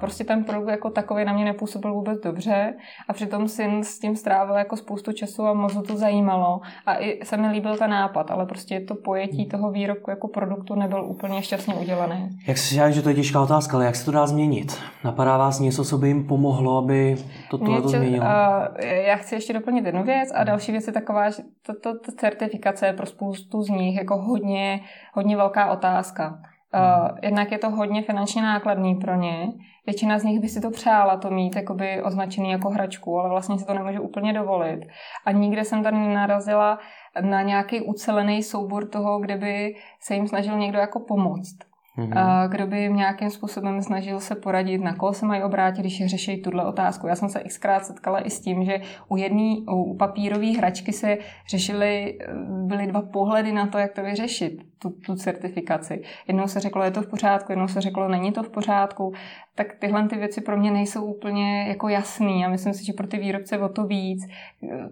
Prostě 0.00 0.24
ten 0.24 0.44
produkt 0.44 0.68
jako 0.68 0.90
takový 0.90 1.24
na 1.24 1.32
mě 1.32 1.44
nepůsobil 1.44 1.94
vůbec 1.94 2.20
dobře 2.20 2.74
a 3.08 3.12
přitom 3.12 3.48
syn 3.48 3.84
s 3.84 3.98
tím 3.98 4.16
strávil 4.16 4.54
jako 4.54 4.76
spoustu 4.76 5.12
času 5.12 5.46
a 5.46 5.52
moc 5.52 5.86
to 5.86 5.96
zajímalo. 5.96 6.60
A 6.86 6.94
i 6.94 7.24
se 7.24 7.36
mi 7.36 7.48
líbil 7.48 7.76
ten 7.76 7.90
nápad, 7.90 8.30
ale 8.30 8.46
prostě 8.46 8.80
to 8.80 8.94
pojetí 8.94 9.46
toho 9.46 9.70
výrobku 9.70 10.10
jako 10.10 10.28
produktu 10.28 10.74
nebyl 10.74 11.04
úplně 11.04 11.42
šťastně 11.42 11.74
udělaný. 11.74 12.28
Jak 12.46 12.58
si 12.58 12.74
říkáš, 12.74 12.94
že 12.94 13.02
to 13.02 13.08
je 13.08 13.14
těžká 13.14 13.42
otázka, 13.42 13.76
ale 13.76 13.84
jak 13.84 13.96
se 13.96 14.04
to 14.04 14.10
dá 14.10 14.26
změnit? 14.26 14.78
Napadá 15.04 15.36
vás 15.36 15.60
něco, 15.60 15.84
co 15.84 15.98
by 15.98 16.08
jim 16.08 16.26
pomohlo, 16.26 16.78
aby 16.78 17.16
to 17.50 17.58
tohle 17.58 17.82
to 17.82 17.88
změnilo? 17.88 18.24
Uh, 18.24 18.84
já 19.06 19.16
chci 19.16 19.34
ještě 19.34 19.52
doplnit 19.52 19.86
jednu 19.86 20.04
věc 20.04 20.28
a 20.34 20.44
další 20.44 20.72
věc 20.72 20.86
je 20.86 20.92
taková, 20.92 21.30
že 21.30 21.42
to, 21.66 21.72
to, 21.80 21.98
to 21.98 22.12
certifikace 22.12 22.92
pro 22.92 23.06
spoustu 23.06 23.62
z 23.62 23.68
nich 23.68 23.96
jako 23.96 24.21
hodně, 24.22 24.80
hodně 25.12 25.36
velká 25.36 25.72
otázka. 25.72 26.38
Uh, 26.74 27.18
jednak 27.22 27.52
je 27.52 27.58
to 27.58 27.70
hodně 27.70 28.02
finančně 28.02 28.42
nákladný 28.42 28.94
pro 28.94 29.14
ně. 29.14 29.52
Většina 29.86 30.18
z 30.18 30.24
nich 30.24 30.40
by 30.40 30.48
si 30.48 30.60
to 30.60 30.70
přála 30.70 31.16
to 31.16 31.30
mít 31.30 31.56
jakoby 31.56 32.02
označený 32.02 32.50
jako 32.50 32.70
hračku, 32.70 33.18
ale 33.18 33.28
vlastně 33.28 33.58
si 33.58 33.66
to 33.66 33.74
nemůže 33.74 34.00
úplně 34.00 34.32
dovolit. 34.32 34.80
A 35.26 35.32
nikde 35.32 35.64
jsem 35.64 35.82
tady 35.82 35.96
narazila 35.96 36.78
na 37.20 37.42
nějaký 37.42 37.80
ucelený 37.80 38.42
soubor 38.42 38.88
toho, 38.88 39.18
kde 39.18 39.36
by 39.36 39.74
se 40.00 40.14
jim 40.14 40.28
snažil 40.28 40.58
někdo 40.58 40.78
jako 40.78 41.00
pomoct. 41.00 41.71
Mm-hmm. 41.98 42.48
Kdo 42.48 42.66
by 42.66 42.78
jim 42.78 42.96
nějakým 42.96 43.30
způsobem 43.30 43.82
snažil 43.82 44.20
se 44.20 44.34
poradit, 44.34 44.78
na 44.78 44.94
koho 44.94 45.12
se 45.12 45.26
mají 45.26 45.42
obrátit, 45.42 45.80
když 45.80 46.06
řeší 46.06 46.42
tuhle 46.42 46.66
otázku. 46.66 47.06
Já 47.06 47.16
jsem 47.16 47.28
se 47.28 47.40
xkrát 47.48 47.86
setkala 47.86 48.26
i 48.26 48.30
s 48.30 48.40
tím, 48.40 48.64
že 48.64 48.80
u 49.08 49.16
jedné, 49.16 49.54
u 49.70 49.96
papírové 49.96 50.46
hračky 50.46 50.92
se 50.92 51.18
řešily, 51.48 52.18
byly 52.66 52.86
dva 52.86 53.02
pohledy 53.02 53.52
na 53.52 53.66
to, 53.66 53.78
jak 53.78 53.92
to 53.92 54.02
vyřešit 54.02 54.62
tu, 54.78 54.90
tu 54.90 55.14
certifikaci. 55.14 56.02
Jednou 56.28 56.46
se 56.46 56.60
řeklo, 56.60 56.84
je 56.84 56.90
to 56.90 57.02
v 57.02 57.06
pořádku, 57.06 57.52
jednou 57.52 57.68
se 57.68 57.80
řeklo, 57.80 58.08
není 58.08 58.32
to 58.32 58.42
v 58.42 58.50
pořádku. 58.50 59.12
Tak 59.54 59.74
tyhle 59.78 60.08
ty 60.08 60.16
věci 60.16 60.40
pro 60.40 60.56
mě 60.56 60.70
nejsou 60.70 61.04
úplně 61.04 61.68
jako 61.68 61.88
jasný 61.88 62.44
a 62.44 62.48
myslím 62.48 62.74
si, 62.74 62.84
že 62.84 62.92
pro 62.92 63.06
ty 63.06 63.18
výrobce 63.18 63.58
o 63.58 63.68
to 63.68 63.86
víc. 63.86 64.26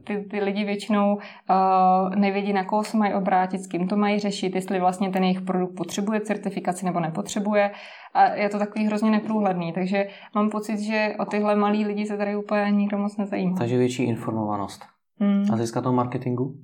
Ty, 0.05 0.25
ty 0.31 0.40
lidi 0.40 0.64
většinou 0.64 1.14
uh, 1.14 2.14
nevědí, 2.14 2.53
na 2.53 2.64
koho 2.64 2.85
se 2.85 2.96
mají 2.96 3.14
obrátit, 3.14 3.59
s 3.59 3.66
kým 3.66 3.88
to 3.88 3.96
mají 3.96 4.18
řešit, 4.18 4.55
jestli 4.55 4.81
vlastně 4.81 5.11
ten 5.11 5.23
jejich 5.25 5.40
produkt 5.40 5.75
potřebuje 5.77 6.20
certifikaci 6.20 6.85
nebo 6.85 7.01
nepotřebuje. 7.01 7.70
A 8.14 8.25
je 8.25 8.49
to 8.49 8.59
takový 8.59 8.87
hrozně 8.87 9.11
neprůhledný, 9.11 9.73
takže 9.73 10.07
mám 10.35 10.51
pocit, 10.51 10.79
že 10.81 11.14
o 11.18 11.25
tyhle 11.25 11.57
malí 11.57 11.85
lidi 11.85 12.07
se 12.07 12.16
tady 12.16 12.37
úplně 12.37 12.70
nikdo 12.70 12.99
moc 12.99 13.16
nezajímá. 13.16 13.57
Takže 13.59 13.79
větší 13.79 14.03
informovanost. 14.03 14.85
Hmm. 15.18 15.44
A 15.53 15.57
získat 15.57 15.81
toho 15.81 15.94
marketingu? 15.94 16.55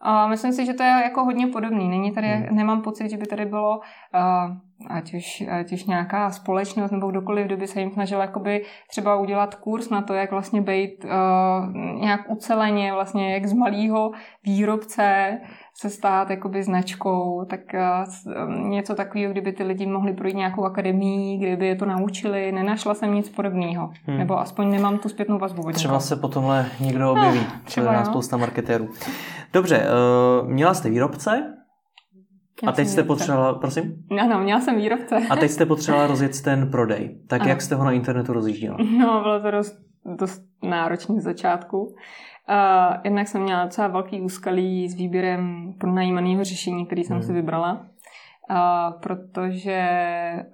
A 0.00 0.28
myslím 0.28 0.52
si, 0.52 0.66
že 0.66 0.74
to 0.74 0.82
je 0.82 0.88
jako 0.88 1.24
hodně 1.24 1.46
podobný. 1.46 1.88
Není 1.88 2.12
tady, 2.12 2.26
hmm. 2.26 2.56
nemám 2.56 2.82
pocit, 2.82 3.10
že 3.10 3.16
by 3.16 3.26
tady 3.26 3.46
bylo 3.46 3.78
uh, 3.78 4.56
ať 4.90 5.14
už, 5.14 5.42
ať 5.50 5.72
už 5.72 5.84
nějaká 5.84 6.30
společnost 6.30 6.90
nebo 6.90 7.10
kdokoliv, 7.10 7.46
kdo 7.46 7.56
by 7.56 7.66
se 7.66 7.80
jim 7.80 7.90
snažil 7.90 8.20
jakoby 8.20 8.64
třeba 8.90 9.16
udělat 9.16 9.54
kurz 9.54 9.90
na 9.90 10.02
to, 10.02 10.14
jak 10.14 10.30
vlastně 10.30 10.62
být 10.62 11.04
uh, 11.04 11.74
nějak 12.00 12.20
uceleně, 12.30 12.92
vlastně 12.92 13.34
jak 13.34 13.46
z 13.46 13.52
malého 13.52 14.10
výrobce 14.44 15.38
se 15.78 15.90
stát 15.90 16.30
jakoby 16.30 16.62
značkou, 16.62 17.44
tak 17.50 17.60
uh, 17.74 18.68
něco 18.68 18.94
takového, 18.94 19.32
kdyby 19.32 19.52
ty 19.52 19.62
lidi 19.62 19.86
mohli 19.86 20.12
projít 20.12 20.36
nějakou 20.36 20.64
akademii, 20.64 21.38
kdyby 21.38 21.66
je 21.66 21.76
to 21.76 21.86
naučili, 21.86 22.52
nenašla 22.52 22.94
jsem 22.94 23.14
nic 23.14 23.28
podobného. 23.28 23.90
Hmm. 24.04 24.18
Nebo 24.18 24.38
aspoň 24.38 24.70
nemám 24.70 24.98
tu 24.98 25.08
zpětnou 25.08 25.38
vazbu. 25.38 25.72
Třeba 25.72 26.00
se 26.00 26.16
po 26.16 26.28
tomhle 26.28 26.66
někdo 26.80 27.10
objeví. 27.12 27.40
Ah, 27.40 27.60
třeba 27.64 27.92
je 27.92 28.04
spousta 28.04 28.36
marketérů. 28.36 28.88
Dobře, 29.52 29.86
uh, 30.42 30.48
měla 30.48 30.74
jste 30.74 30.90
výrobce, 30.90 31.56
a 32.66 32.72
teď 32.72 32.88
jste 32.88 33.02
potřebovala, 33.02 33.54
prosím? 33.54 34.04
Ano, 34.20 34.40
měla 34.40 34.60
jsem 34.60 34.76
výrobce. 34.76 35.16
A 35.30 35.36
teď 35.36 35.50
jste 35.50 35.66
potřebovala 35.66 36.06
rozjet 36.06 36.42
ten 36.42 36.70
prodej. 36.70 37.18
Tak 37.26 37.40
ano. 37.40 37.48
jak 37.48 37.62
jste 37.62 37.74
ho 37.74 37.84
na 37.84 37.92
internetu 37.92 38.32
rozjížděla? 38.32 38.76
No, 38.98 39.20
bylo 39.22 39.40
to 39.40 39.50
dost, 39.50 39.78
dost 40.04 40.42
náročný 40.62 41.20
z 41.20 41.24
začátku. 41.24 41.82
Uh, 41.84 42.96
jednak 43.04 43.28
jsem 43.28 43.42
měla 43.42 43.64
docela 43.64 43.88
velký 43.88 44.20
úskalí 44.20 44.88
s 44.88 44.94
výběrem 44.94 45.74
pronajímaného 45.78 46.44
řešení, 46.44 46.86
který 46.86 47.04
jsem 47.04 47.16
hmm. 47.16 47.26
si 47.26 47.32
vybrala. 47.32 47.86
Uh, 48.50 49.00
protože 49.00 49.88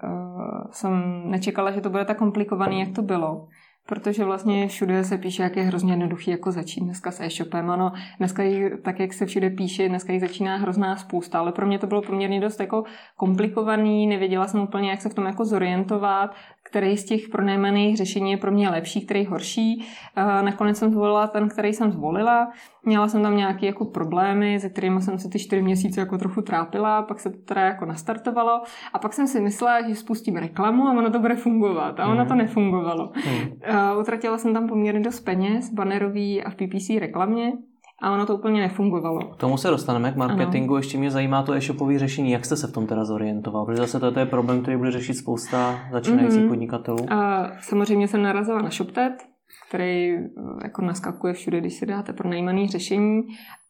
uh, 0.04 0.70
jsem 0.70 1.22
nečekala, 1.30 1.70
že 1.70 1.80
to 1.80 1.90
bude 1.90 2.04
tak 2.04 2.18
komplikovaný, 2.18 2.80
jak 2.80 2.94
to 2.94 3.02
bylo 3.02 3.48
protože 3.92 4.24
vlastně 4.24 4.68
všude 4.68 5.04
se 5.04 5.18
píše, 5.18 5.42
jak 5.42 5.56
je 5.56 5.62
hrozně 5.62 5.92
jednoduchý 5.92 6.30
jako 6.30 6.52
začít 6.52 6.80
dneska 6.80 7.10
s 7.10 7.20
e-shopem. 7.20 7.70
Ano, 7.70 7.92
dneska 8.18 8.42
jich, 8.42 8.72
tak, 8.82 9.00
jak 9.00 9.12
se 9.12 9.26
všude 9.26 9.50
píše, 9.50 9.88
dneska 9.88 10.12
jich 10.12 10.20
začíná 10.20 10.56
hrozná 10.56 10.96
spousta, 10.96 11.38
ale 11.38 11.52
pro 11.52 11.66
mě 11.66 11.78
to 11.78 11.86
bylo 11.86 12.02
poměrně 12.02 12.40
dost 12.40 12.60
jako 12.60 12.84
komplikovaný, 13.16 14.06
nevěděla 14.06 14.48
jsem 14.48 14.60
úplně, 14.60 14.90
jak 14.90 15.02
se 15.02 15.08
v 15.08 15.14
tom 15.14 15.26
jako 15.26 15.44
zorientovat, 15.44 16.34
který 16.72 16.96
z 16.96 17.04
těch 17.04 17.28
pronájmených 17.28 17.96
řešení 17.96 18.30
je 18.30 18.36
pro 18.36 18.52
mě 18.52 18.68
lepší, 18.68 19.00
který 19.00 19.26
horší. 19.26 19.86
Nakonec 20.16 20.78
jsem 20.78 20.90
zvolila 20.90 21.26
ten, 21.26 21.48
který 21.48 21.72
jsem 21.72 21.92
zvolila. 21.92 22.50
Měla 22.84 23.08
jsem 23.08 23.22
tam 23.22 23.36
nějaké 23.36 23.66
jako 23.66 23.84
problémy, 23.84 24.60
se 24.60 24.68
kterými 24.68 25.02
jsem 25.02 25.18
se 25.18 25.28
ty 25.28 25.38
čtyři 25.38 25.62
měsíce 25.62 26.00
jako 26.00 26.18
trochu 26.18 26.42
trápila, 26.42 27.02
pak 27.02 27.20
se 27.20 27.30
to 27.30 27.38
teda 27.38 27.60
jako 27.60 27.86
nastartovalo 27.86 28.62
a 28.92 28.98
pak 28.98 29.12
jsem 29.12 29.26
si 29.26 29.40
myslela, 29.40 29.88
že 29.88 29.94
spustím 29.94 30.36
reklamu 30.36 30.88
a 30.88 30.92
ono 30.92 31.10
to 31.10 31.18
bude 31.18 31.36
fungovat 31.36 32.00
a 32.00 32.06
ono 32.06 32.24
to 32.24 32.34
mhm. 32.34 32.38
nefungovalo. 32.38 33.12
Hmm. 33.14 34.00
Utratila 34.00 34.38
jsem 34.38 34.54
tam 34.54 34.68
poměrně 34.68 35.00
dost 35.00 35.20
peněz, 35.20 35.70
banerový 35.72 36.42
a 36.42 36.50
v 36.50 36.54
PPC 36.54 36.88
reklamě, 37.00 37.52
a 38.02 38.10
ono 38.10 38.26
to 38.26 38.34
úplně 38.34 38.60
nefungovalo. 38.60 39.20
K 39.20 39.36
tomu 39.36 39.56
se 39.56 39.70
dostaneme 39.70 40.12
k 40.12 40.16
marketingu. 40.16 40.74
Ano. 40.74 40.78
Ještě 40.78 40.98
mě 40.98 41.10
zajímá 41.10 41.42
to 41.42 41.52
e-shopové 41.52 41.98
řešení. 41.98 42.30
Jak 42.30 42.44
jste 42.44 42.56
se 42.56 42.66
v 42.66 42.72
tom 42.72 42.86
teda 42.86 43.04
zorientoval? 43.04 43.66
Protože 43.66 43.78
zase 43.78 44.00
to 44.00 44.18
je 44.18 44.26
problém, 44.26 44.62
který 44.62 44.76
bude 44.76 44.90
řešit 44.90 45.14
spousta 45.14 45.80
začínajících 45.92 46.42
mm-hmm. 46.42 46.48
podnikatelů. 46.48 47.12
A 47.12 47.50
samozřejmě 47.60 48.08
jsem 48.08 48.22
narazila 48.22 48.62
na 48.62 48.70
ShopTet, 48.70 49.12
který 49.68 50.14
eh, 50.14 50.20
jako 50.62 50.82
naskakuje 50.82 51.32
všude, 51.32 51.60
když 51.60 51.74
si 51.74 51.86
dáte 51.86 52.12
pro 52.12 52.28
najímaný 52.28 52.68
řešení 52.68 53.22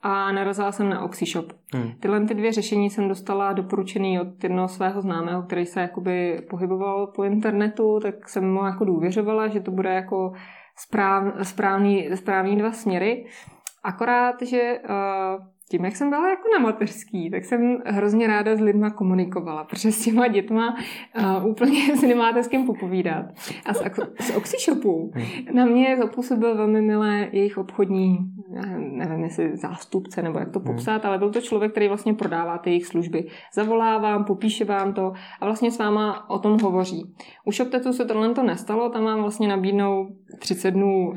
a 0.02 0.32
narazila 0.32 0.72
jsem 0.72 0.88
na 0.88 1.04
OxyShop. 1.04 1.52
Hmm. 1.74 1.92
Tyhle 2.00 2.24
ty 2.24 2.34
dvě 2.34 2.52
řešení 2.52 2.90
jsem 2.90 3.08
dostala 3.08 3.52
doporučený 3.52 4.20
od 4.20 4.42
jednoho 4.42 4.68
svého 4.68 5.02
známého, 5.02 5.42
který 5.42 5.66
se 5.66 5.80
jakoby 5.80 6.46
pohyboval 6.50 7.06
po 7.06 7.24
internetu, 7.24 8.00
tak 8.02 8.28
jsem 8.28 8.52
mu 8.52 8.64
jako 8.64 8.84
důvěřovala, 8.84 9.48
že 9.48 9.60
to 9.60 9.70
bude 9.70 9.90
jako 9.94 10.32
správ, 10.76 11.24
správný, 11.42 12.08
správný 12.14 12.56
dva 12.56 12.72
směry. 12.72 13.26
Akorát, 13.82 14.42
že 14.42 14.78
uh, 14.78 15.46
tím, 15.72 15.85
jak 15.85 15.96
jsem 15.96 16.11
byla 16.11 16.30
jako 16.30 16.42
na 16.52 16.58
mateřský, 16.58 17.30
tak 17.30 17.44
jsem 17.44 17.78
hrozně 17.87 18.26
ráda 18.26 18.56
s 18.56 18.61
lidma 18.61 18.90
komunikovala, 18.90 19.64
protože 19.64 19.92
s 19.92 20.04
těma 20.04 20.28
dětma 20.28 20.76
uh, 21.40 21.46
úplně 21.46 21.96
si 21.96 22.06
nemáte 22.06 22.42
s 22.42 22.48
kým 22.48 22.66
popovídat. 22.66 23.24
A 23.66 23.74
z, 23.74 23.82
z 24.20 24.37
Oxyshopu 24.37 25.12
na 25.54 25.64
mě 25.64 25.96
zapůsobil 25.96 26.56
velmi 26.56 26.82
milé 26.82 27.28
jejich 27.32 27.58
obchodní, 27.58 28.18
nevím 28.78 29.24
jestli 29.24 29.56
zástupce 29.56 30.22
nebo 30.22 30.38
jak 30.38 30.50
to 30.50 30.58
hmm. 30.58 30.66
popsat, 30.66 31.04
ale 31.04 31.18
byl 31.18 31.30
to 31.30 31.40
člověk, 31.40 31.72
který 31.72 31.88
vlastně 31.88 32.14
prodává 32.14 32.58
ty 32.58 32.70
jejich 32.70 32.87
služby. 32.87 33.28
Zavolá 33.54 33.98
vám, 33.98 34.24
popíše 34.24 34.64
vám 34.64 34.92
to 34.92 35.12
a 35.40 35.44
vlastně 35.44 35.70
s 35.70 35.78
váma 35.78 36.30
o 36.30 36.38
tom 36.38 36.61
hovoří. 36.62 37.14
U 37.44 37.52
ShopTetu 37.52 37.92
se 37.92 38.04
tohle 38.04 38.35
to 38.35 38.42
nestalo, 38.42 38.88
tam 38.88 39.04
vám 39.04 39.20
vlastně 39.20 39.48
nabídnou 39.48 40.08
30 40.38 40.70
dnů 40.70 41.08
uh, 41.08 41.14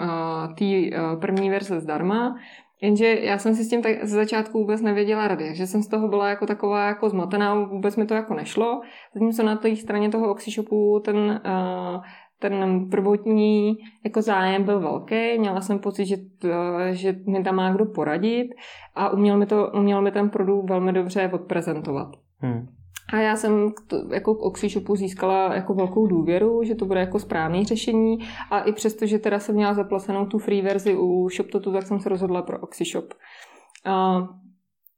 té 0.55 0.65
uh, 0.65 1.19
první 1.19 1.49
verze 1.49 1.79
zdarma, 1.79 2.35
Jenže 2.81 3.05
já 3.05 3.37
jsem 3.37 3.55
si 3.55 3.63
s 3.63 3.69
tím 3.69 3.81
tak 3.81 4.03
ze 4.03 4.15
začátku 4.15 4.59
vůbec 4.59 4.81
nevěděla 4.81 5.27
rady, 5.27 5.55
že 5.55 5.67
jsem 5.67 5.83
z 5.83 5.87
toho 5.87 6.07
byla 6.07 6.29
jako 6.29 6.45
taková 6.45 6.87
jako 6.87 7.09
zmatená, 7.09 7.65
vůbec 7.65 7.95
mi 7.95 8.05
to 8.05 8.13
jako 8.13 8.33
nešlo. 8.33 8.81
Zatímco 9.13 9.43
na 9.43 9.55
té 9.55 9.75
straně 9.75 10.09
toho 10.09 10.31
Oxyshopu 10.31 11.01
ten, 11.05 11.15
uh, 11.17 12.01
ten 12.39 12.85
prvotní 12.89 13.77
jako 14.03 14.21
zájem 14.21 14.63
byl 14.63 14.79
velký, 14.79 15.39
měla 15.39 15.61
jsem 15.61 15.79
pocit, 15.79 16.05
že, 16.05 16.17
to, 16.17 16.49
že 16.91 17.15
mi 17.27 17.43
tam 17.43 17.55
má 17.55 17.73
kdo 17.73 17.85
poradit 17.85 18.47
a 18.95 19.09
uměl 19.09 19.37
mi, 19.37 19.45
to, 19.45 19.71
uměl 19.73 20.01
mi 20.01 20.11
ten 20.11 20.29
produkt 20.29 20.69
velmi 20.69 20.93
dobře 20.93 21.29
odprezentovat. 21.33 22.07
Hmm. 22.39 22.67
A 23.13 23.17
já 23.17 23.35
jsem 23.35 23.71
jako 24.13 24.35
k 24.35 24.41
Oxyshopu 24.41 24.95
získala 24.95 25.55
jako 25.55 25.73
velkou 25.73 26.07
důvěru, 26.07 26.63
že 26.63 26.75
to 26.75 26.85
bude 26.85 26.99
jako 26.99 27.19
správné 27.19 27.65
řešení 27.65 28.17
a 28.51 28.59
i 28.59 28.71
přesto, 28.71 29.05
že 29.05 29.19
teda 29.19 29.39
jsem 29.39 29.55
měla 29.55 29.73
zaplacenou 29.73 30.25
tu 30.25 30.39
free 30.39 30.61
verzi 30.61 30.95
u 30.97 31.29
ShopTotu, 31.29 31.73
tak 31.73 31.87
jsem 31.87 31.99
se 31.99 32.09
rozhodla 32.09 32.41
pro 32.41 32.59
Oxyshop. 32.59 33.13
Uh, 33.87 34.27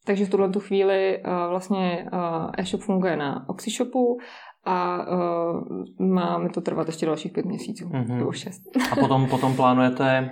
takže 0.06 0.26
v 0.26 0.30
tuhle 0.30 0.50
tu 0.50 0.60
chvíli 0.60 1.18
uh, 1.18 1.50
vlastně 1.50 2.08
uh, 2.14 2.52
e-shop 2.58 2.82
funguje 2.82 3.18
na 3.18 3.50
Oxyshopu 3.50 4.18
a 4.66 4.98
uh, 4.98 6.08
má 6.08 6.38
mi 6.38 6.50
to 6.50 6.62
trvat 6.62 6.88
ještě 6.88 7.06
dalších 7.06 7.32
pět 7.32 7.46
měsíců, 7.46 7.86
mm-hmm. 7.86 8.18
nebo 8.18 8.32
šest. 8.32 8.62
a 8.92 8.96
potom, 8.96 9.28
potom 9.30 9.56
plánujete 9.56 10.30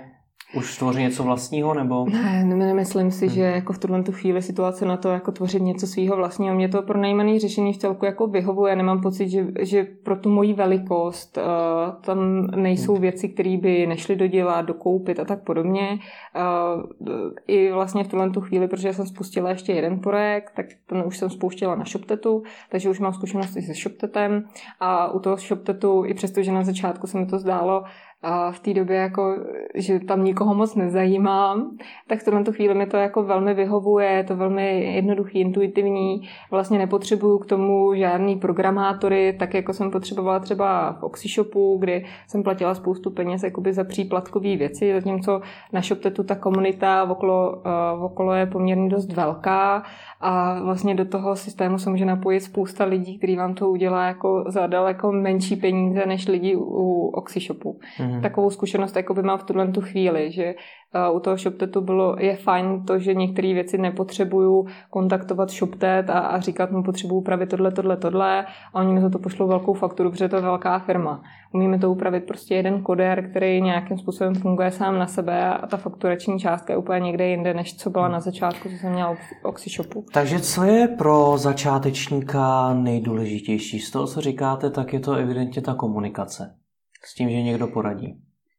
už 0.54 0.74
stvořit 0.74 1.00
něco 1.00 1.22
vlastního, 1.22 1.74
nebo? 1.74 2.06
Ne, 2.08 2.44
nemyslím 2.44 3.10
si, 3.10 3.26
hmm. 3.26 3.34
že 3.34 3.40
jako 3.40 3.72
v 3.72 3.78
tuhle 3.78 4.02
tu 4.02 4.12
chvíli 4.12 4.42
situace 4.42 4.86
na 4.86 4.96
to 4.96 5.08
jako 5.08 5.32
tvořit 5.32 5.62
něco 5.62 5.86
svého 5.86 6.16
vlastního. 6.16 6.54
Mě 6.54 6.68
to 6.68 6.82
pro 6.82 6.98
nejmenší 6.98 7.38
řešení 7.38 7.72
v 7.72 7.76
celku 7.76 8.04
jako 8.04 8.26
vyhovuje. 8.26 8.76
Nemám 8.76 9.00
pocit, 9.00 9.28
že, 9.28 9.46
že 9.60 9.84
pro 9.84 10.16
tu 10.16 10.30
moji 10.30 10.54
velikost 10.54 11.38
uh, 11.38 12.02
tam 12.02 12.46
nejsou 12.46 12.92
hmm. 12.92 13.02
věci, 13.02 13.28
které 13.28 13.56
by 13.56 13.86
nešly 13.86 14.16
dodělat, 14.16 14.62
dokoupit 14.62 15.20
a 15.20 15.24
tak 15.24 15.44
podobně. 15.44 15.88
Uh, 15.90 16.82
I 17.46 17.72
vlastně 17.72 18.04
v 18.04 18.08
tuhle 18.08 18.30
tu 18.30 18.40
chvíli, 18.40 18.68
protože 18.68 18.92
jsem 18.92 19.06
spustila 19.06 19.50
ještě 19.50 19.72
jeden 19.72 19.98
projekt, 19.98 20.52
tak 20.56 20.66
ten 20.86 21.02
už 21.06 21.18
jsem 21.18 21.30
spouštěla 21.30 21.74
na 21.74 21.84
ShopTetu, 21.84 22.42
takže 22.70 22.90
už 22.90 23.00
mám 23.00 23.12
zkušenosti 23.12 23.62
se 23.62 23.74
ShopTetem 23.74 24.44
a 24.80 25.12
u 25.12 25.18
toho 25.18 25.36
ShopTetu, 25.36 26.04
i 26.04 26.14
přesto, 26.14 26.42
že 26.42 26.52
na 26.52 26.64
začátku 26.64 27.06
se 27.06 27.18
mi 27.18 27.26
to 27.26 27.38
zdálo, 27.38 27.84
a 28.28 28.52
v 28.52 28.60
té 28.60 28.74
době, 28.74 28.96
jako, 28.96 29.36
že 29.74 30.00
tam 30.00 30.24
nikoho 30.24 30.54
moc 30.54 30.74
nezajímám, 30.74 31.70
tak 32.06 32.20
v 32.20 32.24
tuhle 32.24 32.44
chvíli 32.52 32.74
mi 32.74 32.86
to 32.86 32.96
jako 32.96 33.22
velmi 33.22 33.54
vyhovuje, 33.54 34.08
je 34.08 34.24
to 34.24 34.36
velmi 34.36 34.94
jednoduchý, 34.94 35.40
intuitivní, 35.40 36.28
vlastně 36.50 36.78
nepotřebuju 36.78 37.38
k 37.38 37.46
tomu 37.46 37.94
žádný 37.94 38.36
programátory, 38.36 39.36
tak 39.38 39.54
jako 39.54 39.72
jsem 39.72 39.90
potřebovala 39.90 40.38
třeba 40.38 40.92
v 40.92 41.02
Oxyshopu, 41.02 41.76
kdy 41.80 42.04
jsem 42.26 42.42
platila 42.42 42.74
spoustu 42.74 43.10
peněz 43.10 43.42
jakoby 43.42 43.72
za 43.72 43.84
příplatkové 43.84 44.56
věci, 44.56 44.92
zatímco 44.94 45.40
na 45.72 45.82
ShopTetu 45.82 46.24
ta 46.24 46.34
komunita 46.34 47.04
okolo, 47.10 47.62
uh, 47.96 48.04
okolo 48.04 48.32
je 48.32 48.46
poměrně 48.46 48.88
dost 48.88 49.12
velká 49.12 49.82
a 50.20 50.62
vlastně 50.62 50.94
do 50.94 51.04
toho 51.04 51.36
systému 51.36 51.78
se 51.78 51.90
může 51.90 52.04
napojit 52.04 52.42
spousta 52.42 52.84
lidí, 52.84 53.18
který 53.18 53.36
vám 53.36 53.54
to 53.54 53.70
udělá 53.70 54.06
jako 54.06 54.44
za 54.48 54.66
daleko 54.66 55.12
menší 55.12 55.56
peníze 55.56 56.06
než 56.06 56.28
lidi 56.28 56.56
u 56.56 57.10
Oxyshopu. 57.14 57.78
Mm-hmm. 57.98 58.15
Takovou 58.22 58.50
zkušenost 58.50 58.96
jako 58.96 59.14
by 59.14 59.22
mám 59.22 59.38
v 59.38 59.42
tuhle 59.42 59.68
tu 59.68 59.80
chvíli, 59.80 60.32
že 60.32 60.54
u 61.12 61.20
toho 61.20 61.36
ShopTetu 61.36 61.80
bylo, 61.80 62.16
je 62.18 62.36
fajn 62.36 62.84
to, 62.86 62.98
že 62.98 63.14
některé 63.14 63.54
věci 63.54 63.78
nepotřebuju 63.78 64.66
kontaktovat 64.90 65.50
ShopTet 65.50 66.10
a, 66.10 66.18
a 66.18 66.40
říkat 66.40 66.70
mu 66.70 66.82
potřebuju 66.82 67.20
upravit 67.20 67.50
tohle, 67.50 67.72
tohle, 67.72 67.96
tohle 67.96 68.46
a 68.74 68.80
oni 68.80 68.92
mi 68.92 69.00
za 69.00 69.10
to 69.10 69.18
pošlou 69.18 69.48
velkou 69.48 69.74
fakturu, 69.74 70.10
protože 70.10 70.28
to 70.28 70.36
je 70.36 70.42
velká 70.42 70.78
firma. 70.78 71.22
Umíme 71.54 71.78
to 71.78 71.90
upravit 71.90 72.24
prostě 72.24 72.54
jeden 72.54 72.82
koder, 72.82 73.30
který 73.30 73.62
nějakým 73.62 73.98
způsobem 73.98 74.34
funguje 74.34 74.70
sám 74.70 74.98
na 74.98 75.06
sebe 75.06 75.54
a 75.54 75.66
ta 75.66 75.76
fakturační 75.76 76.38
částka 76.38 76.72
je 76.72 76.76
úplně 76.76 77.00
někde 77.00 77.28
jinde, 77.28 77.54
než 77.54 77.76
co 77.76 77.90
byla 77.90 78.08
na 78.08 78.20
začátku, 78.20 78.68
co 78.68 78.74
jsem 78.74 78.92
měla 78.92 79.14
v 79.14 79.44
OxyShopu. 79.44 80.04
Takže 80.12 80.40
co 80.40 80.64
je 80.64 80.88
pro 80.88 81.38
začátečníka 81.38 82.74
nejdůležitější? 82.74 83.80
Z 83.80 83.90
toho, 83.90 84.06
co 84.06 84.20
říkáte, 84.20 84.70
tak 84.70 84.92
je 84.92 85.00
to 85.00 85.12
evidentně 85.12 85.62
ta 85.62 85.74
komunikace. 85.74 86.54
S 87.04 87.14
tím, 87.14 87.30
že 87.30 87.42
někdo 87.42 87.66
poradí. 87.66 88.16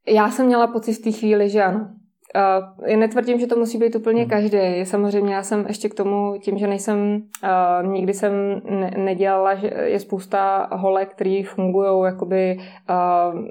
Já 0.08 0.32
jsem 0.32 0.45
měla 0.45 0.67
pocit 0.67 0.93
v 0.93 1.04
té 1.04 1.12
chvíli, 1.12 1.50
že 1.50 1.63
ano. 1.63 1.88
Uh, 2.36 2.97
netvrdím, 2.97 3.39
že 3.39 3.47
to 3.47 3.56
musí 3.56 3.78
být 3.78 3.95
úplně 3.95 4.21
hmm. 4.21 4.30
každý. 4.30 4.60
Samozřejmě 4.84 5.36
já 5.36 5.43
jsem 5.43 5.65
ještě 5.67 5.89
k 5.89 5.93
tomu, 5.93 6.34
tím, 6.41 6.58
že 6.58 6.67
nejsem, 6.67 7.21
uh, 7.43 7.91
nikdy 7.91 8.13
jsem 8.13 8.62
ne- 8.69 8.93
nedělala, 8.97 9.56
že 9.56 9.71
je 9.84 10.00
spousta 10.00 10.69
holek, 10.71 11.10
který 11.10 11.43
fungují 11.43 12.06
jakoby 12.06 12.58
uh, 12.58 13.41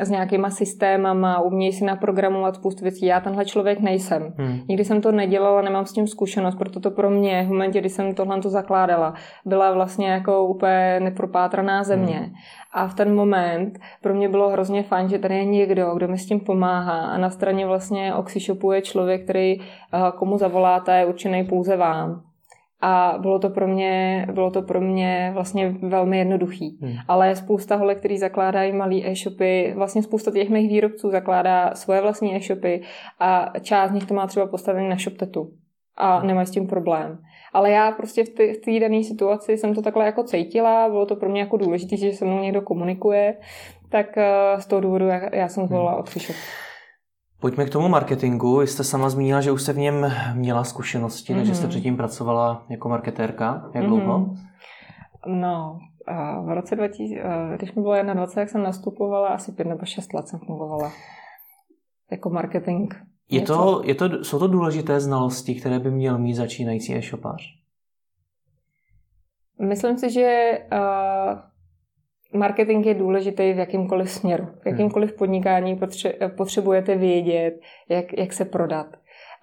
s 0.00 0.10
nějakýma 0.10 0.50
systémama, 0.50 1.40
umějí 1.40 1.72
si 1.72 1.84
naprogramovat 1.84 2.54
spoustu 2.54 2.82
věcí. 2.82 3.06
Já 3.06 3.20
tenhle 3.20 3.44
člověk 3.44 3.80
nejsem. 3.80 4.34
Hmm. 4.38 4.58
Nikdy 4.68 4.84
jsem 4.84 5.00
to 5.00 5.12
nedělala, 5.12 5.62
nemám 5.62 5.86
s 5.86 5.92
tím 5.92 6.06
zkušenost, 6.06 6.54
proto 6.54 6.80
to 6.80 6.90
pro 6.90 7.10
mě 7.10 7.42
v 7.42 7.48
momentě, 7.48 7.80
kdy 7.80 7.88
jsem 7.88 8.14
tohle 8.14 8.40
to 8.40 8.50
zakládala, 8.50 9.14
byla 9.44 9.72
vlastně 9.72 10.08
jako 10.08 10.46
úplně 10.46 11.00
nepropátraná 11.00 11.84
země. 11.84 12.16
Hmm. 12.16 12.32
A 12.76 12.88
v 12.88 12.94
ten 12.94 13.14
moment 13.14 13.78
pro 14.02 14.14
mě 14.14 14.28
bylo 14.28 14.48
hrozně 14.48 14.82
fajn, 14.82 15.08
že 15.08 15.18
tady 15.18 15.34
je 15.36 15.44
někdo, 15.44 15.94
kdo 15.94 16.08
mi 16.08 16.18
s 16.18 16.26
tím 16.26 16.40
pomáhá. 16.40 17.06
A 17.06 17.18
na 17.18 17.30
straně 17.30 17.66
vlastně 17.66 18.14
Oxyshopu 18.14 18.72
je 18.72 18.82
člověk, 18.82 19.24
který 19.24 19.60
eh, 19.60 19.64
komu 20.18 20.38
zavoláte, 20.38 20.98
je 20.98 21.06
určený 21.06 21.44
pouze 21.44 21.76
vám. 21.76 22.22
A 22.80 23.18
bylo 23.20 23.38
to 23.38 23.50
pro 23.50 23.68
mě, 23.68 24.26
bylo 24.32 24.50
to 24.50 24.62
pro 24.62 24.80
mě 24.80 25.30
vlastně 25.34 25.74
velmi 25.82 26.18
jednoduchý. 26.18 26.78
Hmm. 26.82 26.92
Ale 27.08 27.36
spousta 27.36 27.76
holek, 27.76 27.98
který 27.98 28.18
zakládají 28.18 28.72
malé 28.72 28.96
e-shopy, 29.04 29.72
vlastně 29.76 30.02
spousta 30.02 30.30
těch 30.30 30.48
mých 30.48 30.68
výrobců 30.68 31.10
zakládá 31.10 31.74
svoje 31.74 32.00
vlastní 32.00 32.36
e-shopy 32.36 32.82
a 33.20 33.52
část 33.60 33.90
z 33.90 33.94
nich 33.94 34.06
to 34.06 34.14
má 34.14 34.26
třeba 34.26 34.46
postavený 34.46 34.88
na 34.88 34.96
ShopTetu 34.96 35.50
a 35.96 36.22
nemají 36.22 36.46
s 36.46 36.50
tím 36.50 36.66
problém. 36.66 37.18
Ale 37.56 37.70
já 37.70 37.92
prostě 37.92 38.24
v 38.24 38.60
té 38.64 38.80
dané 38.80 39.04
situaci 39.04 39.58
jsem 39.58 39.74
to 39.74 39.82
takhle 39.82 40.06
jako 40.06 40.22
cítila, 40.22 40.88
bylo 40.88 41.06
to 41.06 41.16
pro 41.16 41.28
mě 41.28 41.40
jako 41.40 41.56
důležité, 41.56 41.96
že 41.96 42.12
se 42.12 42.24
mnou 42.24 42.40
někdo 42.40 42.62
komunikuje, 42.62 43.36
tak 43.88 44.06
uh, 44.16 44.60
z 44.60 44.66
toho 44.66 44.80
důvodu 44.80 45.06
já, 45.06 45.34
já 45.34 45.48
jsem 45.48 45.66
zvolila 45.66 45.90
hmm. 45.90 46.00
Oxyshop. 46.00 46.36
Pojďme 47.40 47.64
k 47.64 47.70
tomu 47.70 47.88
marketingu. 47.88 48.58
Vy 48.58 48.66
jste 48.66 48.84
sama 48.84 49.08
zmínila, 49.08 49.40
že 49.40 49.52
už 49.52 49.62
jste 49.62 49.72
v 49.72 49.78
něm 49.78 50.12
měla 50.34 50.64
zkušenosti, 50.64 51.32
mm-hmm. 51.32 51.36
než 51.36 51.48
jste 51.48 51.66
mhm. 51.66 51.70
předtím 51.70 51.96
pracovala 51.96 52.66
jako 52.68 52.88
marketérka. 52.88 53.70
Jak 53.74 53.84
mm-hmm. 53.84 53.88
dlouho? 53.88 54.34
No, 55.26 55.78
v 56.44 56.54
roce 56.54 56.76
2000, 56.76 57.22
když 57.56 57.74
mi 57.74 57.82
bylo 57.82 57.94
21, 57.94 58.42
jak 58.42 58.48
jsem 58.48 58.62
nastupovala, 58.62 59.28
asi 59.28 59.52
pět 59.52 59.68
nebo 59.68 59.84
šest 59.84 60.14
let 60.14 60.28
jsem 60.28 60.38
fungovala 60.38 60.92
jako 62.10 62.30
marketing 62.30 62.94
je 63.30 63.40
to, 63.40 63.82
je 63.84 63.94
to, 63.94 64.24
jsou 64.24 64.38
to 64.38 64.46
důležité 64.46 65.00
znalosti, 65.00 65.54
které 65.54 65.78
by 65.78 65.90
měl 65.90 66.18
mít 66.18 66.34
začínající 66.34 66.94
e-shopář? 66.94 67.56
Myslím 69.58 69.98
si, 69.98 70.10
že 70.10 70.58
uh, 70.72 71.38
marketing 72.38 72.86
je 72.86 72.94
důležitý 72.94 73.52
v 73.52 73.58
jakýmkoliv 73.58 74.10
směru. 74.10 74.44
V 74.44 74.48
hmm. 74.48 74.60
jakýmkoliv 74.64 75.12
podnikání 75.12 75.80
potřebujete 76.36 76.96
vědět, 76.96 77.60
jak, 77.88 78.18
jak 78.18 78.32
se 78.32 78.44
prodat 78.44 78.86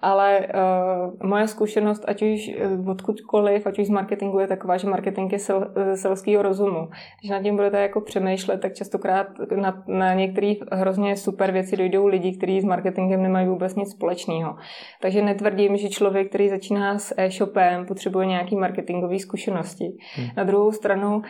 ale 0.04 0.40
uh, 0.40 1.28
moje 1.28 1.48
zkušenost, 1.48 2.04
ať 2.08 2.22
už 2.22 2.50
uh, 2.80 2.88
odkudkoliv, 2.88 3.66
ať 3.66 3.78
už 3.78 3.86
z 3.86 3.90
marketingu, 3.90 4.38
je 4.38 4.46
taková, 4.46 4.76
že 4.76 4.88
marketing 4.88 5.32
je 5.32 5.38
sel, 5.38 5.72
ze 5.74 5.96
selského 5.96 6.42
rozumu. 6.42 6.88
Když 7.20 7.30
nad 7.30 7.42
tím 7.42 7.56
budete 7.56 7.80
jako 7.80 8.00
přemýšlet, 8.00 8.60
tak 8.60 8.74
častokrát 8.74 9.26
na, 9.56 9.84
na 9.86 10.14
některých 10.14 10.62
hrozně 10.72 11.16
super 11.16 11.52
věci 11.52 11.76
dojdou 11.76 12.06
lidi, 12.06 12.36
kteří 12.36 12.60
s 12.60 12.64
marketingem 12.64 13.22
nemají 13.22 13.48
vůbec 13.48 13.74
nic 13.74 13.90
společného. 13.90 14.56
Takže 15.00 15.22
netvrdím, 15.22 15.76
že 15.76 15.88
člověk, 15.88 16.28
který 16.28 16.48
začíná 16.48 16.98
s 16.98 17.14
e-shopem, 17.16 17.86
potřebuje 17.86 18.26
nějaký 18.26 18.56
marketingové 18.56 19.18
zkušenosti. 19.18 19.96
Hmm. 20.16 20.26
Na 20.36 20.44
druhou 20.44 20.72
stranu 20.72 21.16
uh, 21.16 21.22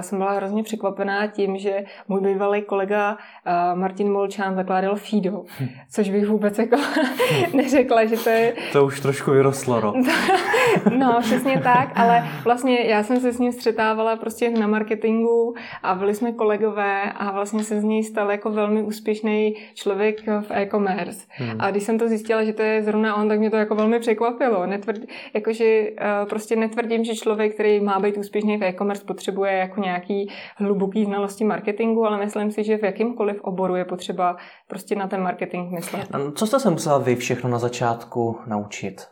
jsem 0.00 0.18
byla 0.18 0.32
hrozně 0.32 0.62
překvapená 0.62 1.26
tím, 1.26 1.58
že 1.58 1.84
můj 2.08 2.20
bývalý 2.20 2.62
kolega 2.62 3.12
uh, 3.12 3.78
Martin 3.78 4.12
Molčán 4.12 4.54
zakládal 4.54 4.96
Fido, 4.96 5.44
hmm. 5.58 5.68
což 5.90 6.10
bych 6.10 6.28
vůbec 6.28 6.58
jako 6.58 6.76
neřekla, 7.54 8.04
že 8.04 8.16
to 8.24 8.30
je... 8.30 8.54
To 8.72 8.84
už 8.84 9.00
trošku 9.00 9.30
vyrostlo, 9.30 9.80
no. 9.80 9.94
no, 10.98 11.18
přesně 11.20 11.60
tak, 11.64 11.92
ale 11.94 12.24
vlastně 12.44 12.80
já 12.80 13.02
jsem 13.02 13.20
se 13.20 13.32
s 13.32 13.38
ním 13.38 13.52
střetávala 13.52 14.16
prostě 14.16 14.50
na 14.50 14.66
marketingu 14.66 15.54
a 15.82 15.94
byli 15.94 16.14
jsme 16.14 16.32
kolegové 16.32 17.12
a 17.12 17.32
vlastně 17.32 17.64
se 17.64 17.80
z 17.80 17.84
něj 17.84 18.04
stal 18.04 18.30
jako 18.30 18.50
velmi 18.50 18.82
úspěšný 18.82 19.54
člověk 19.74 20.26
v 20.26 20.50
e-commerce. 20.50 21.26
Hmm. 21.28 21.56
A 21.58 21.70
když 21.70 21.82
jsem 21.82 21.98
to 21.98 22.08
zjistila, 22.08 22.44
že 22.44 22.52
to 22.52 22.62
je 22.62 22.82
zrovna 22.82 23.16
on, 23.16 23.28
tak 23.28 23.38
mě 23.38 23.50
to 23.50 23.56
jako 23.56 23.74
velmi 23.74 24.00
překvapilo. 24.00 24.66
Netvrd, 24.66 25.00
jakože 25.34 25.82
uh, 25.90 26.28
prostě 26.28 26.56
netvrdím, 26.56 27.04
že 27.04 27.14
člověk, 27.14 27.54
který 27.54 27.80
má 27.80 28.00
být 28.00 28.16
úspěšný 28.16 28.56
v 28.56 28.62
e-commerce, 28.62 29.04
potřebuje 29.04 29.52
jako 29.52 29.80
nějaký 29.80 30.30
hluboký 30.56 31.04
znalosti 31.04 31.44
marketingu, 31.44 32.06
ale 32.06 32.18
myslím 32.18 32.50
si, 32.50 32.64
že 32.64 32.76
v 32.76 32.82
jakýmkoliv 32.82 33.40
oboru 33.40 33.76
je 33.76 33.84
potřeba 33.84 34.36
prostě 34.68 34.96
na 34.96 35.08
ten 35.08 35.22
marketing 35.22 35.72
myslet. 35.72 36.08
Co 36.34 36.46
jste 36.46 36.60
se 36.60 36.70
musela 36.70 36.98
vy 36.98 37.16
všechno 37.16 37.50
na 37.50 37.58
začátku 37.58 37.99
začátku 38.00 38.40
naučit? 38.46 39.08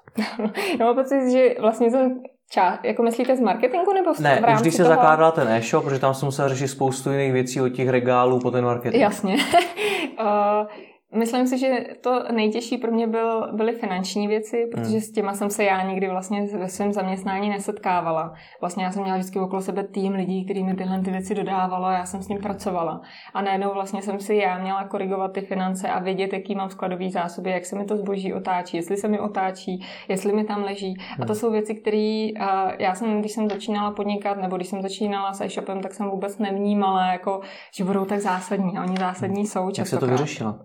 Já 0.79 0.85
mám 0.87 0.95
pocit, 0.95 1.33
že 1.33 1.55
vlastně 1.61 1.91
jsem 1.91 2.21
Ča, 2.51 2.79
jako 2.83 3.03
myslíte 3.03 3.37
z 3.37 3.41
marketingu 3.41 3.93
nebo 3.93 4.15
v, 4.15 4.19
ne, 4.19 4.41
v 4.41 4.45
rámci 4.45 4.55
už 4.55 4.61
když 4.61 4.75
se 4.75 4.83
toho... 4.83 4.95
zakládala 4.95 5.31
ten 5.31 5.49
e-shop, 5.49 5.85
protože 5.85 6.01
tam 6.01 6.15
jsem 6.15 6.27
musela 6.27 6.49
řešit 6.49 6.69
spoustu 6.69 7.11
jiných 7.11 7.33
věcí 7.33 7.61
od 7.61 7.69
těch 7.69 7.89
regálů 7.89 8.41
po 8.41 8.51
ten 8.51 8.65
marketing. 8.65 9.03
Jasně. 9.03 9.35
uh, 9.35 10.67
Myslím 11.15 11.47
si, 11.47 11.59
že 11.59 11.87
to 12.01 12.23
nejtěžší 12.33 12.79
pro 12.79 12.91
mě 12.91 13.07
byl, 13.07 13.53
byly 13.53 13.73
finanční 13.73 14.29
věci, 14.29 14.67
protože 14.73 14.91
hmm. 14.91 15.01
s 15.01 15.13
těma 15.13 15.35
jsem 15.35 15.51
se 15.51 15.65
já 15.65 15.89
nikdy 15.89 16.09
vlastně 16.09 16.47
ve 16.59 16.69
svém 16.69 16.93
zaměstnání 16.93 17.49
nesetkávala. 17.49 18.35
Vlastně 18.61 18.85
já 18.85 18.91
jsem 18.91 19.03
měla 19.03 19.19
vždycky 19.19 19.39
okolo 19.39 19.63
sebe 19.63 19.85
tým 19.85 20.13
lidí, 20.13 20.45
kteří 20.45 20.65
mi 20.65 20.75
tyhle 20.75 21.01
ty 21.01 21.11
věci 21.11 21.35
dodávalo 21.35 21.87
a 21.87 21.93
já 21.93 22.07
jsem 22.07 22.23
s 22.23 22.29
ním 22.29 22.39
pracovala. 22.39 23.01
A 23.35 23.43
najednou 23.43 23.75
vlastně 23.75 24.03
jsem 24.03 24.21
si 24.21 24.35
já 24.35 24.59
měla 24.59 24.89
korigovat 24.89 25.33
ty 25.33 25.41
finance 25.41 25.89
a 25.89 25.99
vědět, 25.99 26.33
jaký 26.33 26.55
mám 26.55 26.71
skladový 26.71 27.11
zásoby, 27.11 27.51
jak 27.51 27.65
se 27.65 27.79
mi 27.79 27.85
to 27.85 27.97
zboží 27.97 28.35
otáčí, 28.35 28.77
jestli 28.77 28.97
se 28.97 29.09
mi 29.09 29.21
otáčí, 29.21 29.87
jestli 30.09 30.33
mi 30.33 30.45
tam 30.45 30.63
leží. 30.63 30.95
Hmm. 30.99 31.23
A 31.23 31.27
to 31.27 31.33
hmm. 31.33 31.41
jsou 31.41 31.51
věci, 31.51 31.75
které 31.75 32.29
uh, 32.41 32.73
já 32.79 32.95
jsem, 32.95 33.21
když 33.21 33.33
jsem 33.33 33.51
začínala 33.51 33.91
podnikat, 33.91 34.39
nebo 34.39 34.57
když 34.57 34.69
jsem 34.69 34.83
začínala 34.83 35.33
s 35.33 35.41
e-shopem, 35.41 35.81
tak 35.81 35.95
jsem 35.95 36.11
vůbec 36.11 36.39
nevnímala, 36.39 37.13
jako, 37.13 37.41
že 37.77 37.85
budou 37.85 38.05
tak 38.05 38.21
zásadní. 38.21 38.79
A 38.79 38.83
oni 38.83 38.97
zásadní 38.99 39.47
jsou 39.47 39.71
často. 39.71 39.81
Jak 39.81 40.03
se 40.03 40.07
to 40.07 40.13
vyřešila? 40.13 40.59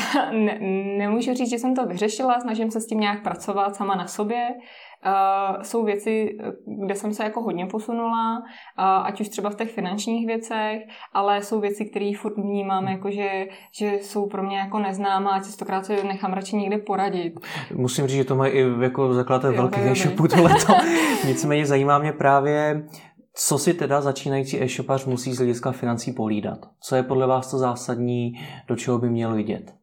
ne, 0.32 0.58
nemůžu 0.98 1.34
říct, 1.34 1.50
že 1.50 1.58
jsem 1.58 1.74
to 1.74 1.86
vyřešila, 1.86 2.40
snažím 2.40 2.70
se 2.70 2.80
s 2.80 2.86
tím 2.86 3.00
nějak 3.00 3.22
pracovat 3.22 3.76
sama 3.76 3.94
na 3.94 4.06
sobě. 4.06 4.48
Uh, 5.06 5.62
jsou 5.62 5.84
věci, 5.84 6.36
kde 6.84 6.94
jsem 6.94 7.14
se 7.14 7.24
jako 7.24 7.42
hodně 7.42 7.66
posunula, 7.66 8.38
uh, 8.38 8.84
ať 8.84 9.20
už 9.20 9.28
třeba 9.28 9.50
v 9.50 9.54
těch 9.54 9.70
finančních 9.70 10.26
věcech, 10.26 10.82
ale 11.12 11.42
jsou 11.42 11.60
věci, 11.60 11.84
které 11.84 12.12
furt 12.18 12.36
vnímám, 12.36 12.88
jako 12.88 13.10
že, 13.10 13.46
že 13.78 13.92
jsou 13.92 14.26
pro 14.26 14.42
mě 14.42 14.58
jako 14.58 14.78
neznámá 14.78 15.30
a 15.30 15.38
častokrát 15.38 15.86
se 15.86 16.04
nechám 16.04 16.32
radši 16.32 16.56
někde 16.56 16.78
poradit. 16.78 17.34
Musím 17.74 18.06
říct, 18.06 18.16
že 18.16 18.24
to 18.24 18.36
mají 18.36 18.52
i 18.52 18.64
jako 18.80 19.14
zakladatel 19.14 19.56
velkých 19.56 19.86
e-shopů 19.86 20.28
tohleto. 20.28 20.72
Nicméně 21.26 21.66
zajímá 21.66 21.98
mě 21.98 22.12
právě, 22.12 22.86
co 23.34 23.58
si 23.58 23.74
teda 23.74 24.00
začínající 24.00 24.62
e-shopař 24.62 25.06
musí 25.06 25.32
z 25.32 25.36
hlediska 25.36 25.72
financí 25.72 26.12
polídat? 26.12 26.58
Co 26.80 26.96
je 26.96 27.02
podle 27.02 27.26
vás 27.26 27.50
to 27.50 27.58
zásadní, 27.58 28.32
do 28.68 28.76
čeho 28.76 28.98
by 28.98 29.10
měl 29.10 29.34
vidět? 29.34 29.81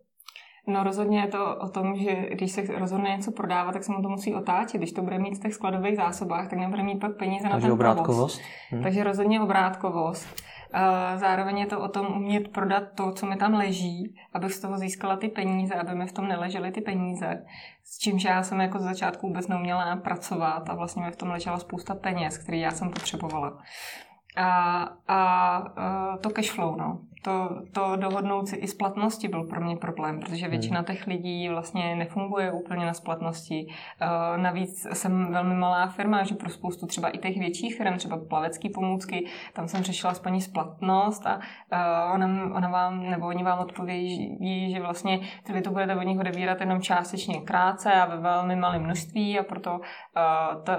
No 0.68 0.84
rozhodně 0.84 1.20
je 1.20 1.28
to 1.28 1.56
o 1.56 1.70
tom, 1.70 1.96
že 1.96 2.16
když 2.32 2.52
se 2.52 2.62
rozhodne 2.80 3.10
něco 3.10 3.32
prodávat, 3.32 3.72
tak 3.72 3.84
se 3.84 3.92
mu 3.92 4.02
to 4.02 4.10
musí 4.10 4.36
otáčet. 4.36 4.78
Když 4.78 4.92
to 4.92 5.02
bude 5.02 5.20
mít 5.20 5.36
v 5.36 5.42
těch 5.42 5.54
skladových 5.54 5.96
zásobách, 5.96 6.50
tak 6.50 6.60
nebude 6.60 6.84
mít 6.84 7.00
pak 7.00 7.18
peníze 7.18 7.44
Takže 7.44 7.56
na 7.56 7.62
ten 7.62 7.72
obrátkovost. 7.72 8.42
Hmm. 8.70 8.84
Takže 8.84 9.04
rozhodně 9.04 9.42
obrátkovost. 9.42 10.44
Zároveň 11.16 11.58
je 11.58 11.66
to 11.66 11.80
o 11.80 11.88
tom 11.88 12.08
umět 12.08 12.48
prodat 12.48 12.84
to, 12.96 13.12
co 13.12 13.26
mi 13.26 13.36
tam 13.36 13.54
leží, 13.54 14.16
abych 14.34 14.54
z 14.54 14.60
toho 14.60 14.78
získala 14.78 15.18
ty 15.18 15.28
peníze, 15.28 15.76
aby 15.76 15.96
mi 15.96 16.08
v 16.08 16.12
tom 16.12 16.28
neležely 16.28 16.72
ty 16.72 16.82
peníze. 16.82 17.46
S 17.84 17.98
čímž 17.98 18.24
já 18.24 18.44
jsem 18.44 18.62
jako 18.62 18.80
z 18.80 18.84
začátku 18.84 19.28
vůbec 19.28 19.48
neuměla 19.48 19.96
pracovat 19.96 20.70
a 20.70 20.76
vlastně 20.76 21.04
mi 21.04 21.12
v 21.12 21.16
tom 21.16 21.30
ležela 21.30 21.60
spousta 21.60 21.96
peněz, 21.96 22.38
které 22.38 22.58
já 22.58 22.72
jsem 22.72 22.90
potřebovala. 22.90 23.58
A, 24.38 24.84
a, 25.08 25.56
a 25.56 26.18
to 26.18 26.30
cash 26.30 26.52
flow, 26.52 26.76
no 26.76 27.00
to, 27.22 27.62
to 27.72 27.96
dohodnout 27.96 28.48
si 28.48 28.56
i 28.56 28.68
splatnosti 28.68 29.28
byl 29.28 29.44
pro 29.44 29.62
mě 29.62 29.78
problém, 29.78 30.20
protože 30.20 30.46
hmm. 30.46 30.52
většina 30.52 30.84
těch 30.84 31.08
lidí 31.08 31.50
vlastně 31.50 31.96
nefunguje 31.96 32.52
úplně 32.52 32.86
na 32.86 32.94
splatnosti. 32.94 33.68
Uh, 33.68 34.42
navíc 34.42 34.88
jsem 34.94 35.32
velmi 35.32 35.56
malá 35.56 35.88
firma, 35.88 36.24
že 36.24 36.36
pro 36.36 36.50
spoustu 36.50 36.86
třeba 36.86 37.10
i 37.10 37.18
těch 37.18 37.38
větších 37.38 37.78
firm, 37.78 37.98
třeba 37.98 38.18
plavecký 38.30 38.70
pomůcky, 38.70 39.26
tam 39.54 39.68
jsem 39.68 39.84
řešila 39.84 40.14
s 40.14 40.20
paní 40.20 40.42
splatnost 40.42 41.28
a 41.28 41.36
uh, 41.36 42.14
ona, 42.14 42.56
ona 42.56 42.70
vám, 42.70 43.10
nebo 43.10 43.28
oni 43.28 43.44
vám 43.44 43.60
odpovědí, 43.60 44.72
že 44.72 44.80
vlastně 44.80 45.20
vy 45.54 45.62
to 45.62 45.72
budete 45.72 45.96
od 45.96 46.04
nich 46.04 46.20
odebírat 46.20 46.62
jenom 46.62 46.82
částečně 46.82 47.42
krátce 47.42 47.94
a 47.94 48.06
ve 48.06 48.18
velmi 48.18 48.56
malém 48.56 48.84
množství 48.84 49.40
a 49.40 49.44
proto 49.44 49.72
uh, 49.72 50.64
t, 50.64 50.78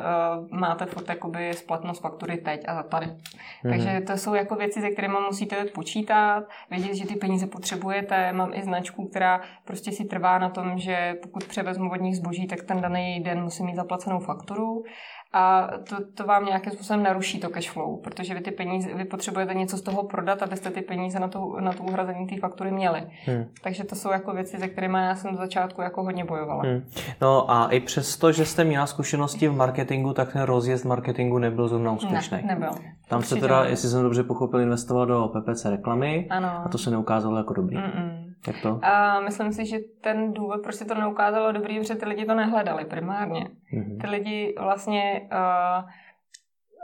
máte 0.50 0.86
furt 0.86 1.08
jakoby 1.08 1.54
splatnost 1.54 2.02
faktury 2.02 2.36
teď 2.36 2.68
a 2.68 2.82
tady. 2.82 3.06
Hmm. 3.06 3.72
Takže 3.72 4.00
to 4.06 4.12
jsou 4.12 4.34
jako 4.34 4.54
věci, 4.54 4.80
se 4.80 4.90
kterými 4.90 5.16
musíte 5.28 5.64
počítat 5.64 6.29
dělat, 6.30 6.48
vědět, 6.70 6.94
že 6.94 7.06
ty 7.06 7.16
peníze 7.16 7.46
potřebujete. 7.46 8.32
Mám 8.32 8.50
i 8.54 8.62
značku, 8.62 9.08
která 9.08 9.40
prostě 9.64 9.92
si 9.92 10.04
trvá 10.04 10.38
na 10.38 10.50
tom, 10.50 10.78
že 10.78 11.14
pokud 11.22 11.44
převezmu 11.44 11.90
od 11.90 12.00
nich 12.00 12.16
zboží, 12.16 12.46
tak 12.46 12.62
ten 12.62 12.80
daný 12.80 13.20
den 13.20 13.42
musím 13.42 13.66
mít 13.66 13.76
zaplacenou 13.76 14.18
fakturu 14.18 14.84
a 15.32 15.68
to, 15.88 15.96
to 16.14 16.24
vám 16.24 16.46
nějakým 16.46 16.72
způsobem 16.72 17.02
naruší 17.02 17.40
to 17.40 17.48
cash 17.48 17.70
flow, 17.70 17.96
protože 17.96 18.34
vy 18.34 18.40
ty 18.40 18.50
peníze, 18.50 18.94
vy 18.94 19.04
potřebujete 19.04 19.54
něco 19.54 19.76
z 19.76 19.82
toho 19.82 20.02
prodat, 20.02 20.42
abyste 20.42 20.70
ty 20.70 20.82
peníze 20.82 21.20
na 21.20 21.28
tu, 21.28 21.56
na 21.60 21.72
tu 21.72 21.82
uhrazení 21.82 22.26
té 22.26 22.36
faktury 22.36 22.70
měli. 22.70 23.02
Hmm. 23.26 23.44
Takže 23.62 23.84
to 23.84 23.96
jsou 23.96 24.10
jako 24.10 24.32
věci, 24.32 24.58
se 24.58 24.68
kterými 24.68 24.98
já 24.98 25.14
jsem 25.14 25.34
z 25.34 25.38
začátku 25.38 25.82
jako 25.82 26.02
hodně 26.02 26.24
bojovala. 26.24 26.62
Hmm. 26.62 26.84
No 27.20 27.50
a 27.50 27.68
i 27.68 27.80
přesto, 27.80 28.32
že 28.32 28.46
jste 28.46 28.64
měla 28.64 28.86
zkušenosti 28.86 29.48
v 29.48 29.56
marketingu, 29.56 30.12
tak 30.12 30.32
ten 30.32 30.42
rozjezd 30.42 30.84
marketingu 30.84 31.38
nebyl 31.38 31.68
zrovna 31.68 31.92
úspěšný. 31.92 32.38
Ne, 32.42 32.54
nebyl. 32.54 32.70
Tam 33.08 33.22
se 33.22 33.36
teda, 33.36 33.64
jestli 33.64 33.88
jsem 33.88 34.02
dobře 34.02 34.22
pochopil, 34.22 34.60
investoval 34.60 35.06
do 35.06 35.28
PPC 35.28 35.64
reklamy 35.64 36.26
ano. 36.30 36.62
a 36.64 36.68
to 36.68 36.78
se 36.78 36.90
neukázalo 36.90 37.36
jako 37.36 37.54
dobrý. 37.54 37.76
Mm-mm. 37.76 38.29
Jak 38.46 38.62
to? 38.62 38.80
A 38.82 39.20
myslím 39.20 39.52
si, 39.52 39.66
že 39.66 39.78
ten 40.00 40.32
důvod, 40.32 40.62
proč 40.62 40.74
se 40.74 40.84
to 40.84 40.94
neukázalo 40.94 41.52
dobrý, 41.52 41.78
protože 41.78 41.94
ty 41.94 42.06
lidi 42.06 42.24
to 42.24 42.34
nehledali 42.34 42.84
primárně. 42.84 43.48
Mm-hmm. 43.72 44.00
Ty 44.00 44.06
lidi 44.06 44.54
vlastně 44.60 45.28
uh, 45.32 45.90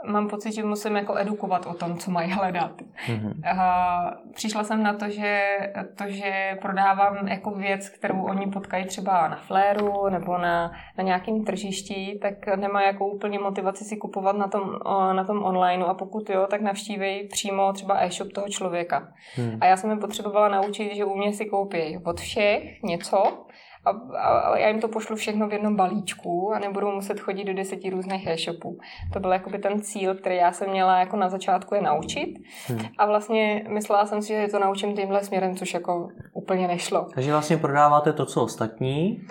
mám 0.05 0.27
pocit, 0.27 0.51
že 0.51 0.63
musím 0.63 0.95
jako 0.95 1.17
edukovat 1.17 1.65
o 1.65 1.73
tom, 1.73 1.97
co 1.97 2.11
mají 2.11 2.31
hledat. 2.31 2.71
Mm-hmm. 3.07 3.33
Uh, 3.51 4.31
přišla 4.33 4.63
jsem 4.63 4.83
na 4.83 4.93
to, 4.93 5.09
že 5.09 5.57
to, 5.95 6.03
že 6.07 6.57
prodávám 6.61 7.27
jako 7.27 7.51
věc, 7.51 7.89
kterou 7.89 8.23
oni 8.23 8.47
potkají 8.47 8.85
třeba 8.85 9.27
na 9.27 9.35
fléru 9.35 10.09
nebo 10.09 10.37
na, 10.37 10.71
na 10.97 11.03
nějakém 11.03 11.43
tržišti, 11.43 12.19
tak 12.21 12.47
nemá 12.55 12.81
jako 12.81 13.07
úplně 13.07 13.39
motivaci 13.39 13.83
si 13.83 13.97
kupovat 13.97 14.37
na 14.37 14.47
tom, 14.47 14.79
na 15.13 15.23
tom 15.23 15.43
online 15.43 15.85
a 15.85 15.93
pokud 15.93 16.29
jo, 16.29 16.47
tak 16.49 16.61
navštíví 16.61 17.27
přímo 17.27 17.73
třeba 17.73 17.99
e-shop 17.99 18.31
toho 18.33 18.47
člověka. 18.47 19.07
Mm. 19.37 19.57
A 19.61 19.65
já 19.65 19.77
jsem 19.77 19.89
mi 19.89 19.99
potřebovala 19.99 20.49
naučit, 20.49 20.95
že 20.95 21.05
u 21.05 21.15
mě 21.15 21.33
si 21.33 21.45
koupí 21.45 21.99
od 22.03 22.19
všech 22.19 22.83
něco, 22.83 23.45
a, 23.87 24.17
a 24.17 24.57
já 24.57 24.67
jim 24.67 24.81
to 24.81 24.87
pošlu 24.87 25.15
všechno 25.15 25.47
v 25.47 25.53
jednom 25.53 25.75
balíčku 25.75 26.53
a 26.53 26.59
nebudou 26.59 26.91
muset 26.91 27.19
chodit 27.19 27.43
do 27.43 27.53
deseti 27.53 27.89
různých 27.89 28.27
e-shopů. 28.27 28.77
To 29.13 29.19
byl 29.19 29.31
jakoby 29.31 29.59
ten 29.59 29.81
cíl, 29.81 30.15
který 30.15 30.35
já 30.35 30.51
jsem 30.51 30.69
měla 30.69 30.99
jako 30.99 31.17
na 31.17 31.29
začátku 31.29 31.75
je 31.75 31.81
naučit 31.81 32.33
hmm. 32.67 32.85
a 32.97 33.05
vlastně 33.05 33.65
myslela 33.69 34.05
jsem 34.05 34.21
si, 34.21 34.27
že 34.27 34.47
to 34.51 34.59
naučím 34.59 34.95
tímhle 34.95 35.23
směrem, 35.23 35.55
což 35.55 35.73
jako 35.73 36.09
úplně 36.33 36.67
nešlo. 36.67 37.07
Takže 37.15 37.31
vlastně 37.31 37.57
prodáváte 37.57 38.13
to, 38.13 38.25
co 38.25 38.43
ostatní, 38.43 39.27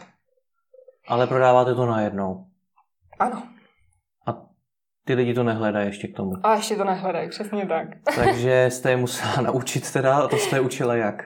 ale 1.08 1.26
prodáváte 1.26 1.74
to 1.74 1.86
najednou. 1.86 2.44
Ano 3.18 3.42
ty 5.06 5.14
lidi 5.14 5.34
to 5.34 5.42
nehledají 5.42 5.86
ještě 5.86 6.08
k 6.08 6.16
tomu. 6.16 6.32
A 6.42 6.54
ještě 6.54 6.76
to 6.76 6.84
nehledají, 6.84 7.28
přesně 7.28 7.66
tak. 7.66 7.88
Takže 8.16 8.66
jste 8.70 8.90
je 8.90 8.96
musela 8.96 9.40
naučit 9.40 9.92
teda, 9.92 10.16
a 10.16 10.28
to 10.28 10.36
jste 10.36 10.56
je 10.56 10.60
učila 10.60 10.94
jak? 10.94 11.24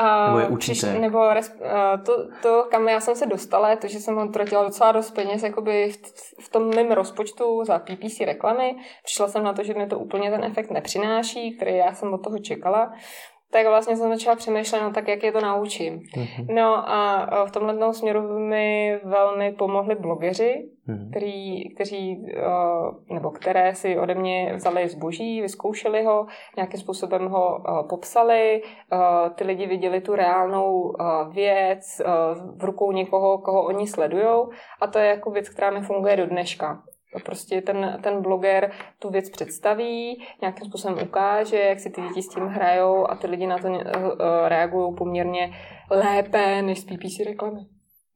Uh, 0.00 0.26
nebo 0.26 0.38
je 0.38 0.46
učíte? 0.46 0.86
Přiš, 0.86 1.00
nebo 1.00 1.34
res, 1.34 1.56
uh, 1.60 2.02
to, 2.04 2.28
to, 2.42 2.66
kam 2.70 2.88
já 2.88 3.00
jsem 3.00 3.16
se 3.16 3.26
dostala, 3.26 3.70
je 3.70 3.76
to, 3.76 3.88
že 3.88 3.98
jsem 3.98 4.18
utratila 4.18 4.64
docela 4.64 4.92
dost 4.92 5.10
peněz 5.10 5.42
jakoby 5.42 5.92
v, 5.92 6.44
v 6.44 6.48
tom 6.48 6.74
mém 6.74 6.92
rozpočtu 6.92 7.64
za 7.64 7.78
PPC 7.78 8.20
reklamy. 8.20 8.76
Přišla 9.04 9.28
jsem 9.28 9.44
na 9.44 9.52
to, 9.52 9.64
že 9.64 9.74
mi 9.74 9.86
to 9.86 9.98
úplně 9.98 10.30
ten 10.30 10.44
efekt 10.44 10.70
nepřináší, 10.70 11.56
který 11.56 11.76
já 11.76 11.94
jsem 11.94 12.14
od 12.14 12.24
toho 12.24 12.38
čekala 12.38 12.92
tak 13.52 13.66
vlastně 13.66 13.96
jsem 13.96 14.10
začala 14.10 14.36
přemýšlet, 14.36 14.80
no 14.80 14.92
tak 14.92 15.08
jak 15.08 15.22
je 15.22 15.32
to 15.32 15.40
naučím. 15.40 15.98
Mm-hmm. 15.98 16.46
No 16.54 16.90
a 16.90 17.26
v 17.44 17.50
tomhle 17.50 17.94
směru 17.94 18.38
mi 18.38 19.00
velmi 19.04 19.52
pomohli 19.52 19.94
blogeři, 19.94 20.68
mm-hmm. 20.88 21.10
který, 21.10 21.74
kteří, 21.74 22.26
nebo 23.10 23.30
které 23.30 23.74
si 23.74 23.98
ode 23.98 24.14
mě 24.14 24.52
vzali 24.54 24.88
zboží, 24.88 25.42
vyzkoušeli 25.42 26.04
ho, 26.04 26.26
nějakým 26.56 26.80
způsobem 26.80 27.28
ho 27.28 27.58
popsali, 27.88 28.62
ty 29.34 29.44
lidi 29.44 29.66
viděli 29.66 30.00
tu 30.00 30.14
reálnou 30.14 30.92
věc 31.30 31.80
v 32.56 32.64
rukou 32.64 32.92
někoho, 32.92 33.38
koho 33.38 33.64
oni 33.64 33.86
sledujou 33.86 34.50
a 34.80 34.86
to 34.86 34.98
je 34.98 35.06
jako 35.06 35.30
věc, 35.30 35.48
která 35.48 35.70
mi 35.70 35.80
funguje 35.80 36.16
do 36.16 36.26
dneška. 36.26 36.82
Prostě 37.24 37.62
ten, 37.62 37.98
ten 38.02 38.22
bloger 38.22 38.70
tu 38.98 39.10
věc 39.10 39.30
představí, 39.30 40.22
nějakým 40.40 40.66
způsobem 40.66 40.98
ukáže, 41.04 41.56
jak 41.56 41.80
si 41.80 41.90
ty 41.90 42.00
děti 42.00 42.22
s 42.22 42.28
tím 42.28 42.46
hrajou 42.46 43.10
a 43.10 43.16
ty 43.16 43.26
lidi 43.26 43.46
na 43.46 43.58
to 43.58 43.68
uh, 43.68 43.78
reagují 44.44 44.94
poměrně 44.94 45.54
lépe 45.90 46.62
než 46.62 46.80
z 46.80 46.84
PPC 46.84 47.26
reklamy. 47.26 47.60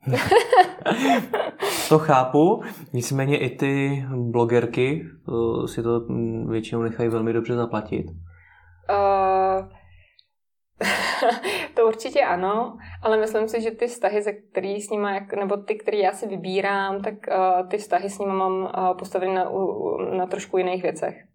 to 1.89 1.99
chápu, 1.99 2.63
nicméně 2.93 3.39
i 3.39 3.57
ty 3.57 4.05
blogerky 4.15 5.03
uh, 5.29 5.67
si 5.67 5.83
to 5.83 6.01
většinou 6.49 6.83
nechají 6.83 7.09
velmi 7.09 7.33
dobře 7.33 7.55
zaplatit. 7.55 8.07
Uh, 8.91 9.69
to 11.75 11.87
určitě 11.87 12.21
ano, 12.21 12.79
ale 13.03 13.17
myslím 13.17 13.49
si, 13.49 13.61
že 13.61 13.71
ty 13.71 13.87
vztahy, 13.87 14.23
ze 14.23 14.33
který 14.33 14.81
s 14.81 14.91
nimi, 14.91 15.27
nebo 15.39 15.57
ty, 15.57 15.75
které 15.75 15.97
já 15.97 16.13
si 16.13 16.27
vybírám, 16.27 17.03
tak 17.03 17.15
uh, 17.15 17.69
ty 17.69 17.79
vztahy 17.79 18.11
s 18.11 18.19
nimi 18.19 18.33
mám 18.33 18.63
uh, 18.63 18.97
postavené 18.99 19.35
na, 19.35 19.51
na 20.17 20.27
trošku 20.27 20.59
jiných 20.59 20.83
věcech. 20.83 21.30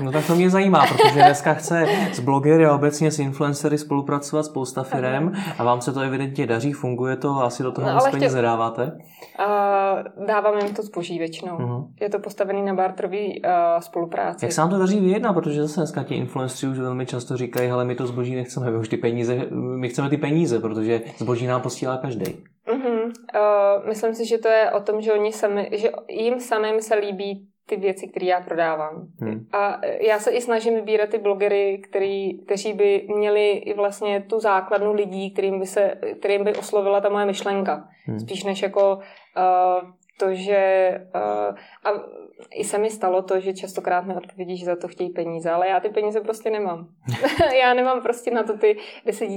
No 0.00 0.12
tak 0.12 0.26
to 0.26 0.34
mě 0.34 0.50
zajímá, 0.50 0.86
protože 0.86 1.14
dneska 1.14 1.54
chce 1.54 1.86
s 2.12 2.20
blogery 2.20 2.66
a 2.66 2.74
obecně 2.74 3.10
s 3.10 3.18
influencery 3.18 3.78
spolupracovat 3.78 4.42
spousta 4.42 4.82
firem 4.82 5.32
a 5.58 5.64
vám 5.64 5.80
se 5.80 5.92
to 5.92 6.00
evidentně 6.00 6.46
daří, 6.46 6.72
funguje 6.72 7.16
to 7.16 7.30
a 7.30 7.44
asi 7.44 7.62
do 7.62 7.72
toho 7.72 7.88
no, 7.88 7.94
moc 7.94 8.08
peněz 8.08 8.32
chtěl... 8.32 8.42
dáváte? 8.42 8.82
Uh, 8.82 10.26
dávám 10.26 10.58
jim 10.58 10.74
to 10.74 10.82
zboží 10.82 11.18
většinou. 11.18 11.56
Uh-huh. 11.56 11.86
Je 12.00 12.08
to 12.08 12.18
postavený 12.18 12.62
na 12.62 12.74
barterový 12.74 13.42
uh, 13.42 13.50
spolupráci. 13.80 14.44
Jak 14.44 14.52
se 14.52 14.60
vám 14.60 14.70
to 14.70 14.78
daří 14.78 15.00
vyjednat, 15.00 15.34
protože 15.34 15.62
zase 15.62 15.80
dneska 15.80 16.02
ti 16.02 16.14
influencery 16.14 16.72
už 16.72 16.78
velmi 16.78 17.06
často 17.06 17.36
říkají, 17.36 17.68
hele, 17.68 17.84
my 17.84 17.94
to 17.94 18.06
zboží 18.06 18.34
nechceme, 18.34 18.70
my 18.70 18.78
už 18.78 18.88
ty 18.88 18.96
peníze, 18.96 19.46
my 19.80 19.88
chceme 19.88 20.10
ty 20.10 20.16
peníze, 20.16 20.60
protože 20.60 21.00
zboží 21.16 21.46
nám 21.46 21.60
posílá 21.60 21.96
každý. 21.96 22.24
Uh-huh. 22.24 23.02
Uh, 23.04 23.88
myslím 23.88 24.14
si, 24.14 24.26
že 24.26 24.38
to 24.38 24.48
je 24.48 24.70
o 24.70 24.80
tom, 24.80 25.00
že 25.00 25.12
oni 25.12 25.32
sami, 25.32 25.70
že 25.72 25.90
jim 26.08 26.40
samým 26.40 26.80
se 26.80 26.94
líbí 26.94 27.48
ty 27.66 27.76
věci, 27.76 28.08
které 28.08 28.26
já 28.26 28.40
prodávám. 28.40 29.06
Hmm. 29.20 29.46
A 29.52 29.80
já 30.00 30.18
se 30.18 30.30
i 30.30 30.40
snažím 30.40 30.74
vybírat 30.74 31.08
ty 31.08 31.18
blogery, 31.18 31.82
který, 31.88 32.38
kteří 32.38 32.72
by 32.72 33.06
měli 33.16 33.50
i 33.50 33.74
vlastně 33.74 34.20
tu 34.20 34.40
základnu 34.40 34.92
lidí, 34.92 35.30
kterým 35.30 35.60
by, 35.60 35.66
se, 35.66 35.94
kterým 36.18 36.44
by 36.44 36.54
oslovila 36.54 37.00
ta 37.00 37.08
moje 37.08 37.26
myšlenka. 37.26 37.88
Hmm. 38.06 38.20
Spíš 38.20 38.44
než 38.44 38.62
jako 38.62 38.96
uh, 38.96 39.90
to, 40.18 40.34
že 40.34 40.90
uh, 41.14 41.56
a 41.84 41.90
i 42.54 42.64
se 42.64 42.78
mi 42.78 42.90
stalo 42.90 43.22
to, 43.22 43.40
že 43.40 43.52
častokrát 43.52 44.06
mi 44.06 44.16
odpovědí, 44.16 44.56
že 44.56 44.66
za 44.66 44.76
to 44.76 44.88
chtějí 44.88 45.10
peníze, 45.10 45.50
ale 45.50 45.68
já 45.68 45.80
ty 45.80 45.88
peníze 45.88 46.20
prostě 46.20 46.50
nemám. 46.50 46.88
já 47.60 47.74
nemám 47.74 48.02
prostě 48.02 48.30
na 48.30 48.42
to 48.42 48.58
ty 48.58 48.76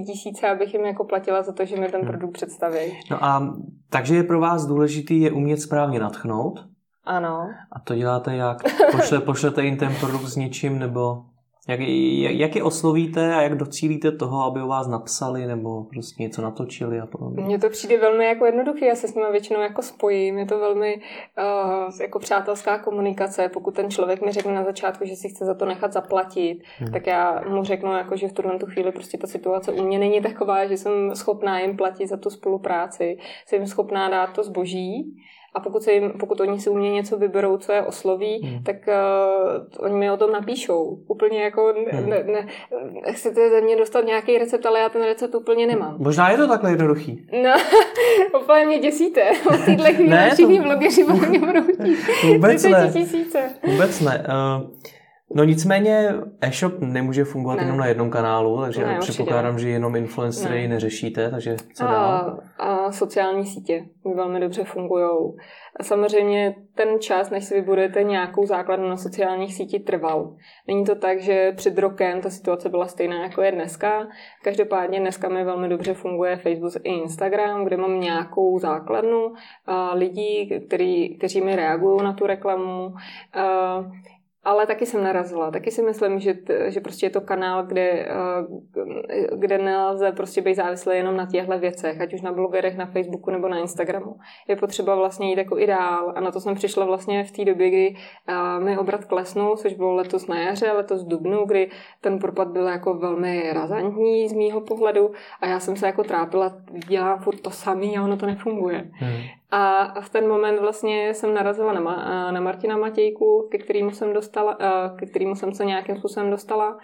tisíce, 0.05 0.49
abych 0.49 0.73
jim 0.73 0.85
jako 0.85 1.03
platila 1.03 1.41
za 1.41 1.53
to, 1.53 1.65
že 1.65 1.75
mi 1.75 1.87
ten 1.87 2.01
hmm. 2.01 2.09
produkt 2.09 2.33
představí. 2.33 2.97
No 3.11 3.23
a 3.23 3.55
takže 3.89 4.15
je 4.15 4.23
pro 4.23 4.39
vás 4.39 4.65
důležitý 4.65 5.21
je 5.21 5.31
umět 5.31 5.57
správně 5.57 5.99
natchnout, 5.99 6.59
ano. 7.05 7.49
A 7.71 7.79
to 7.79 7.95
děláte 7.95 8.35
jak? 8.35 8.57
Pošle, 8.91 9.21
pošlete 9.21 9.65
jim 9.65 9.77
ten 9.77 9.95
produkt 9.99 10.27
s 10.27 10.35
něčím, 10.35 10.79
nebo 10.79 11.17
jak, 11.67 11.79
jak, 11.79 12.33
jak 12.35 12.55
je 12.55 12.63
oslovíte 12.63 13.35
a 13.35 13.41
jak 13.41 13.55
docílíte 13.55 14.11
toho, 14.11 14.43
aby 14.43 14.61
o 14.61 14.67
vás 14.67 14.87
napsali 14.87 15.47
nebo 15.47 15.83
prostě 15.83 16.23
něco 16.23 16.41
natočili 16.41 16.99
a 16.99 17.05
podobně? 17.05 17.43
Mně 17.43 17.59
to 17.59 17.69
přijde 17.69 17.97
velmi 17.97 18.25
jako 18.25 18.45
jednoduché, 18.45 18.85
já 18.85 18.95
se 18.95 19.07
s 19.07 19.15
nimi 19.15 19.27
většinou 19.31 19.61
jako 19.61 19.81
spojím, 19.81 20.37
je 20.37 20.45
to 20.45 20.59
velmi 20.59 20.95
uh, 20.95 22.01
jako 22.01 22.19
přátelská 22.19 22.79
komunikace, 22.79 23.49
pokud 23.49 23.75
ten 23.75 23.89
člověk 23.89 24.21
mi 24.21 24.31
řekne 24.31 24.53
na 24.53 24.63
začátku, 24.63 25.05
že 25.05 25.15
si 25.15 25.29
chce 25.29 25.45
za 25.45 25.53
to 25.53 25.65
nechat 25.65 25.93
zaplatit, 25.93 26.63
hmm. 26.77 26.91
tak 26.91 27.07
já 27.07 27.41
mu 27.49 27.63
řeknu, 27.63 27.91
jako, 27.91 28.17
že 28.17 28.27
v 28.27 28.33
tuhle 28.33 28.59
tu 28.59 28.65
chvíli 28.65 28.91
prostě 28.91 29.17
ta 29.17 29.27
situace 29.27 29.71
u 29.71 29.83
mě 29.83 29.99
není 29.99 30.21
taková, 30.21 30.65
že 30.65 30.77
jsem 30.77 31.15
schopná 31.15 31.59
jim 31.59 31.77
platit 31.77 32.07
za 32.07 32.17
tu 32.17 32.29
spolupráci, 32.29 33.17
jsem 33.45 33.59
jim 33.59 33.67
schopná 33.67 34.09
dát 34.09 34.33
to 34.33 34.43
zboží, 34.43 35.15
a 35.55 35.59
pokud, 35.59 35.83
se 35.83 35.93
jim, 35.93 36.11
pokud 36.19 36.41
oni 36.41 36.59
si 36.59 36.69
u 36.69 36.77
mě 36.77 36.91
něco 36.91 37.17
vyberou, 37.17 37.57
co 37.57 37.71
je 37.71 37.81
osloví, 37.81 38.41
hmm. 38.43 38.63
tak 38.63 38.75
uh, 38.87 39.85
oni 39.85 39.95
mi 39.95 40.11
o 40.11 40.17
tom 40.17 40.31
napíšou. 40.31 40.99
Úplně 41.07 41.43
jako, 41.43 41.73
hmm. 41.91 42.09
ne, 42.09 42.23
ne, 42.23 42.47
chcete 43.11 43.49
ze 43.49 43.61
mě 43.61 43.75
dostat 43.75 44.05
nějaký 44.05 44.37
recept, 44.37 44.65
ale 44.65 44.79
já 44.79 44.89
ten 44.89 45.03
recept 45.03 45.35
úplně 45.35 45.67
nemám. 45.67 45.95
Možná 45.97 46.29
je 46.29 46.37
to 46.37 46.47
takhle 46.47 46.71
jednoduchý. 46.71 47.27
No, 47.43 47.53
úplně 48.43 48.65
mě 48.65 48.79
děsíte. 48.79 49.21
Od 49.49 49.65
téhle 49.65 49.93
chvíli 49.93 50.09
ne, 50.09 50.31
všichni 50.33 50.57
to... 50.57 50.63
blogeři 50.63 51.03
mě 51.03 51.39
budou 51.39 51.61
Vůbec 52.27 52.63
ne. 52.63 52.89
Tisíce. 52.93 53.49
Vůbec 53.63 54.01
ne. 54.01 54.25
Uh... 54.29 54.69
No 55.33 55.43
nicméně 55.43 56.13
e-shop 56.41 56.73
nemůže 56.79 57.23
fungovat 57.23 57.55
ne. 57.55 57.63
jenom 57.63 57.77
na 57.77 57.85
jednom 57.85 58.09
kanálu, 58.09 58.61
takže 58.61 58.85
ne, 58.85 58.97
předpokládám, 58.99 59.59
že 59.59 59.69
jenom 59.69 59.95
influencery 59.95 60.61
ne. 60.61 60.67
neřešíte, 60.67 61.31
takže 61.31 61.55
co 61.73 61.83
a, 61.83 61.91
dál? 61.91 62.39
A 62.57 62.91
sociální 62.91 63.45
sítě 63.45 63.85
mi 64.07 64.13
velmi 64.13 64.39
dobře 64.39 64.63
fungují. 64.63 65.09
A 65.79 65.83
samozřejmě 65.83 66.55
ten 66.75 66.99
čas, 66.99 67.29
než 67.29 67.43
si 67.43 67.55
vybudujete 67.55 68.03
nějakou 68.03 68.45
základnu 68.45 68.89
na 68.89 68.97
sociálních 68.97 69.55
sítích, 69.55 69.85
trval. 69.85 70.35
Není 70.67 70.85
to 70.85 70.95
tak, 70.95 71.21
že 71.21 71.53
před 71.55 71.77
rokem 71.77 72.21
ta 72.21 72.29
situace 72.29 72.69
byla 72.69 72.87
stejná, 72.87 73.23
jako 73.23 73.41
je 73.41 73.51
dneska. 73.51 74.07
Každopádně 74.43 74.99
dneska 74.99 75.29
mi 75.29 75.43
velmi 75.43 75.69
dobře 75.69 75.93
funguje 75.93 76.37
Facebook 76.37 76.73
i 76.83 76.93
Instagram, 76.93 77.65
kde 77.65 77.77
mám 77.77 77.99
nějakou 77.99 78.59
základnu 78.59 79.33
lidí, 79.93 80.59
který, 80.67 81.17
kteří 81.17 81.41
mi 81.41 81.55
reagují 81.55 82.03
na 82.03 82.13
tu 82.13 82.25
reklamu. 82.25 82.93
Ale 84.45 84.67
taky 84.67 84.85
jsem 84.85 85.03
narazila. 85.03 85.51
Taky 85.51 85.71
si 85.71 85.81
myslím, 85.81 86.19
že, 86.19 86.33
že 86.67 86.79
prostě 86.79 87.05
je 87.05 87.09
to 87.09 87.21
kanál, 87.21 87.65
kde, 87.65 87.89
eh, 87.89 89.35
kde 89.35 89.57
nelze 89.57 90.11
prostě 90.11 90.41
být 90.41 90.55
závislý 90.55 90.97
jenom 90.97 91.17
na 91.17 91.25
těchto 91.25 91.59
věcech, 91.59 92.01
ať 92.01 92.13
už 92.13 92.21
na 92.21 92.31
blogerech, 92.31 92.77
na 92.77 92.85
Facebooku 92.85 93.31
nebo 93.31 93.47
na 93.47 93.57
Instagramu. 93.57 94.15
Je 94.47 94.55
potřeba 94.55 94.95
vlastně 94.95 95.29
jít 95.29 95.37
jako 95.37 95.59
ideál 95.59 96.13
a 96.15 96.21
na 96.21 96.31
to 96.31 96.39
jsem 96.39 96.55
přišla 96.55 96.85
vlastně 96.85 97.23
v 97.23 97.31
té 97.31 97.45
době, 97.45 97.69
kdy 97.69 97.95
eh, 98.27 98.59
mi 98.59 98.77
obrat 98.77 99.05
klesnul, 99.05 99.57
což 99.57 99.73
bylo 99.73 99.93
letos 99.95 100.27
na 100.27 100.39
jaře, 100.39 100.71
letos 100.71 101.03
v 101.03 101.07
dubnu, 101.07 101.45
kdy 101.45 101.69
ten 102.01 102.19
propad 102.19 102.47
byl 102.47 102.67
jako 102.67 102.93
velmi 102.93 103.53
razantní 103.53 104.29
z 104.29 104.33
mýho 104.33 104.61
pohledu 104.61 105.11
a 105.41 105.47
já 105.47 105.59
jsem 105.59 105.75
se 105.75 105.85
jako 105.85 106.03
trápila, 106.03 106.53
dělám 106.87 107.19
furt 107.19 107.41
to 107.41 107.49
samý 107.49 107.97
a 107.97 108.03
ono 108.03 108.17
to 108.17 108.25
nefunguje. 108.25 108.91
Hmm. 108.93 109.21
A 109.51 109.93
v 110.01 110.09
ten 110.09 110.27
moment 110.27 110.59
vlastně 110.59 111.13
jsem 111.13 111.33
narazila 111.33 111.73
na, 111.73 111.81
na 112.31 112.41
Martina 112.41 112.77
Matějku, 112.77 113.47
ke 113.51 113.57
kterému 113.57 113.91
jsem 113.91 114.13
dostala, 114.13 114.57
ke 114.99 115.05
kterému 115.05 115.35
jsem 115.35 115.53
se 115.53 115.65
nějakým 115.65 115.97
způsobem 115.97 116.31
dostala. 116.31 116.77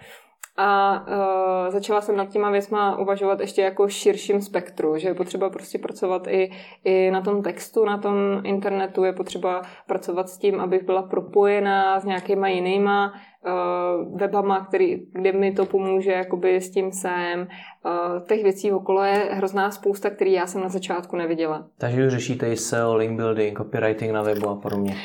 A 0.56 1.00
uh, 1.00 1.72
začala 1.72 2.00
jsem 2.00 2.16
nad 2.16 2.28
těma 2.28 2.50
věcma 2.50 2.98
uvažovat 2.98 3.40
ještě 3.40 3.62
jako 3.62 3.88
širším 3.88 4.40
spektru, 4.40 4.98
že 4.98 5.08
je 5.08 5.14
potřeba 5.14 5.50
prostě 5.50 5.78
pracovat 5.78 6.26
i, 6.26 6.50
i 6.84 7.10
na 7.10 7.20
tom 7.20 7.42
textu, 7.42 7.84
na 7.84 7.98
tom 7.98 8.16
internetu, 8.44 9.04
je 9.04 9.12
potřeba 9.12 9.62
pracovat 9.86 10.28
s 10.28 10.38
tím, 10.38 10.60
abych 10.60 10.82
byla 10.82 11.02
propojená 11.02 12.00
s 12.00 12.04
nějakýma 12.04 12.48
jinýma 12.48 13.12
uh, 13.46 14.18
webama, 14.18 14.64
který, 14.64 15.02
kde 15.12 15.32
mi 15.32 15.52
to 15.52 15.66
pomůže 15.66 16.12
jakoby 16.12 16.56
s 16.56 16.70
tím 16.70 16.92
sem. 16.92 17.40
Uh, 17.84 18.26
těch 18.28 18.42
věcí 18.42 18.72
okolo 18.72 19.02
je 19.02 19.28
hrozná 19.32 19.70
spousta, 19.70 20.10
který 20.10 20.32
já 20.32 20.46
jsem 20.46 20.62
na 20.62 20.68
začátku 20.68 21.16
neviděla. 21.16 21.66
Takže 21.78 22.06
už 22.06 22.12
řešíte 22.12 22.52
i 22.52 22.56
SEO, 22.56 22.96
link 22.96 23.16
building, 23.16 23.58
copywriting 23.58 24.12
na 24.12 24.22
webu 24.22 24.48
a 24.48 24.54
podobně. 24.54 24.96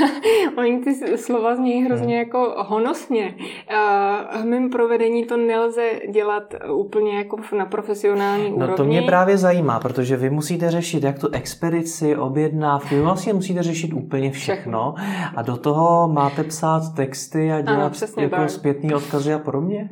Oni 0.58 0.78
ty 0.78 1.18
slova 1.18 1.56
zní 1.56 1.84
hrozně 1.84 2.14
hmm. 2.14 2.24
jako 2.24 2.54
honosně. 2.58 3.34
Uh, 3.34 4.42
v 4.42 4.44
mém 4.44 4.70
provedení 4.70 5.24
to 5.24 5.36
nelze 5.36 5.90
dělat 6.10 6.54
úplně 6.74 7.16
jako 7.18 7.36
na 7.56 7.66
profesionální 7.66 8.50
no, 8.50 8.56
úrovni. 8.56 8.70
No 8.70 8.76
to 8.76 8.84
mě 8.84 9.02
právě 9.02 9.38
zajímá, 9.38 9.80
protože 9.80 10.16
vy 10.16 10.30
musíte 10.30 10.70
řešit 10.70 11.02
jak 11.02 11.18
tu 11.18 11.28
expedici, 11.32 12.16
objednávky, 12.16 12.94
vy 12.94 13.02
vlastně 13.02 13.32
musíte 13.32 13.62
řešit 13.62 13.92
úplně 13.92 14.30
všechno, 14.30 14.52
všechno. 14.52 14.94
a 15.36 15.42
do 15.42 15.56
toho 15.56 16.08
máte 16.08 16.44
psát 16.44 16.94
texty 16.94 17.52
a 17.52 17.60
dělat 17.60 17.81
ano, 17.82 17.90
přesně 17.90 18.22
jako 18.22 18.36
tak. 18.36 18.50
zpětný 18.50 18.94
odkazy 18.94 19.34
a 19.34 19.38
podobně? 19.38 19.90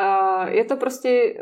Uh, 0.00 0.48
je 0.48 0.64
to 0.64 0.76
prostě, 0.76 1.34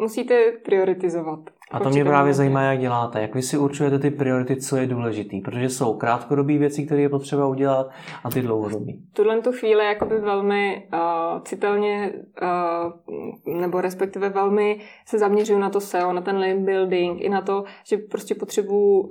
musíte 0.00 0.52
prioritizovat. 0.64 1.40
A 1.70 1.80
to 1.80 1.90
mě 1.90 2.04
právě 2.04 2.34
zajímá, 2.34 2.62
jak 2.62 2.80
děláte. 2.80 3.20
Jak 3.20 3.34
vy 3.34 3.42
si 3.42 3.58
určujete 3.58 3.98
ty 3.98 4.10
priority, 4.10 4.56
co 4.56 4.76
je 4.76 4.86
důležitý? 4.86 5.40
Protože 5.40 5.68
jsou 5.68 5.94
krátkodobé 5.94 6.58
věci, 6.58 6.86
které 6.86 7.00
je 7.00 7.08
potřeba 7.08 7.46
udělat 7.46 7.90
a 8.24 8.30
ty 8.30 8.42
dlouhodobé. 8.42 8.92
Tuhle 9.12 9.40
tu 9.40 9.52
chvíli 9.52 9.84
jakoby 9.84 10.18
velmi 10.18 10.88
uh, 10.92 11.42
citelně 11.42 12.12
uh, 12.42 13.58
nebo 13.60 13.80
respektive 13.80 14.28
velmi 14.28 14.80
se 15.06 15.18
zaměřuju 15.18 15.58
na 15.58 15.70
to 15.70 15.80
SEO, 15.80 16.12
na 16.12 16.20
ten 16.20 16.36
link 16.36 16.60
building 16.60 17.20
i 17.20 17.28
na 17.28 17.42
to, 17.42 17.64
že 17.84 17.96
prostě 17.96 18.34
potřebuji 18.34 19.00
uh, 19.00 19.10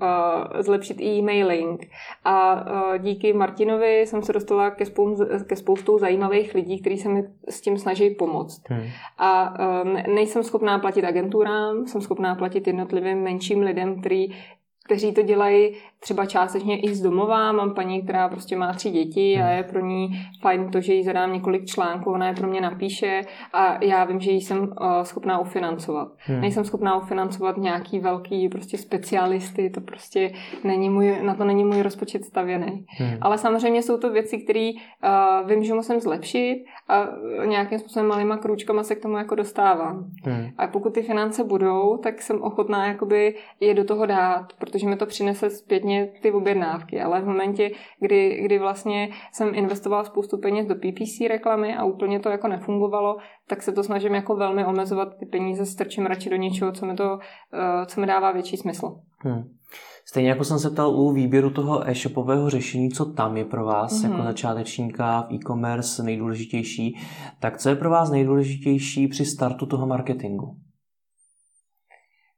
zlepšit 0.59 1.01
e-mailing. 1.01 1.87
A 2.25 2.53
uh, 2.53 2.97
díky 2.97 3.33
Martinovi 3.33 4.01
jsem 4.01 4.23
se 4.23 4.33
dostala 4.33 4.71
ke, 4.71 4.85
spoustu, 4.85 5.25
ke 5.47 5.55
spoustu 5.55 5.97
zajímavých 5.97 6.55
lidí, 6.55 6.81
kteří 6.81 6.97
se 6.97 7.09
mi 7.09 7.23
s 7.49 7.61
tím 7.61 7.77
snaží 7.77 8.09
pomoct. 8.09 8.61
Hmm. 8.69 8.83
A 9.17 9.59
uh, 9.83 10.13
nejsem 10.15 10.43
schopná 10.43 10.79
platit 10.79 11.05
agenturám, 11.05 11.85
jsem 11.85 12.01
schopná 12.01 12.35
platit 12.35 12.46
platit 12.47 12.67
jednotlivým 12.67 13.17
menším 13.17 13.59
lidem, 13.59 13.99
který, 13.99 14.27
kteří 14.85 15.13
to 15.13 15.21
dělají 15.21 15.75
třeba 15.99 16.25
částečně 16.25 16.79
i 16.79 16.95
z 16.95 17.01
domova. 17.01 17.51
Mám 17.51 17.73
paní, 17.73 18.01
která 18.01 18.29
prostě 18.29 18.55
má 18.55 18.73
tři 18.73 18.89
děti 18.89 19.41
a 19.41 19.49
je 19.49 19.63
pro 19.63 19.79
ní 19.79 20.09
fajn 20.41 20.71
to, 20.71 20.81
že 20.81 20.93
jí 20.93 21.03
zadám 21.03 21.33
několik 21.33 21.65
článků, 21.65 22.11
ona 22.11 22.27
je 22.27 22.33
pro 22.33 22.47
mě 22.47 22.61
napíše 22.61 23.21
a 23.53 23.83
já 23.83 24.05
vím, 24.05 24.19
že 24.19 24.31
ji 24.31 24.41
jsem 24.41 24.59
uh, 24.59 24.67
schopná 25.03 25.39
ufinancovat. 25.39 26.07
Hmm. 26.17 26.41
Nejsem 26.41 26.65
schopná 26.65 26.97
ufinancovat 26.97 27.57
nějaký 27.57 27.99
velký 27.99 28.49
prostě 28.49 28.77
specialisty, 28.77 29.69
to 29.69 29.81
prostě 29.81 30.31
není 30.63 30.89
můj, 30.89 31.17
na 31.21 31.35
to 31.35 31.45
není 31.45 31.63
můj 31.63 31.81
rozpočet 31.81 32.25
stavěný. 32.25 32.85
Hmm. 32.87 33.17
Ale 33.21 33.37
samozřejmě 33.37 33.81
jsou 33.81 33.97
to 33.97 34.11
věci, 34.11 34.37
které 34.37 34.71
uh, 34.73 35.49
vím, 35.49 35.63
že 35.63 35.73
musím 35.73 35.99
zlepšit 35.99 36.65
a 36.89 37.07
nějakým 37.45 37.79
způsobem 37.79 38.07
malýma 38.07 38.37
krůčkama 38.37 38.83
se 38.83 38.95
k 38.95 39.01
tomu 39.01 39.17
jako 39.17 39.35
dostávám. 39.35 40.05
Hmm. 40.23 40.47
A 40.57 40.67
pokud 40.67 40.93
ty 40.93 41.01
finance 41.01 41.43
budou, 41.43 41.97
tak 41.97 42.21
jsem 42.21 42.41
ochotná 42.41 42.87
jakoby 42.87 43.35
je 43.59 43.73
do 43.73 43.83
toho 43.83 44.05
dát, 44.05 44.53
protože 44.59 44.87
mi 44.87 44.95
to 44.95 45.05
přinese 45.05 45.49
zpětně 45.49 45.86
zpětně 45.87 46.21
ty 46.21 46.31
objednávky, 46.31 47.01
ale 47.01 47.21
v 47.21 47.25
momentě, 47.25 47.71
kdy, 47.99 48.41
kdy 48.45 48.59
vlastně 48.59 49.09
jsem 49.31 49.55
investovala 49.55 50.03
spoustu 50.03 50.37
peněz 50.37 50.67
do 50.67 50.75
PPC 50.75 51.19
reklamy 51.29 51.75
a 51.75 51.85
úplně 51.85 52.19
to 52.19 52.29
jako 52.29 52.47
nefungovalo, 52.47 53.17
tak 53.47 53.61
se 53.61 53.71
to 53.71 53.83
snažím 53.83 54.15
jako 54.15 54.35
velmi 54.35 54.65
omezovat 54.65 55.07
ty 55.19 55.25
peníze, 55.25 55.65
strčím 55.65 56.05
radši 56.05 56.29
do 56.29 56.35
něčeho, 56.35 56.71
co 56.71 56.85
mi, 56.85 56.95
to, 56.95 57.03
uh, 57.03 57.85
co 57.85 58.01
mi 58.01 58.07
dává 58.07 58.31
větší 58.31 58.57
smysl. 58.57 58.95
Hmm. 59.17 59.43
Stejně 60.05 60.29
jako 60.29 60.43
jsem 60.43 60.59
se 60.59 60.69
ptal 60.69 60.89
u 60.89 61.11
výběru 61.11 61.49
toho 61.49 61.89
e-shopového 61.89 62.49
řešení, 62.49 62.89
co 62.89 63.05
tam 63.05 63.37
je 63.37 63.45
pro 63.45 63.65
vás 63.65 63.93
mm-hmm. 63.93 64.11
jako 64.11 64.23
začátečníka 64.23 65.21
v 65.21 65.33
e-commerce 65.33 66.03
nejdůležitější, 66.03 66.97
tak 67.39 67.57
co 67.57 67.69
je 67.69 67.75
pro 67.75 67.89
vás 67.89 68.11
nejdůležitější 68.11 69.07
při 69.07 69.25
startu 69.25 69.65
toho 69.65 69.87
marketingu? 69.87 70.55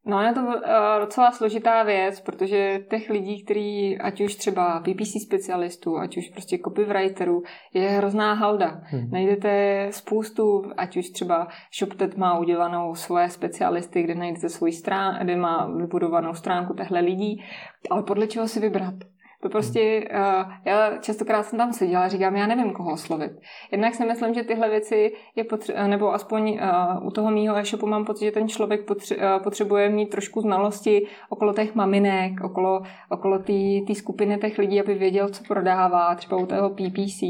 No 0.10 0.22
je 0.22 0.34
to 0.34 0.42
uh, 0.42 0.54
docela 1.00 1.32
složitá 1.32 1.84
věc, 1.84 2.22
protože 2.22 2.80
těch 2.90 3.10
lidí, 3.10 3.44
který, 3.44 4.00
ať 4.00 4.22
už 4.22 4.36
třeba 4.36 4.80
PPC 4.80 5.24
specialistů, 5.26 5.98
ať 5.98 6.18
už 6.18 6.30
prostě 6.30 6.58
copywriterů, 6.58 7.44
je 7.74 7.90
hrozná 7.90 8.34
halda. 8.34 8.82
Hmm. 8.84 9.10
Najdete 9.12 9.88
spoustu, 9.92 10.64
ať 10.78 10.98
už 10.98 11.10
třeba 11.10 11.48
ShopTet 11.80 12.18
má 12.18 12.40
udělanou 12.40 12.96
svoje 12.96 13.30
specialisty, 13.30 14.04
kde 14.04 14.16
najdete 14.16 14.50
svůj 14.50 14.72
strán, 14.72 15.20
kde 15.24 15.36
má 15.36 15.72
vybudovanou 15.78 16.34
stránku 16.34 16.74
těchto 16.74 16.96
lidí, 16.96 17.44
ale 17.90 18.04
podle 18.04 18.28
čeho 18.28 18.48
si 18.48 18.60
vybrat? 18.60 18.94
To 19.42 19.50
prostě, 19.50 20.10
uh, 20.14 20.54
já 20.66 20.98
častokrát 20.98 21.46
jsem 21.46 21.60
tam 21.60 21.74
seděla 21.74 22.04
a 22.04 22.08
říkám, 22.08 22.36
já 22.36 22.48
nevím, 22.48 22.74
koho 22.74 22.94
oslovit. 22.94 23.32
Jednak 23.72 23.96
si 23.96 24.06
myslím, 24.06 24.34
že 24.34 24.44
tyhle 24.44 24.70
věci 24.70 25.12
je 25.36 25.44
potře- 25.44 25.88
nebo 25.88 26.14
aspoň 26.14 26.50
uh, 26.50 27.08
u 27.08 27.12
toho 27.12 27.32
mýho 27.32 27.58
e-shopu 27.58 27.88
mám 27.88 28.06
pocit, 28.06 28.26
že 28.26 28.32
ten 28.32 28.48
člověk 28.48 28.90
potře- 28.90 29.36
uh, 29.36 29.44
potřebuje 29.44 29.90
mít 29.90 30.10
trošku 30.10 30.42
znalosti 30.42 31.08
okolo 31.30 31.54
těch 31.54 31.76
maminek, 31.76 32.32
okolo, 32.44 32.82
okolo 33.10 33.40
té 33.88 33.96
skupiny 33.96 34.38
těch 34.38 34.58
lidí, 34.58 34.82
aby 34.82 34.94
věděl, 34.94 35.30
co 35.30 35.44
prodává, 35.44 36.16
třeba 36.16 36.38
u 36.38 36.46
toho 36.46 36.70
PPC. 36.70 37.22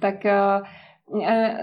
Tak 0.00 0.14
uh, 0.24 0.66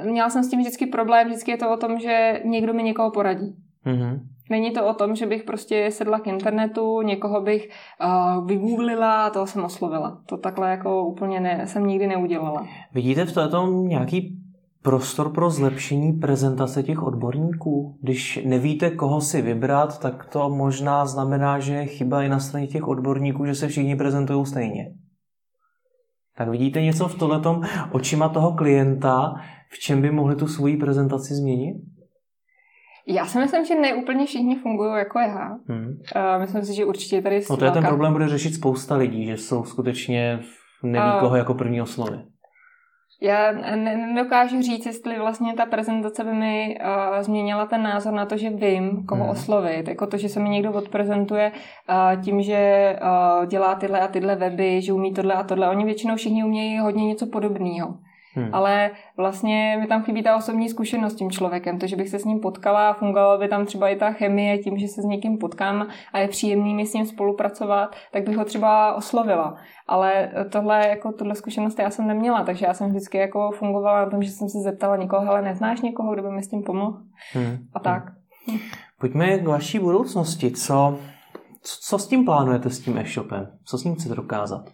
měla 0.04 0.30
jsem 0.30 0.44
s 0.44 0.50
tím 0.50 0.60
vždycky 0.60 0.86
problém, 0.86 1.28
vždycky 1.28 1.52
je 1.52 1.58
to 1.58 1.74
o 1.74 1.78
tom, 1.78 2.00
že 2.00 2.42
někdo 2.46 2.74
mi 2.74 2.84
někoho 2.84 3.12
poradí. 3.12 3.56
Mm-hmm. 3.86 4.20
Není 4.50 4.72
to 4.72 4.88
o 4.88 4.93
tom, 4.93 5.16
že 5.16 5.26
bych 5.26 5.43
prostě 5.43 5.89
sedla 5.91 6.20
k 6.20 6.28
internetu, 6.28 7.02
někoho 7.02 7.41
bych 7.41 7.70
uh, 8.04 8.47
vygooglila 8.47 9.26
a 9.26 9.30
toho 9.30 9.47
jsem 9.47 9.64
oslovila. 9.64 10.22
To 10.26 10.38
takhle 10.38 10.70
jako 10.70 11.06
úplně 11.06 11.39
ne, 11.39 11.68
jsem 11.68 11.88
nikdy 11.88 12.08
neudělala. 12.08 12.68
Vidíte 12.93 13.26
v 13.26 13.34
tom 13.52 13.88
nějaký 13.88 14.39
prostor 14.82 15.34
pro 15.34 15.50
zlepšení 15.50 16.14
prezentace 16.14 16.84
těch 16.84 17.04
odborníků? 17.04 17.97
Když 18.02 18.39
nevíte, 18.45 18.89
koho 18.89 19.22
si 19.22 19.41
vybrat, 19.41 20.00
tak 20.00 20.26
to 20.26 20.50
možná 20.50 21.06
znamená, 21.06 21.60
že 21.60 21.74
je 21.74 21.86
chyba 21.86 22.24
i 22.24 22.30
na 22.30 22.39
straně 22.39 22.68
těch 22.68 22.88
odborníků, 22.88 23.45
že 23.45 23.56
se 23.56 23.68
všichni 23.68 23.95
prezentují 23.95 24.45
stejně. 24.45 24.93
Tak 26.38 26.50
vidíte 26.50 26.82
něco 26.82 27.08
v 27.08 27.18
tohletom 27.18 27.62
očima 27.91 28.30
toho 28.30 28.54
klienta, 28.54 29.34
v 29.72 29.80
čem 29.80 30.02
by 30.02 30.12
mohli 30.12 30.36
tu 30.36 30.47
svoji 30.47 30.78
prezentaci 30.78 31.34
změnit? 31.34 31.76
Já 33.10 33.26
si 33.26 33.39
myslím, 33.39 33.66
že 33.66 33.76
ne 33.76 33.93
úplně 33.93 34.26
všichni 34.26 34.55
fungují 34.55 34.97
jako 34.97 35.20
já. 35.20 35.49
Hmm. 35.68 35.88
Uh, 35.88 36.41
myslím 36.41 36.66
si, 36.66 36.76
že 36.76 36.86
určitě 36.86 37.22
tady 37.22 37.41
No 37.49 37.57
to 37.57 37.66
je 37.66 37.72
ten 37.72 37.86
problém, 37.86 38.14
bude 38.14 38.28
řešit 38.28 38.53
spousta 38.53 38.95
lidí, 38.95 39.26
že 39.26 39.38
jsou 39.38 39.64
skutečně 39.64 40.39
neví 40.84 41.14
uh, 41.14 41.20
koho 41.20 41.36
jako 41.36 41.53
první 41.53 41.82
oslovy. 41.82 42.18
Já 43.22 43.51
nedokážu 43.86 44.62
říct, 44.62 44.86
jestli 44.86 45.20
vlastně 45.20 45.53
ta 45.53 45.66
prezentace 45.66 46.24
by 46.24 46.34
mi 46.34 46.78
uh, 46.80 47.22
změnila 47.22 47.66
ten 47.66 47.84
názor 47.84 48.14
na 48.14 48.26
to, 48.26 48.38
že 48.38 48.49
vím, 48.49 49.05
koho 49.05 49.22
hmm. 49.22 49.32
oslovit. 49.32 49.88
Jako 49.88 50.07
to, 50.07 50.18
že 50.18 50.30
se 50.30 50.39
mi 50.39 50.49
někdo 50.49 50.72
odprezentuje 50.72 51.51
uh, 51.51 52.22
tím, 52.22 52.41
že 52.41 52.95
uh, 53.01 53.45
dělá 53.45 53.76
tyhle 53.76 53.99
a 53.99 54.07
tyhle 54.07 54.36
weby, 54.36 54.82
že 54.82 54.93
umí 54.93 55.14
tohle 55.14 55.34
a 55.34 55.43
tohle. 55.43 55.70
Oni 55.70 55.86
většinou 55.86 56.16
všichni 56.16 56.43
umějí 56.43 56.80
hodně 56.80 57.05
něco 57.05 57.28
podobného. 57.28 57.95
Hmm. 58.40 58.56
Ale 58.56 58.92
vlastně 59.18 59.78
mi 59.80 59.88
tam 59.88 60.04
chybí 60.04 60.24
ta 60.24 60.36
osobní 60.36 60.70
zkušenost 60.70 61.14
s 61.14 61.16
tím 61.16 61.32
člověkem, 61.32 61.80
to, 61.80 61.88
že 61.88 61.96
bych 61.96 62.10
se 62.10 62.20
s 62.20 62.26
ním 62.26 62.40
potkala 62.40 62.90
a 62.90 62.94
fungovala 62.94 63.38
by 63.38 63.48
tam 63.48 63.66
třeba 63.66 63.90
i 63.90 63.96
ta 63.96 64.12
chemie 64.12 64.58
tím, 64.58 64.78
že 64.78 64.88
se 64.88 65.02
s 65.02 65.06
někým 65.06 65.38
potkám 65.38 65.88
a 66.14 66.20
je 66.20 66.28
příjemný 66.28 66.76
mi 66.76 66.86
s 66.86 66.94
ním 66.94 67.06
spolupracovat, 67.06 67.96
tak 68.12 68.24
bych 68.24 68.38
ho 68.38 68.46
třeba 68.46 68.94
oslovila. 68.94 69.56
Ale 69.88 70.32
tohle, 70.52 70.88
jako 70.88 71.12
tohle 71.12 71.36
zkušenost 71.36 71.80
já 71.80 71.90
jsem 71.90 72.08
neměla, 72.08 72.44
takže 72.44 72.66
já 72.66 72.74
jsem 72.74 72.90
vždycky 72.90 73.18
jako 73.18 73.52
fungovala 73.52 74.06
na 74.06 74.10
tom, 74.10 74.24
že 74.24 74.30
jsem 74.30 74.50
se 74.50 74.60
zeptala 74.60 74.96
někoho, 74.96 75.30
ale 75.30 75.42
neznáš 75.42 75.82
někoho, 75.82 76.14
kdo 76.14 76.24
by 76.24 76.32
mi 76.32 76.44
s 76.44 76.50
tím 76.50 76.64
pomohl? 76.64 76.98
Hmm. 77.34 77.58
A 77.74 77.80
tak. 77.80 78.04
Hmm. 78.48 78.60
Pojďme 79.00 79.38
k 79.38 79.48
vaší 79.48 79.80
budoucnosti. 79.80 80.52
Co, 80.52 80.98
co 81.62 82.00
s 82.00 82.08
tím 82.08 82.26
plánujete 82.26 82.70
s 82.70 82.80
tím 82.80 82.98
e-shopem? 82.98 83.48
Co 83.64 83.78
s 83.78 83.84
ním 83.84 83.96
chcete 83.96 84.16
dokázat? 84.16 84.70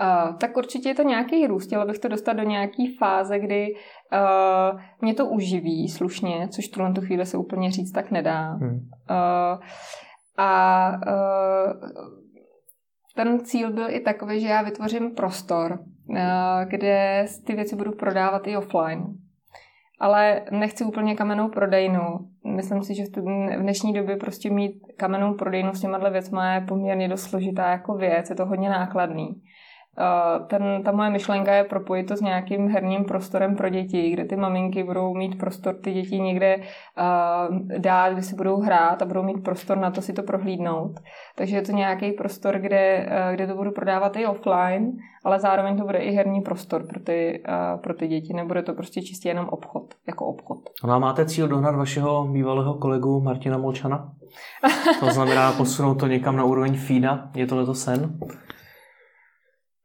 Uh, 0.00 0.36
tak 0.36 0.56
určitě 0.56 0.88
je 0.88 0.94
to 0.94 1.02
nějaký 1.02 1.46
růst. 1.46 1.66
Chtěla 1.66 1.84
bych 1.84 1.98
to 1.98 2.08
dostat 2.08 2.32
do 2.32 2.42
nějaké 2.42 2.82
fáze, 2.98 3.38
kdy 3.38 3.74
uh, 3.74 4.80
mě 5.00 5.14
to 5.14 5.26
uživí 5.26 5.88
slušně, 5.88 6.48
což 6.48 6.68
tuhle 6.68 6.92
tu 6.92 7.00
chvíli 7.00 7.26
se 7.26 7.36
úplně 7.36 7.70
říct 7.70 7.92
tak 7.92 8.10
nedá. 8.10 8.52
Hmm. 8.52 8.74
Uh, 8.74 9.62
a 10.36 10.90
uh, 11.06 11.72
ten 13.16 13.40
cíl 13.40 13.72
byl 13.72 13.90
i 13.90 14.00
takový, 14.00 14.40
že 14.40 14.48
já 14.48 14.62
vytvořím 14.62 15.14
prostor, 15.14 15.78
uh, 16.08 16.16
kde 16.68 17.26
ty 17.46 17.54
věci 17.54 17.76
budu 17.76 17.92
prodávat 17.92 18.46
i 18.46 18.56
offline. 18.56 19.04
Ale 20.00 20.42
nechci 20.50 20.84
úplně 20.84 21.14
kamennou 21.14 21.48
prodejnu. 21.48 22.18
Myslím 22.44 22.82
si, 22.82 22.94
že 22.94 23.02
v 23.56 23.60
dnešní 23.60 23.92
době 23.92 24.16
prostě 24.16 24.50
mít 24.50 24.72
kamennou 24.96 25.34
prodejnu 25.34 25.72
s 25.72 25.80
těma 25.80 26.08
věcma 26.08 26.54
je 26.54 26.60
poměrně 26.60 27.08
dost 27.08 27.22
složitá 27.22 27.70
jako 27.70 27.94
věc, 27.94 28.30
je 28.30 28.36
to 28.36 28.46
hodně 28.46 28.68
nákladný 28.68 29.42
ten, 30.46 30.82
ta 30.84 30.92
moje 30.92 31.10
myšlenka 31.10 31.54
je 31.54 31.64
propojit 31.64 32.08
to 32.08 32.16
s 32.16 32.20
nějakým 32.20 32.68
herním 32.68 33.04
prostorem 33.04 33.56
pro 33.56 33.68
děti, 33.68 34.10
kde 34.10 34.24
ty 34.24 34.36
maminky 34.36 34.84
budou 34.84 35.14
mít 35.14 35.38
prostor 35.38 35.74
ty 35.74 35.92
děti 35.92 36.20
někde 36.20 36.56
uh, 36.56 37.58
dát, 37.78 38.12
kde 38.12 38.22
si 38.22 38.36
budou 38.36 38.60
hrát 38.60 39.02
a 39.02 39.04
budou 39.04 39.22
mít 39.22 39.44
prostor 39.44 39.78
na 39.78 39.90
to 39.90 40.02
si 40.02 40.12
to 40.12 40.22
prohlídnout. 40.22 41.00
Takže 41.36 41.56
je 41.56 41.62
to 41.62 41.72
nějaký 41.72 42.12
prostor, 42.12 42.58
kde, 42.58 43.06
uh, 43.06 43.34
kde 43.34 43.46
to 43.46 43.54
budu 43.54 43.70
prodávat 43.70 44.16
i 44.16 44.26
offline, 44.26 44.92
ale 45.24 45.40
zároveň 45.40 45.78
to 45.78 45.84
bude 45.84 45.98
i 45.98 46.14
herní 46.14 46.40
prostor 46.40 46.86
pro 46.86 47.00
ty, 47.00 47.42
uh, 47.48 47.80
pro 47.80 47.94
ty 47.94 48.08
děti. 48.08 48.34
Nebude 48.34 48.62
to 48.62 48.74
prostě 48.74 49.02
čistě 49.02 49.28
jenom 49.28 49.48
obchod, 49.48 49.94
jako 50.06 50.26
obchod. 50.26 50.58
A 50.82 50.98
máte 50.98 51.26
cíl 51.26 51.48
dohnat 51.48 51.74
vašeho 51.74 52.24
bývalého 52.24 52.74
kolegu 52.74 53.20
Martina 53.20 53.58
Molčana? 53.58 54.12
To 55.00 55.06
znamená 55.06 55.52
posunout 55.52 55.94
to 55.94 56.06
někam 56.06 56.36
na 56.36 56.44
úroveň 56.44 56.74
FIDA? 56.74 57.30
Je 57.34 57.46
to 57.46 57.74
sen? 57.74 58.18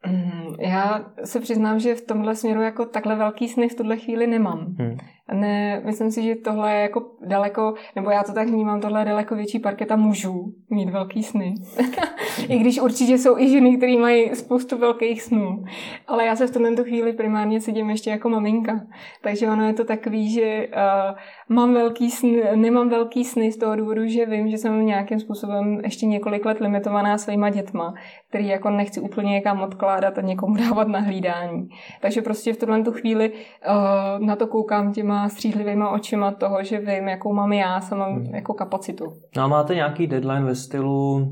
Mm, 0.07 0.55
já 0.59 1.11
se 1.23 1.39
přiznám, 1.39 1.79
že 1.79 1.95
v 1.95 2.01
tomhle 2.01 2.35
směru 2.35 2.61
jako 2.61 2.85
takhle 2.85 3.15
velký 3.15 3.49
sny 3.49 3.69
v 3.69 3.75
tuhle 3.75 3.97
chvíli 3.97 4.27
nemám. 4.27 4.75
Hmm. 4.79 4.97
Ne, 5.33 5.81
myslím 5.85 6.11
si, 6.11 6.23
že 6.23 6.35
tohle 6.35 6.73
je 6.75 6.81
jako 6.81 7.05
daleko, 7.25 7.73
nebo 7.95 8.09
já 8.09 8.23
to 8.23 8.33
tak 8.33 8.47
vnímám, 8.47 8.81
tohle 8.81 9.01
je 9.01 9.05
daleko 9.05 9.35
větší 9.35 9.59
parketa 9.59 9.95
mužů 9.95 10.53
mít 10.69 10.89
velký 10.89 11.23
sny. 11.23 11.53
I 12.49 12.57
když 12.57 12.79
určitě 12.79 13.17
jsou 13.17 13.37
i 13.37 13.49
ženy, 13.49 13.77
které 13.77 13.97
mají 13.97 14.35
spoustu 14.35 14.77
velkých 14.77 15.21
snů. 15.21 15.63
Ale 16.07 16.25
já 16.25 16.35
se 16.35 16.47
v 16.47 16.51
tomto 16.51 16.83
chvíli 16.83 17.13
primárně 17.13 17.61
cítím 17.61 17.89
ještě 17.89 18.09
jako 18.09 18.29
maminka. 18.29 18.81
Takže 19.21 19.47
ono 19.47 19.67
je 19.67 19.73
to 19.73 19.83
takový, 19.83 20.29
že 20.33 20.67
uh, 20.67 21.17
mám 21.49 21.73
velký 21.73 22.11
sny, 22.11 22.43
nemám 22.55 22.89
velký 22.89 23.25
sny 23.25 23.51
z 23.51 23.57
toho 23.57 23.75
důvodu, 23.75 24.07
že 24.07 24.25
vím, 24.25 24.49
že 24.49 24.57
jsem 24.57 24.85
nějakým 24.85 25.19
způsobem 25.19 25.79
ještě 25.83 26.05
několik 26.05 26.45
let 26.45 26.59
limitovaná 26.59 27.17
svýma 27.17 27.49
dětma, 27.49 27.93
který 28.29 28.47
jako 28.47 28.69
nechci 28.69 28.99
úplně 28.99 29.31
někam 29.31 29.61
odkládat 29.61 30.17
a 30.17 30.21
někomu 30.21 30.55
dávat 30.69 30.87
na 30.87 30.99
hlídání. 30.99 31.69
Takže 32.01 32.21
prostě 32.21 32.53
v 32.53 32.57
tuhle 32.57 32.83
chvíli 32.91 33.31
uh, 33.31 34.25
na 34.25 34.35
to 34.35 34.47
koukám 34.47 34.93
těma 34.93 35.20
střízlivýma 35.29 35.89
očima 35.89 36.31
toho, 36.31 36.63
že 36.63 36.79
vím, 36.79 37.07
jakou 37.07 37.33
mám 37.33 37.53
já 37.53 37.81
sama 37.81 38.05
hmm. 38.05 38.35
jako 38.35 38.53
kapacitu. 38.53 39.05
No 39.37 39.43
a 39.43 39.47
máte 39.47 39.75
nějaký 39.75 40.07
deadline 40.07 40.45
ve 40.45 40.55
stylu, 40.55 41.27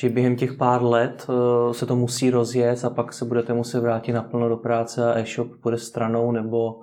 že 0.00 0.08
během 0.08 0.36
těch 0.36 0.52
pár 0.52 0.82
let 0.82 1.26
uh, 1.28 1.72
se 1.72 1.86
to 1.86 1.96
musí 1.96 2.30
rozjet 2.30 2.84
a 2.84 2.90
pak 2.90 3.12
se 3.12 3.24
budete 3.24 3.54
muset 3.54 3.80
vrátit 3.80 4.12
naplno 4.12 4.48
do 4.48 4.56
práce 4.56 5.12
a 5.12 5.18
e-shop 5.18 5.48
bude 5.62 5.78
stranou 5.78 6.32
nebo 6.32 6.80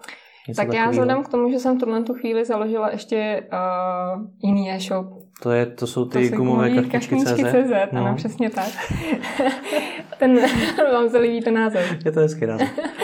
Něco 0.47 0.61
tak 0.61 0.67
takovýho. 0.67 0.85
já 0.85 0.89
vzhledem 0.89 1.23
k 1.23 1.29
tomu, 1.29 1.51
že 1.51 1.59
jsem 1.59 1.77
v 1.77 1.79
tuhle 1.79 2.03
chvíli 2.19 2.45
založila 2.45 2.89
ještě 2.89 3.43
uh, 3.53 4.21
jiný 4.43 4.71
e-shop. 4.71 5.05
To, 5.43 5.51
je, 5.51 5.65
to 5.65 5.87
jsou 5.87 6.05
ty 6.05 6.29
to 6.29 6.35
gumové 6.35 6.69
kartičky 6.69 7.15
CZ. 7.15 7.33
CZ 7.33 7.91
no. 7.91 8.05
ano, 8.05 8.15
přesně 8.15 8.49
tak. 8.49 8.69
ten, 10.19 10.39
vám 10.93 11.09
se 11.09 11.17
líbí 11.17 11.41
ten 11.41 11.53
název. 11.53 12.05
Je 12.05 12.11
to 12.11 12.19
hezký 12.19 12.45
název. 12.45 12.69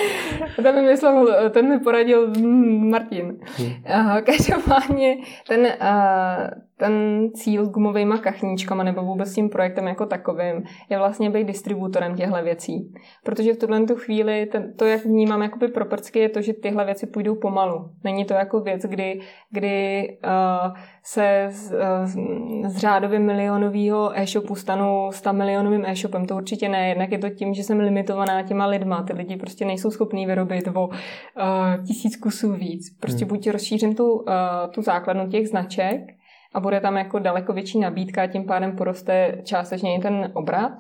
ten 0.56 0.76
vymyslel, 0.76 1.50
ten 1.50 1.70
mi 1.70 1.80
poradil 1.80 2.34
Martin. 2.90 3.40
Hmm. 3.58 3.68
Uh, 3.68 4.22
každopádně 4.22 5.18
ten, 5.48 5.60
uh, 5.62 5.68
ten 6.82 7.30
cíl 7.34 7.66
s 7.66 7.70
gumovými 7.70 8.14
kachníčkama 8.20 8.84
nebo 8.84 9.02
vůbec 9.02 9.34
tím 9.34 9.50
projektem 9.50 9.88
jako 9.88 10.06
takovým 10.06 10.64
je 10.90 10.98
vlastně 10.98 11.30
být 11.30 11.48
distributorem 11.48 12.16
těchto 12.16 12.44
věcí. 12.44 12.94
Protože 13.24 13.54
v 13.54 13.58
tuhle 13.58 13.86
tu 13.86 13.96
chvíli 13.96 14.46
ten, 14.46 14.74
to, 14.78 14.86
jak 14.86 15.06
vnímám 15.06 15.42
jakoby 15.42 15.68
proprcky, 15.68 16.20
je 16.20 16.30
to, 16.30 16.42
že 16.42 16.54
tyhle 16.54 16.86
věci 16.86 17.08
půjdou 17.08 17.36
pomalu. 17.36 17.90
Není 18.04 18.26
to 18.26 18.34
jako 18.34 18.60
věc, 18.60 18.82
kdy, 18.82 19.20
kdy 19.52 20.08
uh, 20.26 20.74
se 21.04 21.48
z, 21.50 21.72
uh, 21.72 22.70
z 22.70 22.78
řádově 22.78 23.20
milionového 23.20 24.20
e-shopu 24.20 24.56
stanu 24.56 25.12
100 25.12 25.34
milionovým 25.34 25.86
e-shopem. 25.86 26.26
To 26.26 26.36
určitě 26.36 26.70
ne. 26.70 26.90
Jednak 26.90 27.12
je 27.12 27.18
to 27.18 27.30
tím, 27.30 27.54
že 27.54 27.64
jsem 27.64 27.80
limitovaná 27.80 28.44
těma 28.44 28.66
lidma. 28.66 29.04
Ty 29.04 29.14
lidi 29.14 29.36
prostě 29.36 29.66
nejsou 29.66 29.92
schopní 29.92 30.26
vyrobit 30.26 30.68
o 30.74 30.88
uh, 30.88 30.94
tisíc 31.88 32.16
kusů 32.16 32.54
víc. 32.54 32.98
Prostě 33.00 33.26
hmm. 33.26 33.30
buď 33.30 33.50
rozšířím 33.50 33.96
tu, 33.96 34.14
uh, 34.14 34.24
tu 34.72 34.82
základnu 34.82 35.30
těch 35.30 35.48
značek, 35.48 36.21
a 36.54 36.60
bude 36.60 36.80
tam 36.80 36.98
jako 36.98 37.20
daleko 37.20 37.54
větší 37.54 37.80
nabídka, 37.80 38.28
tím 38.28 38.46
pádem 38.46 38.76
poroste 38.76 39.38
částečně 39.44 39.96
i 39.96 40.00
ten 40.00 40.32
obrat 40.34 40.74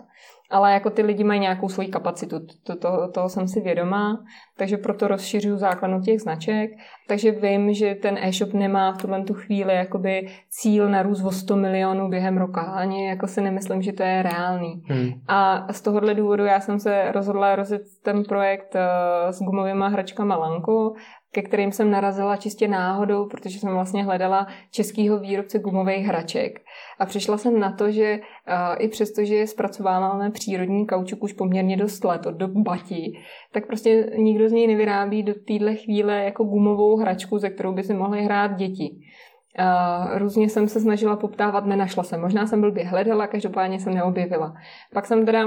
ale 0.51 0.73
jako 0.73 0.89
ty 0.89 1.01
lidi 1.01 1.23
mají 1.23 1.39
nějakou 1.39 1.69
svoji 1.69 1.87
kapacitu, 1.87 2.39
to, 2.63 2.75
to, 2.75 3.07
toho 3.13 3.29
jsem 3.29 3.47
si 3.47 3.61
vědomá, 3.61 4.23
takže 4.57 4.77
proto 4.77 5.07
rozšiřuju 5.07 5.57
základnu 5.57 6.01
těch 6.01 6.21
značek, 6.21 6.71
takže 7.07 7.31
vím, 7.31 7.73
že 7.73 7.95
ten 7.95 8.17
e-shop 8.21 8.53
nemá 8.53 8.91
v 8.91 8.97
tuhle 8.97 9.23
tu 9.23 9.33
chvíli 9.33 9.75
jakoby 9.75 10.27
cíl 10.49 10.89
na 10.89 11.03
růst 11.03 11.23
o 11.23 11.31
100 11.31 11.55
milionů 11.55 12.09
během 12.09 12.37
roka, 12.37 12.61
ani 12.61 13.07
jako 13.07 13.27
si 13.27 13.41
nemyslím, 13.41 13.81
že 13.81 13.93
to 13.93 14.03
je 14.03 14.23
reálný. 14.23 14.83
Hmm. 14.85 15.09
A 15.27 15.67
z 15.73 15.81
tohohle 15.81 16.13
důvodu 16.13 16.45
já 16.45 16.59
jsem 16.59 16.79
se 16.79 17.11
rozhodla 17.11 17.55
rozjet 17.55 17.81
ten 18.03 18.23
projekt 18.23 18.75
uh, 18.75 19.31
s 19.31 19.39
gumovými 19.39 19.85
hračkama 19.87 20.35
Lanko, 20.35 20.93
ke 21.31 21.41
kterým 21.41 21.71
jsem 21.71 21.91
narazila 21.91 22.37
čistě 22.37 22.67
náhodou, 22.67 23.27
protože 23.27 23.59
jsem 23.59 23.73
vlastně 23.73 24.03
hledala 24.03 24.47
českýho 24.71 25.19
výrobce 25.19 25.59
gumových 25.59 26.05
hraček. 26.05 26.59
A 26.99 27.05
přišla 27.05 27.37
jsem 27.37 27.59
na 27.59 27.71
to, 27.71 27.91
že 27.91 28.19
i 28.77 28.87
přesto, 28.87 29.25
že 29.25 29.47
zpracováváme 29.47 30.31
přírodní 30.31 30.87
kaučuk 30.87 31.23
už 31.23 31.33
poměrně 31.33 31.77
dost 31.77 32.03
let, 32.03 32.25
od 32.25 32.35
dob 32.35 32.51
batí, 32.51 33.19
tak 33.51 33.67
prostě 33.67 34.11
nikdo 34.17 34.49
z 34.49 34.51
něj 34.51 34.67
nevyrábí 34.67 35.23
do 35.23 35.33
téhle 35.47 35.75
chvíle 35.75 36.23
jako 36.23 36.43
gumovou 36.43 36.95
hračku, 36.97 37.37
ze 37.37 37.49
kterou 37.49 37.73
by 37.73 37.83
si 37.83 37.93
mohly 37.93 38.23
hrát 38.23 38.55
děti. 38.55 38.95
Uh, 39.59 40.17
různě 40.17 40.49
jsem 40.49 40.67
se 40.67 40.79
snažila 40.79 41.15
poptávat, 41.15 41.65
nenašla 41.65 42.03
jsem. 42.03 42.21
Možná 42.21 42.47
jsem 42.47 42.61
blbě 42.61 42.83
hledala, 42.85 43.27
každopádně 43.27 43.79
jsem 43.79 43.93
neobjevila. 43.93 44.53
Pak 44.93 45.05
jsem 45.05 45.25
teda 45.25 45.45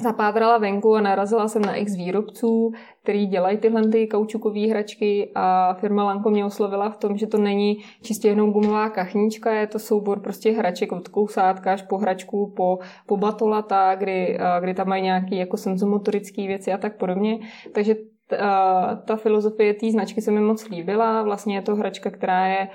zapátrala 0.00 0.58
venku 0.58 0.94
a 0.94 1.00
narazila 1.00 1.48
jsem 1.48 1.62
na 1.62 1.74
x 1.74 1.94
výrobců, 1.94 2.72
který 3.02 3.26
dělají 3.26 3.58
tyhle 3.58 3.88
ty 3.88 4.06
kaučukové 4.06 4.66
hračky 4.66 5.30
a 5.34 5.74
firma 5.74 6.04
Lanko 6.04 6.30
mě 6.30 6.44
oslovila 6.44 6.90
v 6.90 6.96
tom, 6.96 7.16
že 7.16 7.26
to 7.26 7.38
není 7.38 7.76
čistě 8.02 8.28
jenom 8.28 8.52
gumová 8.52 8.88
kachnička, 8.88 9.52
je 9.52 9.66
to 9.66 9.78
soubor 9.78 10.20
prostě 10.20 10.52
hraček 10.52 10.92
od 10.92 11.08
kousátka 11.08 11.72
až 11.72 11.82
po 11.82 11.98
hračku, 11.98 12.52
po, 12.56 12.78
po 13.06 13.16
batolata, 13.16 13.94
kdy, 13.94 14.38
kdy 14.60 14.74
tam 14.74 14.88
mají 14.88 15.02
nějaké 15.02 15.36
jako 15.36 15.56
senzomotorické 15.56 16.46
věci 16.46 16.72
a 16.72 16.78
tak 16.78 16.96
podobně. 16.96 17.38
Takže 17.72 17.94
ta, 18.26 18.96
ta 19.04 19.16
filozofie 19.16 19.74
té 19.74 19.90
značky 19.90 20.22
se 20.22 20.30
mi 20.30 20.40
moc 20.40 20.68
líbila. 20.68 21.22
Vlastně 21.22 21.54
je 21.54 21.62
to 21.62 21.76
hračka, 21.76 22.10
která 22.10 22.46
je 22.46 22.68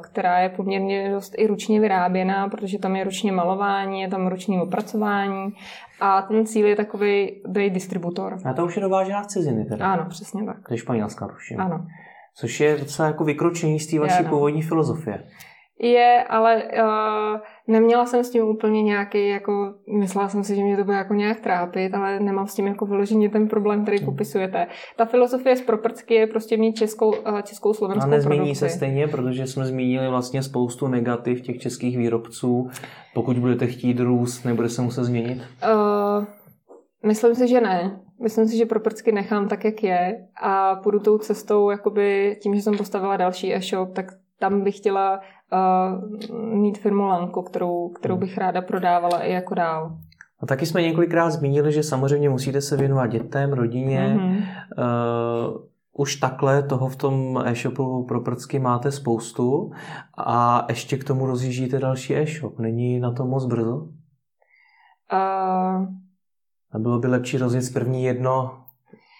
která 0.00 0.38
je 0.38 0.48
poměrně 0.48 1.10
dost 1.12 1.34
i 1.38 1.46
ručně 1.46 1.80
vyráběná, 1.80 2.48
protože 2.48 2.78
tam 2.78 2.96
je 2.96 3.04
ručně 3.04 3.32
malování, 3.32 4.00
je 4.00 4.08
tam 4.08 4.26
ruční 4.26 4.60
opracování 4.60 5.52
a 6.00 6.22
ten 6.22 6.46
cíl 6.46 6.66
je 6.66 6.76
takový 6.76 7.42
být 7.48 7.72
distributor. 7.72 8.38
A 8.44 8.52
to 8.52 8.64
už 8.64 8.76
je 8.76 8.82
dovážená 8.82 9.24
z 9.24 9.26
ciziny 9.26 9.64
teda? 9.64 9.92
Ano, 9.92 10.06
přesně 10.08 10.44
tak. 10.44 10.68
To 10.68 10.74
je 10.74 10.78
Španělska, 10.78 11.26
ruším. 11.26 11.60
Ano. 11.60 11.86
Což 12.34 12.60
je 12.60 12.76
docela 12.76 13.08
jako 13.08 13.24
vykročení 13.24 13.80
z 13.80 13.86
té 13.86 13.98
vaší 13.98 14.24
původní 14.24 14.62
filozofie. 14.62 15.24
Je, 15.80 16.24
ale 16.28 16.62
uh, 16.64 17.40
neměla 17.66 18.06
jsem 18.06 18.24
s 18.24 18.30
tím 18.30 18.44
úplně 18.44 18.82
nějaký, 18.82 19.28
jako, 19.28 19.74
myslela 19.98 20.28
jsem 20.28 20.44
si, 20.44 20.56
že 20.56 20.62
mě 20.62 20.76
to 20.76 20.84
bude 20.84 20.96
jako 20.96 21.14
nějak 21.14 21.40
trápit, 21.40 21.94
ale 21.94 22.20
nemám 22.20 22.46
s 22.46 22.54
tím 22.54 22.66
jako 22.66 22.86
vyloženě 22.86 23.28
ten 23.28 23.48
problém, 23.48 23.82
který 23.82 23.96
hmm. 23.98 24.06
popisujete. 24.06 24.66
Ta 24.96 25.04
filozofie 25.04 25.56
z 25.56 25.62
proprcky 25.62 26.14
je 26.14 26.26
prostě 26.26 26.56
mít 26.56 26.72
českou, 26.72 27.08
uh, 27.08 27.40
českou 27.42 27.74
slovenskou 27.74 28.08
A 28.08 28.10
nezmění 28.10 28.40
produkci. 28.40 28.60
se 28.60 28.68
stejně, 28.68 29.08
protože 29.08 29.46
jsme 29.46 29.66
zmínili 29.66 30.08
vlastně 30.08 30.42
spoustu 30.42 30.88
negativ 30.88 31.40
těch 31.40 31.58
českých 31.58 31.98
výrobců. 31.98 32.68
Pokud 33.14 33.38
budete 33.38 33.66
chtít 33.66 34.00
růst, 34.00 34.44
nebude 34.44 34.68
se 34.68 34.82
muset 34.82 35.04
změnit? 35.04 35.38
Uh, 35.38 36.24
myslím 37.06 37.34
si, 37.34 37.48
že 37.48 37.60
ne. 37.60 38.00
Myslím 38.22 38.46
si, 38.48 38.56
že 38.56 38.66
proprcky 38.66 39.12
nechám 39.12 39.48
tak, 39.48 39.64
jak 39.64 39.82
je 39.82 40.26
a 40.42 40.74
půjdu 40.76 41.00
tou 41.00 41.18
cestou, 41.18 41.70
jakoby 41.70 42.36
tím, 42.42 42.54
že 42.54 42.62
jsem 42.62 42.76
postavila 42.76 43.16
další 43.16 43.54
e-shop, 43.54 43.94
tak 43.94 44.06
tam 44.38 44.64
bych 44.64 44.76
chtěla 44.76 45.20
uh, 45.52 46.58
mít 46.58 46.78
firmu 46.78 47.06
Lanko, 47.06 47.42
kterou, 47.42 47.88
kterou 47.88 48.14
hmm. 48.14 48.20
bych 48.20 48.38
ráda 48.38 48.62
prodávala 48.62 49.18
i 49.18 49.32
jako 49.32 49.54
dál. 49.54 49.98
A 50.40 50.46
taky 50.46 50.66
jsme 50.66 50.82
několikrát 50.82 51.30
zmínili, 51.30 51.72
že 51.72 51.82
samozřejmě 51.82 52.30
musíte 52.30 52.60
se 52.60 52.76
věnovat 52.76 53.06
dětem, 53.06 53.52
rodině. 53.52 54.16
Mm-hmm. 54.18 54.44
Uh, 54.78 55.68
už 55.92 56.16
takhle 56.16 56.62
toho 56.62 56.88
v 56.88 56.96
tom 56.96 57.42
e-shopu 57.44 58.04
pro 58.04 58.20
prcky 58.20 58.58
máte 58.58 58.90
spoustu 58.92 59.72
a 60.18 60.66
ještě 60.68 60.96
k 60.96 61.04
tomu 61.04 61.26
rozjíždíte 61.26 61.78
další 61.78 62.16
e-shop. 62.16 62.58
Není 62.58 63.00
na 63.00 63.12
to 63.12 63.26
moc 63.26 63.46
brzo? 63.46 63.76
Uh... 65.12 65.86
A 66.72 66.78
bylo 66.78 66.98
by 66.98 67.08
lepší 67.08 67.38
rozjet 67.38 67.72
první 67.72 68.04
jedno 68.04 68.64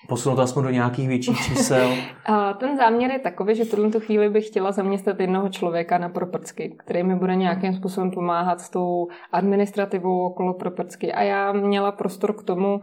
posunout 0.08 0.38
aspoň 0.38 0.64
do 0.64 0.70
nějakých 0.70 1.08
větších 1.08 1.38
čísel? 1.44 1.90
A 2.26 2.52
ten 2.52 2.76
záměr 2.76 3.10
je 3.10 3.18
takový, 3.18 3.54
že 3.54 3.64
tuhle 3.64 3.90
tu 3.90 4.00
chvíli 4.00 4.30
bych 4.30 4.46
chtěla 4.46 4.72
zaměstnat 4.72 5.20
jednoho 5.20 5.48
člověka 5.48 5.98
na 5.98 6.08
proprcky, 6.08 6.76
který 6.78 7.02
mi 7.02 7.14
bude 7.14 7.36
nějakým 7.36 7.74
způsobem 7.74 8.10
pomáhat 8.10 8.60
s 8.60 8.70
tou 8.70 9.08
administrativou 9.32 10.26
okolo 10.26 10.54
proprcky. 10.54 11.12
A 11.12 11.22
já 11.22 11.52
měla 11.52 11.92
prostor 11.92 12.32
k 12.32 12.42
tomu 12.42 12.74
uh, 12.74 12.80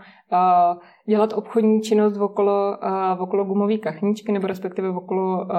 dělat 1.08 1.34
obchodní 1.34 1.82
činnost 1.82 2.18
okolo, 2.18 2.78
uh, 2.84 3.22
okolo 3.22 3.44
gumové 3.44 3.78
kachničky 3.78 4.32
nebo 4.32 4.48
respektive 4.48 4.90
okolo 4.90 5.38
uh, 5.38 5.50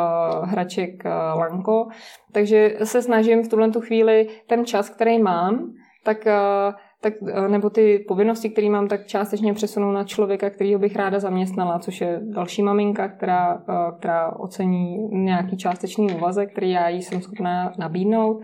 hraček 0.45 1.03
uh, 1.05 1.41
Lanko. 1.41 1.89
Takže 2.33 2.77
se 2.85 3.03
snažím 3.03 3.43
v 3.43 3.49
tuhle 3.49 3.71
tu 3.71 3.81
chvíli 3.81 4.29
ten 4.47 4.65
čas, 4.65 4.91
který 4.91 5.23
mám, 5.23 5.73
tak 6.05 6.27
uh, 6.27 6.75
tak, 7.01 7.13
eh, 7.29 7.49
nebo 7.49 7.71
ty 7.71 8.05
povinnosti, 8.09 8.51
které 8.51 8.71
mám, 8.71 8.89
tak 8.89 9.07
částečně 9.07 9.55
přesunou 9.55 9.93
na 9.93 10.05
člověka, 10.05 10.51
kterýho 10.51 10.79
bych 10.79 10.97
ráda 10.97 11.21
zaměstnala, 11.21 11.79
což 11.79 12.01
je 12.01 12.21
další 12.23 12.63
maminka, 12.63 13.09
která, 13.09 13.63
eh, 13.69 13.93
která 13.99 14.37
ocení 14.37 15.09
nějaký 15.13 15.57
částečný 15.57 16.15
úvazek, 16.15 16.53
který 16.53 16.71
já 16.71 16.89
jí 16.89 17.03
jsem 17.03 17.21
schopná 17.21 17.73
nabídnout. 17.79 18.41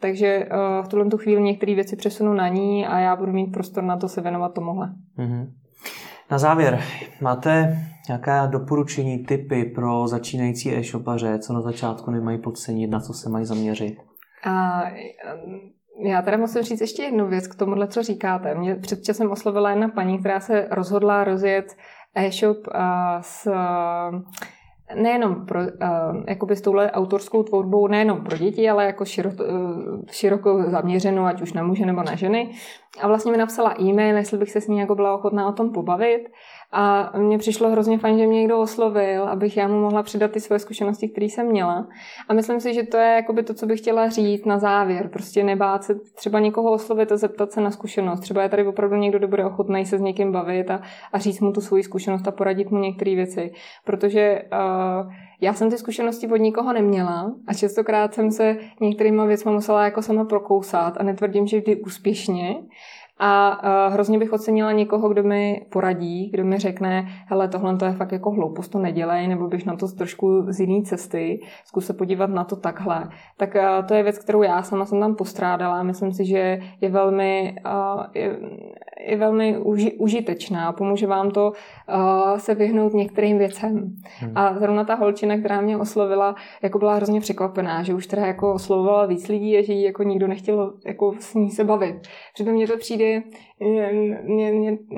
Takže 0.00 0.26
eh, 0.26 0.48
v 0.84 0.88
tuhle 0.88 1.06
tu 1.06 1.18
chvíli 1.18 1.42
některé 1.42 1.74
věci 1.74 1.96
přesunu 1.96 2.34
na 2.34 2.48
ní 2.48 2.86
a 2.86 2.98
já 2.98 3.16
budu 3.16 3.32
mít 3.32 3.52
prostor 3.52 3.84
na 3.84 3.96
to 3.96 4.08
se 4.08 4.20
věnovat 4.20 4.54
tomuhle. 4.54 4.88
Mm-hmm. 5.18 5.50
Na 6.30 6.38
závěr, 6.38 6.80
máte 7.20 7.78
nějaká 8.08 8.46
doporučení, 8.46 9.18
typy 9.18 9.64
pro 9.64 10.08
začínající 10.08 10.74
e-shopaře, 10.74 11.38
co 11.38 11.52
na 11.52 11.60
začátku 11.60 12.10
nemají 12.10 12.38
podcenit, 12.38 12.90
na 12.90 13.00
co 13.00 13.12
se 13.12 13.28
mají 13.28 13.44
zaměřit? 13.44 13.94
A, 14.46 14.82
já 16.02 16.22
teda 16.22 16.36
musím 16.36 16.62
říct 16.62 16.80
ještě 16.80 17.02
jednu 17.02 17.28
věc 17.28 17.46
k 17.46 17.54
tomuhle, 17.54 17.88
co 17.88 18.02
říkáte. 18.02 18.54
Mě 18.54 18.74
před 18.74 19.04
časem 19.04 19.30
oslovila 19.30 19.70
jedna 19.70 19.88
paní, 19.88 20.18
která 20.18 20.40
se 20.40 20.68
rozhodla 20.70 21.24
rozjet 21.24 21.76
e-shop 22.14 22.68
s 23.20 23.48
nejenom 24.94 25.46
pro, 25.46 25.60
jakoby 26.28 26.56
s 26.56 26.60
touhle 26.60 26.90
autorskou 26.90 27.42
tvorbou 27.42 27.86
nejenom 27.86 28.24
pro 28.24 28.36
děti, 28.36 28.70
ale 28.70 28.84
jako 28.84 29.04
široko, 29.04 29.44
uh, 29.44 30.02
široko 30.10 30.62
zaměřenou, 30.70 31.24
ať 31.24 31.42
už 31.42 31.52
na 31.52 31.62
muže 31.62 31.86
nebo 31.86 32.02
na 32.02 32.14
ženy. 32.14 32.50
A 33.02 33.08
vlastně 33.08 33.32
mi 33.32 33.38
napsala 33.38 33.74
e-mail, 33.80 34.16
jestli 34.16 34.38
bych 34.38 34.50
se 34.50 34.60
s 34.60 34.68
ní 34.68 34.78
jako 34.78 34.94
byla 34.94 35.14
ochotná 35.14 35.48
o 35.48 35.52
tom 35.52 35.72
pobavit. 35.72 36.28
A 36.72 37.12
mně 37.18 37.38
přišlo 37.38 37.70
hrozně 37.70 37.98
fajn, 37.98 38.18
že 38.18 38.26
mě 38.26 38.40
někdo 38.40 38.60
oslovil, 38.60 39.28
abych 39.28 39.56
já 39.56 39.68
mu 39.68 39.80
mohla 39.80 40.02
předat 40.02 40.30
ty 40.30 40.40
svoje 40.40 40.58
zkušenosti, 40.58 41.08
které 41.08 41.26
jsem 41.26 41.46
měla. 41.46 41.88
A 42.28 42.34
myslím 42.34 42.60
si, 42.60 42.74
že 42.74 42.82
to 42.82 42.96
je 42.96 43.14
jakoby 43.14 43.42
to, 43.42 43.54
co 43.54 43.66
bych 43.66 43.80
chtěla 43.80 44.08
říct 44.08 44.44
na 44.44 44.58
závěr. 44.58 45.08
Prostě 45.08 45.44
nebát 45.44 45.84
se 45.84 45.94
třeba 46.14 46.40
někoho 46.40 46.72
oslovit 46.72 47.12
a 47.12 47.16
zeptat 47.16 47.52
se 47.52 47.60
na 47.60 47.70
zkušenost. 47.70 48.20
Třeba 48.20 48.42
je 48.42 48.48
tady 48.48 48.66
opravdu 48.66 48.96
někdo, 48.96 49.18
kdo 49.18 49.28
bude 49.28 49.44
ochotný 49.44 49.86
se 49.86 49.98
s 49.98 50.00
někým 50.00 50.32
bavit 50.32 50.70
a, 50.70 50.82
a 51.12 51.18
říct 51.18 51.40
mu 51.40 51.52
tu 51.52 51.60
svoji 51.60 51.82
zkušenost 51.82 52.28
a 52.28 52.30
poradit 52.30 52.70
mu 52.70 52.78
některé 52.78 53.14
věci. 53.14 53.52
Protože 53.84 54.42
uh, 54.52 55.12
já 55.40 55.54
jsem 55.54 55.70
ty 55.70 55.78
zkušenosti 55.78 56.28
od 56.28 56.36
nikoho 56.36 56.72
neměla 56.72 57.32
a 57.46 57.54
častokrát 57.54 58.14
jsem 58.14 58.30
se 58.30 58.56
některýma 58.80 59.24
věcmi 59.24 59.52
musela 59.52 59.84
jako 59.84 60.02
sama 60.02 60.24
prokousat 60.24 60.96
a 60.96 61.02
netvrdím, 61.02 61.46
že 61.46 61.58
vždy 61.58 61.76
úspěšně, 61.76 62.54
a 63.22 63.62
uh, 63.62 63.92
hrozně 63.92 64.18
bych 64.18 64.32
ocenila 64.32 64.72
někoho, 64.72 65.08
kdo 65.08 65.22
mi 65.22 65.66
poradí, 65.72 66.30
kdo 66.30 66.44
mi 66.44 66.58
řekne, 66.58 67.08
hele, 67.26 67.48
tohle 67.48 67.76
to 67.76 67.84
je 67.84 67.92
fakt 67.92 68.12
jako 68.12 68.30
hloupost, 68.30 68.68
to 68.68 68.78
nedělej, 68.78 69.28
nebo 69.28 69.48
bych 69.48 69.66
na 69.66 69.76
to 69.76 69.88
trošku 69.88 70.42
z 70.48 70.60
jiné 70.60 70.82
cesty, 70.82 71.40
zkus 71.64 71.86
se 71.86 71.94
podívat 71.94 72.30
na 72.30 72.44
to 72.44 72.56
takhle. 72.56 73.08
Tak 73.36 73.54
uh, 73.54 73.86
to 73.86 73.94
je 73.94 74.02
věc, 74.02 74.18
kterou 74.18 74.42
já 74.42 74.62
sama 74.62 74.84
jsem 74.84 75.00
tam 75.00 75.14
postrádala. 75.14 75.82
Myslím 75.82 76.12
si, 76.12 76.24
že 76.24 76.60
je 76.80 76.90
velmi, 76.90 77.56
uh, 77.66 78.04
je, 78.14 78.38
je 79.06 79.16
velmi 79.16 79.58
uži, 79.58 79.92
užitečná. 79.92 80.72
Pomůže 80.72 81.06
vám 81.06 81.30
to 81.30 81.52
uh, 81.52 82.38
se 82.38 82.54
vyhnout 82.54 82.94
některým 82.94 83.38
věcem. 83.38 83.96
Hmm. 84.18 84.32
A 84.34 84.58
zrovna 84.58 84.84
ta 84.84 84.94
holčina, 84.94 85.38
která 85.38 85.60
mě 85.60 85.78
oslovila, 85.78 86.34
jako 86.62 86.78
byla 86.78 86.94
hrozně 86.94 87.20
překvapená, 87.20 87.82
že 87.82 87.94
už 87.94 88.06
teda 88.06 88.26
jako 88.26 88.54
oslovovala 88.54 89.06
víc 89.06 89.28
lidí 89.28 89.56
a 89.56 89.62
že 89.62 89.72
jí 89.72 89.82
jako 89.82 90.02
nikdo 90.02 90.26
nechtěl 90.26 90.72
jako 90.86 91.14
s 91.18 91.34
ní 91.34 91.50
se 91.50 91.64
bavit. 91.64 91.96
Přitom 92.34 92.54
mě 92.54 92.66
to 92.66 92.76
přijde 92.76 93.09
prostě 93.10 93.40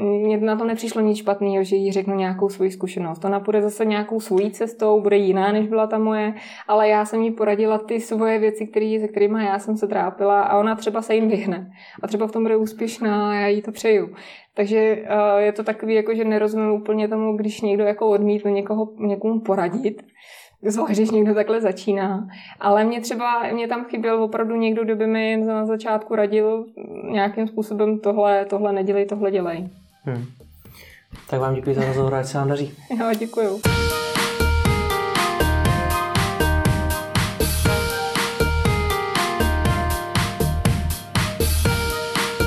mně 0.03 0.37
na 0.37 0.57
to 0.57 0.65
nepřišlo 0.65 1.01
nic 1.01 1.19
špatného, 1.19 1.65
že 1.65 1.77
jí 1.77 1.93
řeknu 1.93 2.17
nějakou 2.17 2.49
svoji 2.49 2.71
zkušenost. 2.71 3.25
Ona 3.25 3.41
půjde 3.41 3.63
zase 3.63 3.85
nějakou 3.85 4.21
svojí 4.21 4.51
cestou, 4.51 5.01
bude 5.01 5.17
jiná, 5.17 5.53
než 5.53 5.67
byla 5.67 5.87
ta 5.87 5.99
moje, 5.99 6.35
ale 6.69 6.89
já 6.89 7.05
jsem 7.05 7.23
jí 7.23 7.31
poradila 7.31 7.79
ty 7.79 8.01
svoje 8.01 8.39
věci, 8.39 8.67
který, 8.67 9.01
se 9.01 9.09
kterými 9.09 9.45
já 9.45 9.59
jsem 9.59 9.77
se 9.77 9.87
trápila 9.89 10.43
a 10.43 10.59
ona 10.59 10.75
třeba 10.75 11.03
se 11.03 11.15
jim 11.15 11.29
vyhne. 11.29 11.71
A 12.03 12.07
třeba 12.07 12.27
v 12.27 12.33
tom 12.33 12.43
bude 12.43 12.57
úspěšná 12.57 13.31
a 13.31 13.35
já 13.35 13.47
jí 13.47 13.63
to 13.63 13.73
přeju. 13.73 14.15
Takže 14.55 14.97
uh, 15.03 15.41
je 15.41 15.53
to 15.53 15.65
takový, 15.65 15.95
jako 15.95 16.15
že 16.15 16.25
nerozumím 16.25 16.71
úplně 16.71 17.09
tomu, 17.09 17.37
když 17.37 17.61
někdo 17.61 17.85
jako 17.85 18.09
odmítne 18.09 18.51
někoho, 18.51 18.89
někomu 18.99 19.41
poradit, 19.41 20.03
zvlášť, 20.71 20.93
když 20.93 21.11
někdo 21.11 21.35
takhle 21.35 21.61
začíná. 21.61 22.29
Ale 22.61 22.85
mě 22.85 23.01
třeba, 23.01 23.53
mě 23.53 23.69
tam 23.69 23.85
chyběl 23.85 24.23
opravdu 24.23 24.57
někdo, 24.57 24.85
kdo 24.85 24.97
by 24.97 25.07
mi 25.07 25.37
na 25.37 25.67
začátku 25.67 26.15
radil 26.15 26.67
nějakým 27.11 27.49
způsobem 27.49 27.99
tohle, 27.99 28.45
tohle 28.45 28.73
nedělej, 28.73 29.07
tohle 29.07 29.31
dělej. 29.31 29.69
Hmm. 30.05 30.25
Tak 31.31 31.41
vám 31.41 31.55
děkuji 31.55 31.75
za 31.75 31.85
rozhovor, 31.85 32.15
ať 32.15 32.27
se 32.27 32.39
vám 32.39 32.49
daří. 32.49 32.75
Jo, 33.01 33.07
děkuju. 33.19 33.61